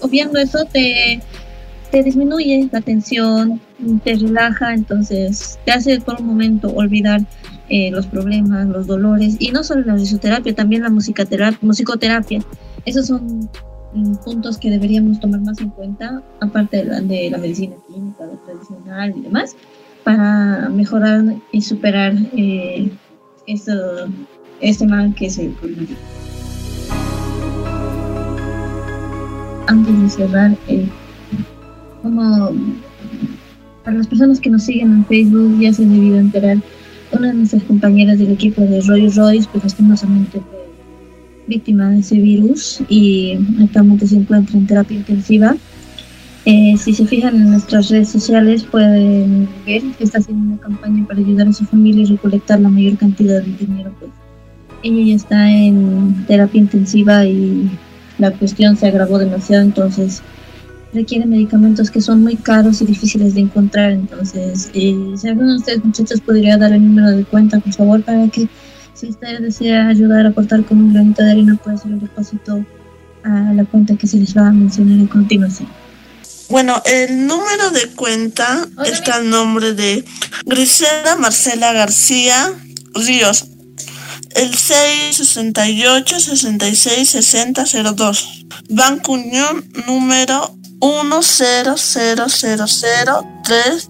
obviando 0.00 0.38
eso 0.38 0.64
te, 0.66 1.20
te 1.90 2.02
disminuye 2.02 2.68
la 2.70 2.80
tensión, 2.80 3.60
te 4.04 4.14
relaja, 4.14 4.74
entonces 4.74 5.58
te 5.64 5.72
hace 5.72 6.00
por 6.00 6.20
un 6.20 6.26
momento 6.26 6.68
olvidar 6.68 7.22
eh, 7.68 7.90
los 7.90 8.06
problemas, 8.06 8.66
los 8.68 8.86
dolores, 8.86 9.36
y 9.38 9.50
no 9.50 9.64
solo 9.64 9.82
la 9.84 9.96
fisioterapia, 9.96 10.54
también 10.54 10.82
la 10.82 10.90
musicoterapia. 10.90 12.42
Esos 12.84 13.06
son 13.06 13.48
mm, 13.94 14.14
puntos 14.24 14.58
que 14.58 14.70
deberíamos 14.70 15.20
tomar 15.20 15.40
más 15.40 15.60
en 15.60 15.70
cuenta, 15.70 16.22
aparte 16.40 16.78
de 16.78 16.84
la, 16.84 17.00
de 17.00 17.30
la 17.30 17.38
medicina 17.38 17.76
clínica, 17.86 18.26
la 18.26 18.36
tradicional 18.44 19.14
y 19.16 19.20
demás, 19.22 19.56
para 20.04 20.68
mejorar 20.68 21.24
y 21.52 21.62
superar 21.62 22.14
eh, 22.36 22.90
este 23.46 24.86
mal 24.86 25.14
que 25.14 25.26
es 25.26 25.38
el 25.38 25.52
coronavirus. 25.54 25.96
Antes 29.66 30.02
de 30.02 30.08
cerrar, 30.08 30.56
eh, 30.68 30.86
como 32.02 32.50
para 33.84 33.96
las 33.96 34.06
personas 34.06 34.40
que 34.40 34.50
nos 34.50 34.64
siguen 34.64 34.92
en 34.92 35.04
Facebook 35.06 35.58
ya 35.60 35.72
se 35.72 35.82
han 35.82 35.92
debido 35.92 36.18
enterar 36.18 36.58
una 37.12 37.28
de 37.28 37.34
nuestras 37.34 37.62
compañeras 37.64 38.18
del 38.18 38.32
equipo 38.32 38.62
de 38.62 38.80
Rolls 38.82 39.16
Royce, 39.16 39.48
pues 39.50 39.64
lastimosamente 39.64 40.40
fue 40.40 40.60
víctima 41.46 41.90
de 41.90 41.98
ese 41.98 42.16
virus 42.16 42.80
y 42.88 43.38
actualmente 43.60 44.06
se 44.06 44.16
encuentra 44.16 44.56
en 44.56 44.66
terapia 44.66 44.96
intensiva. 44.96 45.56
Eh, 46.46 46.74
si 46.78 46.94
se 46.94 47.06
fijan 47.06 47.36
en 47.36 47.50
nuestras 47.50 47.90
redes 47.90 48.08
sociales 48.08 48.64
pueden 48.64 49.46
ver 49.66 49.82
que 49.98 50.04
está 50.04 50.18
haciendo 50.18 50.54
una 50.54 50.60
campaña 50.60 51.06
para 51.06 51.20
ayudar 51.20 51.48
a 51.48 51.52
su 51.52 51.66
familia 51.66 52.04
y 52.04 52.06
recolectar 52.06 52.60
la 52.60 52.70
mayor 52.70 52.96
cantidad 52.96 53.42
de 53.42 53.52
dinero. 53.52 53.92
Pues 53.98 54.10
ella 54.82 55.06
ya 55.06 55.14
está 55.14 55.50
en 55.50 56.24
terapia 56.26 56.60
intensiva 56.60 57.26
y 57.26 57.70
la 58.18 58.30
cuestión 58.30 58.76
se 58.76 58.86
agravó 58.86 59.18
demasiado, 59.18 59.64
entonces 59.64 60.22
requiere 60.94 61.26
medicamentos 61.26 61.90
que 61.90 62.00
son 62.00 62.22
muy 62.22 62.36
caros 62.36 62.80
y 62.80 62.86
difíciles 62.86 63.34
de 63.34 63.40
encontrar. 63.40 63.92
Entonces, 63.92 64.70
eh, 64.72 64.96
si 65.16 65.28
alguno 65.28 65.52
de 65.52 65.56
ustedes, 65.58 65.84
muchachos, 65.84 66.20
podría 66.20 66.56
dar 66.56 66.72
el 66.72 66.82
número 66.82 67.10
de 67.10 67.24
cuenta, 67.24 67.60
por 67.60 67.72
favor, 67.74 68.02
para 68.02 68.28
que 68.28 68.48
si 68.94 69.08
usted 69.08 69.40
desea 69.40 69.88
ayudar 69.88 70.26
a 70.26 70.30
aportar 70.30 70.64
con 70.64 70.78
un 70.78 70.92
granito 70.92 71.22
de 71.22 71.30
arena, 71.30 71.58
puede 71.62 71.76
hacer 71.76 71.92
el 71.92 72.00
depósito 72.00 72.64
a 73.22 73.52
la 73.52 73.64
cuenta 73.66 73.96
que 73.96 74.06
se 74.06 74.18
les 74.18 74.36
va 74.36 74.48
a 74.48 74.52
mencionar 74.52 75.06
a 75.06 75.08
continuación. 75.08 75.68
Bueno, 76.50 76.82
el 76.84 77.28
número 77.28 77.70
de 77.70 77.86
cuenta 77.90 78.66
está 78.84 79.14
al 79.14 79.30
nombre 79.30 79.72
de 79.72 80.04
Grisela 80.46 81.14
Marcela 81.14 81.72
García 81.72 82.52
Ríos. 82.92 83.46
El 84.34 84.52
668 84.52 86.18
66 86.18 87.08
60 87.08 87.64
02. 87.94 88.46
Banco 88.68 89.12
Unión 89.12 89.64
número 89.86 90.56
1 90.80 91.22
0 91.22 91.74
0 91.76 92.26
0 92.28 92.64
0 92.66 93.28
3 93.44 93.88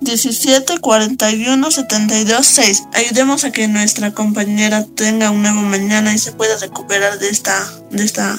17 0.00 0.78
41 0.78 1.70
72 1.70 2.46
6. 2.46 2.82
Ayudemos 2.92 3.44
a 3.44 3.52
que 3.52 3.68
nuestra 3.68 4.12
compañera 4.12 4.84
tenga 4.96 5.30
un 5.30 5.42
nuevo 5.42 5.60
mañana 5.60 6.12
y 6.12 6.18
se 6.18 6.32
pueda 6.32 6.56
recuperar 6.56 7.20
de 7.20 7.28
esta 7.28 7.70
de 7.92 8.04
esta 8.04 8.36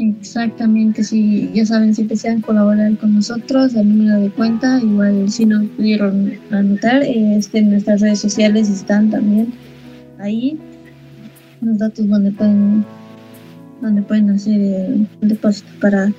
Exactamente, 0.00 1.04
sí, 1.04 1.50
ya 1.52 1.66
saben, 1.66 1.94
si 1.94 2.04
desean 2.04 2.40
colaborar 2.40 2.96
con 2.96 3.14
nosotros, 3.14 3.74
el 3.74 3.86
número 3.86 4.18
de 4.18 4.30
cuenta, 4.30 4.80
igual 4.80 5.30
si 5.30 5.44
no 5.44 5.62
pudieron 5.76 6.32
anotar, 6.50 7.02
este, 7.02 7.58
en 7.58 7.70
nuestras 7.70 8.00
redes 8.00 8.18
sociales 8.18 8.70
están 8.70 9.10
también 9.10 9.52
ahí 10.18 10.58
los 11.60 11.76
datos 11.76 12.08
donde 12.08 12.32
pueden 12.32 12.84
donde 13.82 14.02
pueden 14.02 14.30
hacer 14.30 14.60
el 14.60 15.08
depósito 15.20 15.68
para 15.80 16.10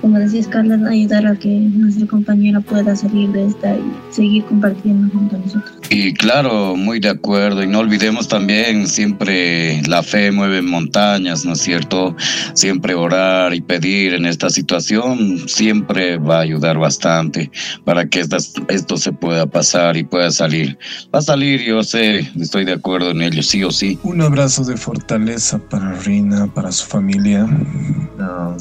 como 0.00 0.18
decía 0.18 0.42
Carla, 0.48 0.88
ayudar 0.88 1.26
a 1.26 1.36
que 1.36 1.48
nuestra 1.48 2.06
compañera 2.06 2.60
pueda 2.60 2.94
salir 2.94 3.30
de 3.30 3.46
esta 3.46 3.76
y 3.76 3.82
seguir 4.10 4.44
compartiendo 4.44 5.12
junto 5.12 5.36
a 5.36 5.38
nosotros. 5.40 5.77
Y 5.90 6.12
claro, 6.12 6.76
muy 6.76 7.00
de 7.00 7.08
acuerdo. 7.08 7.62
Y 7.62 7.66
no 7.66 7.78
olvidemos 7.78 8.28
también 8.28 8.86
siempre 8.86 9.82
la 9.86 10.02
fe 10.02 10.30
mueve 10.30 10.60
montañas, 10.60 11.44
¿no 11.44 11.54
es 11.54 11.60
cierto? 11.60 12.14
Siempre 12.54 12.94
orar 12.94 13.54
y 13.54 13.60
pedir 13.60 14.14
en 14.14 14.26
esta 14.26 14.50
situación 14.50 15.48
siempre 15.48 16.18
va 16.18 16.38
a 16.38 16.40
ayudar 16.40 16.78
bastante 16.78 17.50
para 17.84 18.06
que 18.06 18.24
esto 18.68 18.96
se 18.96 19.12
pueda 19.12 19.46
pasar 19.46 19.96
y 19.96 20.04
pueda 20.04 20.30
salir. 20.30 20.78
Va 21.14 21.20
a 21.20 21.22
salir, 21.22 21.62
yo 21.62 21.82
sé, 21.82 22.30
estoy 22.38 22.64
de 22.64 22.72
acuerdo 22.72 23.10
en 23.10 23.22
ello, 23.22 23.42
sí 23.42 23.64
o 23.64 23.70
sí. 23.70 23.98
Un 24.02 24.20
abrazo 24.20 24.64
de 24.64 24.76
fortaleza 24.76 25.58
para 25.58 25.94
Rina, 25.94 26.52
para 26.52 26.70
su 26.72 26.86
familia. 26.86 27.46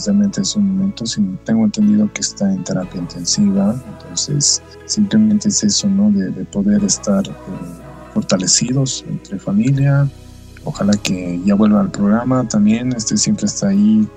realmente 0.05 0.41
es 0.41 0.55
un 0.55 0.77
momento 0.77 1.05
sin 1.05 1.37
tengo 1.45 1.65
entendido 1.65 2.11
que 2.13 2.21
está 2.21 2.51
en 2.51 2.63
terapia 2.63 2.99
intensiva, 2.99 3.75
entonces 3.93 4.61
simplemente 4.85 5.49
es 5.49 5.63
eso, 5.63 5.87
¿no? 5.87 6.11
De, 6.11 6.27
poder 6.45 6.83
estar 6.83 7.16
eh, 7.25 7.31
fortalecidos 8.13 9.03
entre 9.07 9.39
familia. 9.39 10.07
Ojalá 10.63 10.93
que 10.93 11.39
ya 11.45 11.55
vuelva 11.55 11.81
al 11.81 11.91
programa 11.91 12.47
también, 12.47 12.93
este 12.93 13.17
siempre 13.17 13.45
está 13.45 13.69
ahí 13.69 14.07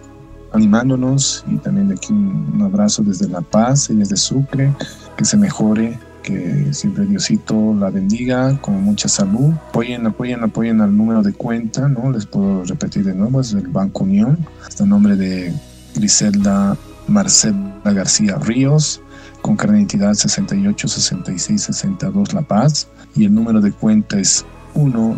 animándonos 0.52 1.44
y 1.48 1.56
también 1.56 1.88
de 1.88 1.94
aquí 1.94 2.12
un, 2.12 2.60
abrazo 2.62 3.02
desde 3.02 3.28
La 3.28 3.40
Paz 3.40 3.88
y 3.90 3.94
desde 3.94 4.16
Sucre, 4.16 4.72
que 5.16 5.24
se 5.24 5.36
mejore, 5.36 5.98
que 6.22 6.72
siempre 6.72 7.06
Diosito 7.06 7.74
la 7.74 7.90
bendiga 7.90 8.60
con 8.60 8.82
mucha 8.82 9.08
salud. 9.08 9.52
Apoyen, 9.68 10.06
apoyen, 10.06 10.42
apoyen 10.42 10.80
al 10.80 10.96
número 10.96 11.22
de 11.22 11.32
cuenta, 11.32 11.88
¿no? 11.88 12.10
Les 12.10 12.26
puedo 12.26 12.64
repetir 12.64 13.04
de 13.04 13.14
nuevo, 13.14 13.40
es 13.40 13.52
el 13.52 13.68
Banco 13.68 14.04
Unión, 14.04 14.38
hasta 14.66 14.84
el 14.84 14.90
nombre 14.90 15.16
de 15.16 15.54
Griselda 15.94 16.76
Marcela 17.06 17.80
García 17.84 18.36
Ríos, 18.36 19.00
con 19.42 19.56
carne 19.56 19.74
de 19.74 19.80
identidad 19.80 20.14
68 20.14 20.88
66 20.88 21.62
62 21.62 22.32
La 22.32 22.42
Paz, 22.42 22.88
y 23.16 23.24
el 23.24 23.34
número 23.34 23.60
de 23.60 23.72
cuenta 23.72 24.18
es 24.18 24.44
1000 24.74 25.16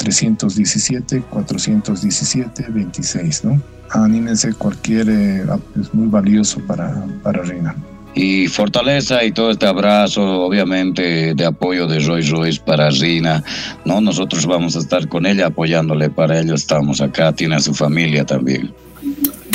317 0.00 1.22
417 1.28 2.66
26, 2.70 3.44
¿no? 3.44 3.62
Anímense, 3.90 4.54
cualquier 4.54 5.10
eh, 5.10 5.44
es 5.78 5.92
muy 5.92 6.06
valioso 6.08 6.60
para, 6.66 7.04
para 7.22 7.42
Reina. 7.42 7.74
Y 8.14 8.48
fortaleza 8.48 9.22
y 9.22 9.30
todo 9.30 9.50
este 9.50 9.66
abrazo, 9.66 10.42
obviamente, 10.42 11.34
de 11.34 11.44
apoyo 11.44 11.86
de 11.86 12.00
Roy 12.00 12.22
Royce 12.22 12.60
para 12.64 12.90
Rina, 12.90 13.44
¿no? 13.84 14.00
Nosotros 14.00 14.46
vamos 14.46 14.74
a 14.74 14.80
estar 14.80 15.06
con 15.08 15.26
ella 15.26 15.46
apoyándole, 15.46 16.10
para 16.10 16.40
ello 16.40 16.54
estamos 16.54 17.00
acá, 17.00 17.32
tiene 17.32 17.56
a 17.56 17.60
su 17.60 17.74
familia 17.74 18.24
también. 18.24 18.72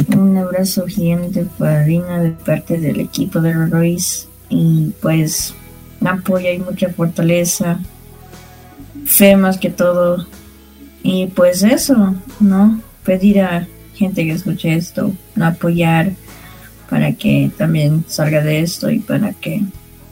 Un 0.09 0.37
abrazo 0.37 0.85
gigante 0.87 1.45
para 1.57 1.83
Rina 1.83 2.19
de 2.19 2.31
parte 2.31 2.77
del 2.77 2.99
equipo 2.99 3.41
de 3.41 3.53
Royce 3.53 4.27
y 4.49 4.91
pues 5.01 5.53
apoyo 6.05 6.51
y 6.51 6.59
mucha 6.59 6.89
fortaleza, 6.89 7.79
fe 9.05 9.35
más 9.35 9.57
que 9.57 9.69
todo. 9.69 10.25
Y 11.01 11.27
pues 11.27 11.63
eso, 11.63 12.15
¿no? 12.39 12.81
Pedir 13.03 13.41
a 13.41 13.67
gente 13.93 14.25
que 14.25 14.31
escuche 14.31 14.75
esto, 14.75 15.13
apoyar 15.39 16.11
para 16.89 17.13
que 17.13 17.51
también 17.57 18.03
salga 18.07 18.41
de 18.41 18.59
esto 18.59 18.89
y 18.89 18.99
para 18.99 19.33
que 19.33 19.61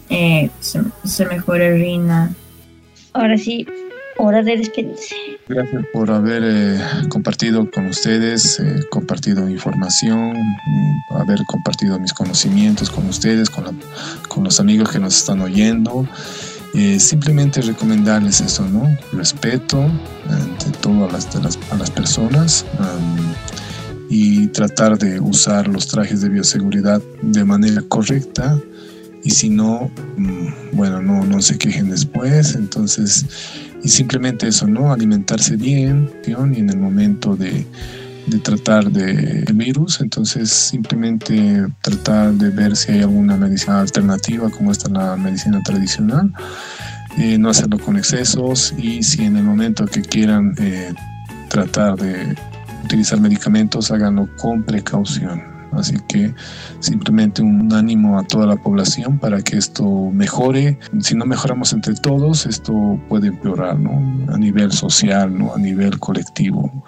eh, 0.10 0.50
se, 0.60 0.82
se 1.04 1.26
mejore 1.26 1.78
Rina. 1.78 2.34
Ahora 3.14 3.38
sí, 3.38 3.66
hora 4.18 4.44
de 4.44 4.58
despedirse. 4.58 5.16
Gracias 5.48 5.86
por 5.94 6.12
haber 6.12 6.44
eh, 6.46 6.80
compartido 7.10 7.70
con 7.70 7.88
ustedes, 7.88 8.60
eh, 8.60 8.80
compartido 8.90 9.50
información, 9.50 10.34
mm, 10.34 11.16
haber 11.16 11.44
compartido 11.46 12.00
mis 12.00 12.14
conocimientos 12.14 12.90
con 12.90 13.08
ustedes, 13.08 13.50
con, 13.50 13.80
con 14.28 14.44
los 14.44 14.60
amigos 14.60 14.90
que 14.92 15.00
nos 15.00 15.18
están 15.18 15.42
oyendo. 15.42 16.08
Eh, 16.74 17.00
simplemente 17.00 17.62
recomendarles 17.62 18.42
eso, 18.42 18.68
¿no? 18.68 18.90
Respeto 19.12 19.92
ante 20.28 20.72
todo 20.82 21.06
a 21.08 21.12
las, 21.12 21.28
a 21.36 21.76
las, 21.76 21.92
personas 21.92 22.66
y 24.10 24.48
tratar 24.48 24.98
de 24.98 25.20
usar 25.20 25.68
los 25.68 25.88
trajes 25.88 26.22
de 26.22 26.30
bioseguridad 26.30 27.00
de 27.22 27.46
manera 27.46 27.84
correcta 27.88 28.60
y 29.24 29.30
si 29.30 29.50
no, 29.50 29.90
mm, 30.18 30.48
bueno, 30.74 31.02
no, 31.02 31.24
no 31.26 31.42
se 31.42 31.58
quejen 31.58 31.90
después, 31.90 32.56
entonces, 32.56 33.26
y 33.84 33.90
simplemente 33.90 34.48
eso, 34.48 34.68
¿no? 34.68 34.92
Alimentarse 34.92 35.56
bien 35.56 36.10
y 36.26 36.32
en 36.32 36.70
el 36.70 36.78
momento 36.78 37.36
de, 37.36 37.66
de 38.28 38.40
tratar 38.40 38.90
del 38.90 39.54
virus, 39.54 40.00
entonces 40.00 40.50
simplemente 40.50 41.66
tratar 41.82 42.34
de 42.34 42.50
ver 42.50 42.76
si 42.76 42.94
hay 42.94 43.02
alguna 43.02 43.36
medicina 43.36 43.82
alternativa 43.82 44.50
como 44.50 44.72
esta 44.72 44.90
la 44.90 45.16
medicina 45.18 45.62
tradicional, 45.64 46.32
eh, 47.18 47.38
no 47.38 47.50
hacerlo 47.50 47.78
con 47.78 47.98
excesos 47.98 48.74
y 48.78 49.04
si 49.04 49.24
en 49.24 49.38
el 49.38 49.44
momento 49.44 49.86
que 49.86 50.02
quieran 50.02 50.56
eh, 50.58 50.94
tratar 51.50 51.98
de 51.98 52.36
utilizar 52.86 53.20
medicamentos, 53.20 53.92
háganlo 53.92 54.28
con 54.38 54.64
precaución. 54.64 55.53
Así 55.78 55.96
que 56.08 56.34
simplemente 56.80 57.42
un 57.42 57.72
ánimo 57.74 58.20
a 58.20 58.24
toda 58.24 58.46
la 58.46 58.56
población 58.56 59.20
para 59.20 59.42
que 59.42 59.58
esto 59.58 60.10
mejore. 60.12 60.78
Si 61.00 61.16
no 61.16 61.26
mejoramos 61.26 61.74
entre 61.74 61.94
todos, 61.96 62.46
esto 62.46 63.00
puede 63.10 63.28
empeorar, 63.28 63.80
¿no? 63.80 64.34
A 64.34 64.38
nivel 64.38 64.72
social, 64.72 65.38
¿no? 65.38 65.54
A 65.54 65.60
nivel 65.60 66.00
colectivo. 66.00 66.86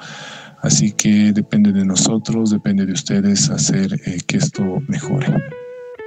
Así 0.62 0.92
que 0.92 1.32
depende 1.32 1.72
de 1.72 1.86
nosotros, 1.86 2.50
depende 2.50 2.86
de 2.86 2.94
ustedes 2.94 3.50
hacer 3.50 3.94
eh, 4.06 4.18
que 4.26 4.38
esto 4.38 4.82
mejore. 4.88 5.28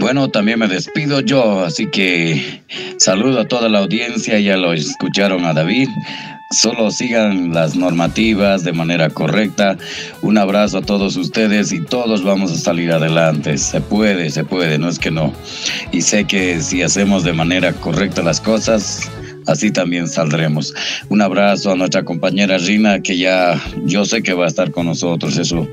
Bueno, 0.00 0.28
también 0.28 0.60
me 0.60 0.68
despido 0.68 1.20
yo, 1.20 1.64
así 1.64 1.88
que 1.90 2.62
saludo 2.98 3.40
a 3.40 3.48
toda 3.48 3.68
la 3.68 3.78
audiencia, 3.78 4.38
ya 4.38 4.56
lo 4.56 4.72
escucharon 4.72 5.44
a 5.44 5.52
David. 5.52 5.88
Solo 6.50 6.90
sigan 6.90 7.52
las 7.52 7.76
normativas 7.76 8.64
de 8.64 8.72
manera 8.72 9.10
correcta. 9.10 9.76
Un 10.22 10.38
abrazo 10.38 10.78
a 10.78 10.82
todos 10.82 11.16
ustedes 11.16 11.72
y 11.72 11.82
todos 11.82 12.24
vamos 12.24 12.50
a 12.52 12.56
salir 12.56 12.90
adelante. 12.90 13.58
Se 13.58 13.82
puede, 13.82 14.30
se 14.30 14.44
puede, 14.44 14.78
no 14.78 14.88
es 14.88 14.98
que 14.98 15.10
no. 15.10 15.34
Y 15.92 16.00
sé 16.00 16.24
que 16.24 16.62
si 16.62 16.80
hacemos 16.80 17.22
de 17.22 17.34
manera 17.34 17.74
correcta 17.74 18.22
las 18.22 18.40
cosas, 18.40 19.10
así 19.48 19.70
también 19.70 20.06
saldremos. 20.08 20.74
Un 21.08 21.22
abrazo 21.22 21.72
a 21.72 21.76
nuestra 21.76 22.04
compañera 22.04 22.58
Rina, 22.58 23.00
que 23.00 23.18
ya 23.18 23.60
yo 23.84 24.04
sé 24.04 24.22
que 24.22 24.34
va 24.34 24.44
a 24.44 24.48
estar 24.48 24.70
con 24.70 24.86
nosotros, 24.86 25.36
eso 25.38 25.66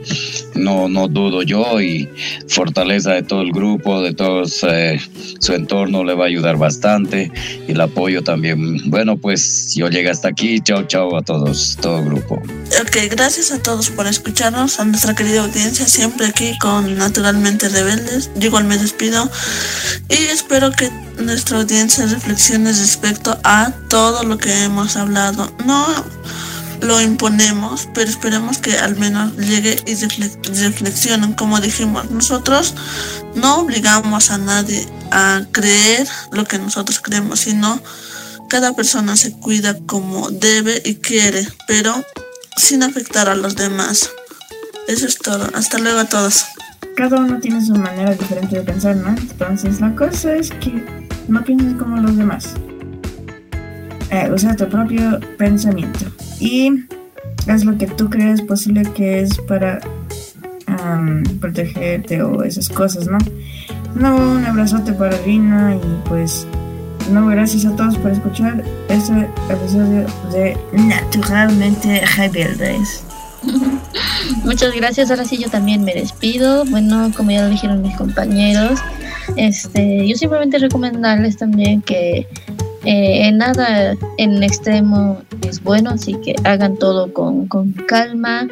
no, 0.56 0.88
no 0.88 1.08
dudo 1.08 1.44
yo, 1.44 1.80
y 1.82 2.10
fortaleza 2.48 3.14
de 3.14 3.24
todo 3.24 3.42
el 3.42 3.52
grupo, 3.52 4.02
de 4.02 4.14
todo 4.14 4.44
eh, 4.68 5.00
su 5.40 5.54
entorno 5.54 6.04
le 6.04 6.16
va 6.16 6.24
a 6.24 6.28
ayudar 6.28 6.58
bastante, 6.58 7.32
y 7.68 7.72
el 7.72 7.82
apoyo 7.82 8.24
también. 8.24 8.90
Bueno, 8.90 9.18
pues 9.18 9.74
yo 9.76 9.90
llegué 9.90 10.10
hasta 10.10 10.30
aquí, 10.30 10.60
chao, 10.62 10.84
chao 10.84 11.16
a 11.18 11.22
todos, 11.22 11.78
todo 11.82 12.04
grupo. 12.04 12.42
Ok, 12.82 12.98
gracias 13.12 13.52
a 13.52 13.62
todos 13.62 13.90
por 13.90 14.08
escucharnos, 14.08 14.80
a 14.80 14.86
nuestra 14.86 15.14
querida 15.16 15.42
audiencia, 15.42 15.86
siempre 15.88 16.28
aquí 16.28 16.58
con 16.60 16.98
Naturalmente 16.98 17.68
Rebeldes. 17.68 18.32
Yo 18.38 18.48
igual 18.48 18.64
me 18.64 18.78
despido 18.78 19.30
y 20.10 20.16
espero 20.32 20.72
que 20.72 20.90
nuestra 21.18 21.60
audiencia 21.60 22.06
reflexione 22.06 22.72
respecto 22.72 23.38
a 23.44 23.72
todo 23.90 24.24
lo 24.24 24.38
que 24.38 24.64
hemos 24.64 24.96
hablado. 24.96 25.52
No 25.66 25.86
lo 26.82 27.02
imponemos, 27.02 27.88
pero 27.94 28.10
esperemos 28.10 28.58
que 28.58 28.78
al 28.78 28.96
menos 28.96 29.36
llegue 29.38 29.78
y 29.86 29.96
reflexionen. 29.96 31.34
Como 31.34 31.60
dijimos, 31.60 32.12
nosotros 32.12 32.74
no 33.36 33.58
obligamos 33.60 34.32
a 34.32 34.38
nadie 34.38 34.88
a 35.12 35.44
creer 35.52 36.08
lo 36.32 36.46
que 36.46 36.60
nosotros 36.60 37.00
creemos, 37.00 37.40
sino 37.42 37.82
cada 38.50 38.74
persona 38.74 39.16
se 39.16 39.32
cuida 39.32 39.78
como 39.86 40.30
debe 40.30 40.82
y 40.86 40.96
quiere, 40.96 41.48
pero 41.68 42.04
sin 42.58 42.84
afectar 42.84 43.30
a 43.30 43.36
los 43.36 43.56
demás. 43.56 44.10
Eso 44.88 45.08
es 45.08 45.18
todo. 45.18 45.50
Hasta 45.56 45.80
luego 45.80 46.00
a 46.00 46.06
todos. 46.06 46.46
Cada 46.96 47.18
uno 47.18 47.40
tiene 47.40 47.66
su 47.66 47.76
manera 47.76 48.14
diferente 48.14 48.58
de 48.58 48.62
pensar, 48.62 48.96
¿no? 48.96 49.10
Entonces 49.10 49.82
la 49.82 49.94
cosa 49.96 50.36
es 50.36 50.52
que 50.52 51.05
no 51.28 51.44
pienses 51.44 51.74
como 51.76 51.98
los 51.98 52.18
demás. 52.18 52.56
Eh, 54.12 54.30
usa 54.34 54.56
tu 54.56 54.68
propio 54.70 55.20
pensamiento. 55.38 56.06
Y 56.40 56.86
haz 57.48 57.66
lo 57.66 57.78
que 57.78 57.88
tú 57.88 58.10
crees 58.10 58.42
posible 58.42 58.84
que 58.94 59.22
es 59.22 59.38
para 59.40 59.80
protegerte 61.40 62.22
o 62.22 62.44
esas 62.44 62.70
cosas, 62.70 63.08
¿no? 63.08 63.18
No, 63.96 64.16
un 64.16 64.46
abrazote 64.46 64.94
para 64.94 65.18
Rina 65.20 65.76
y 65.76 66.10
pues 66.10 66.46
no, 67.12 67.28
gracias 67.28 67.66
a 67.66 67.76
todos 67.76 67.98
por 67.98 68.12
escuchar 68.12 68.64
este 68.90 69.30
episodio 69.50 70.06
de 70.32 70.58
Naturalmente 70.74 72.04
Rebeldes. 72.18 73.04
Muchas 74.44 74.76
gracias, 74.76 75.12
ahora 75.12 75.24
sí 75.24 75.38
yo 75.38 75.50
también 75.50 75.84
me 75.84 75.94
despido. 75.94 76.66
Bueno, 76.66 77.12
como 77.16 77.32
ya 77.32 77.44
lo 77.44 77.50
dijeron 77.50 77.82
mis 77.82 77.96
compañeros, 77.96 78.80
este, 79.36 80.08
yo 80.08 80.16
simplemente 80.16 80.58
recomendarles 80.60 81.38
también 81.38 81.82
que 81.82 82.28
eh, 82.84 83.32
nada 83.32 83.96
en 84.18 84.44
extremo 84.44 85.22
es 85.48 85.62
bueno, 85.64 85.92
así 85.92 86.14
que 86.24 86.36
hagan 86.44 86.78
todo 86.78 87.12
con, 87.14 87.48
calma, 87.88 88.48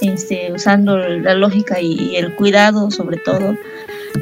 este, 0.00 0.52
usando 0.52 0.98
la 0.98 1.34
lógica 1.34 1.80
y, 1.80 2.16
el 2.16 2.34
cuidado 2.34 2.90
sobre 2.90 3.18
todo, 3.18 3.54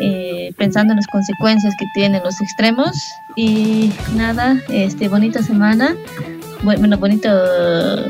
eh, 0.01 0.53
pensando 0.57 0.93
en 0.93 0.97
las 0.97 1.07
consecuencias 1.07 1.75
que 1.79 1.87
tienen 1.95 2.23
los 2.23 2.41
extremos. 2.41 2.97
Y 3.37 3.93
nada, 4.15 4.61
este, 4.69 5.09
bonita 5.09 5.43
semana 5.43 5.97
bueno, 6.63 6.99
bonito, 6.99 7.29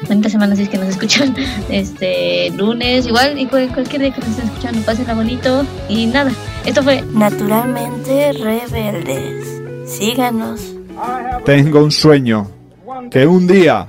bonita 0.09 0.31
semana 0.31 0.57
si 0.57 0.63
es 0.63 0.69
que 0.69 0.79
nos 0.79 0.89
escuchan 0.89 1.35
este 1.69 2.51
lunes, 2.51 3.07
igual, 3.07 3.39
y 3.39 3.47
cualquier 3.47 4.01
día 4.01 4.11
que 4.11 4.21
nos 4.21 4.31
estén 4.31 4.47
escuchando, 4.47 4.83
pásenla 4.83 5.15
bonito 5.15 5.67
y 5.89 6.07
nada. 6.07 6.33
Esto 6.69 6.83
fue 6.83 7.03
Naturalmente 7.15 8.31
Rebeldes. 8.35 9.63
Síganos. 9.87 10.61
Tengo 11.47 11.83
un 11.83 11.91
sueño, 11.91 12.47
que 13.11 13.27
un 13.27 13.47
día 13.47 13.87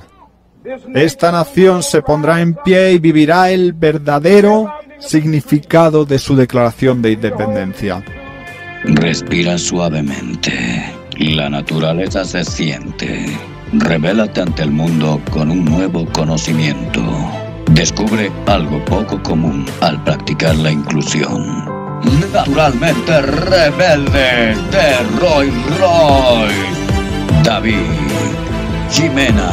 esta 0.95 1.29
nación 1.29 1.83
se 1.83 2.01
pondrá 2.01 2.39
en 2.39 2.53
pie 2.53 2.93
y 2.93 2.99
vivirá 2.99 3.51
el 3.51 3.73
verdadero 3.73 4.73
significado 4.97 6.05
de 6.05 6.19
su 6.19 6.37
declaración 6.37 7.01
de 7.01 7.11
independencia. 7.11 8.01
Respira 8.85 9.57
suavemente. 9.57 10.53
La 11.17 11.49
naturaleza 11.49 12.23
se 12.23 12.45
siente. 12.45 13.25
Revélate 13.73 14.39
ante 14.39 14.63
el 14.63 14.71
mundo 14.71 15.19
con 15.31 15.51
un 15.51 15.65
nuevo 15.65 16.05
conocimiento. 16.13 17.01
Descubre 17.71 18.31
algo 18.45 18.83
poco 18.85 19.21
común 19.21 19.65
al 19.81 20.01
practicar 20.05 20.55
la 20.55 20.71
inclusión. 20.71 21.68
Naturalmente 22.03 23.21
rebelde 23.21 24.55
de 24.71 25.03
Roy 25.19 25.51
Roy. 25.79 26.53
David, 27.43 27.75
Jimena, 28.91 29.51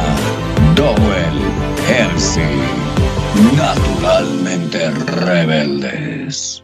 Dowell, 0.75 1.39
Hershey. 1.87 2.61
Naturalmente 3.55 4.91
rebeldes. 4.91 6.63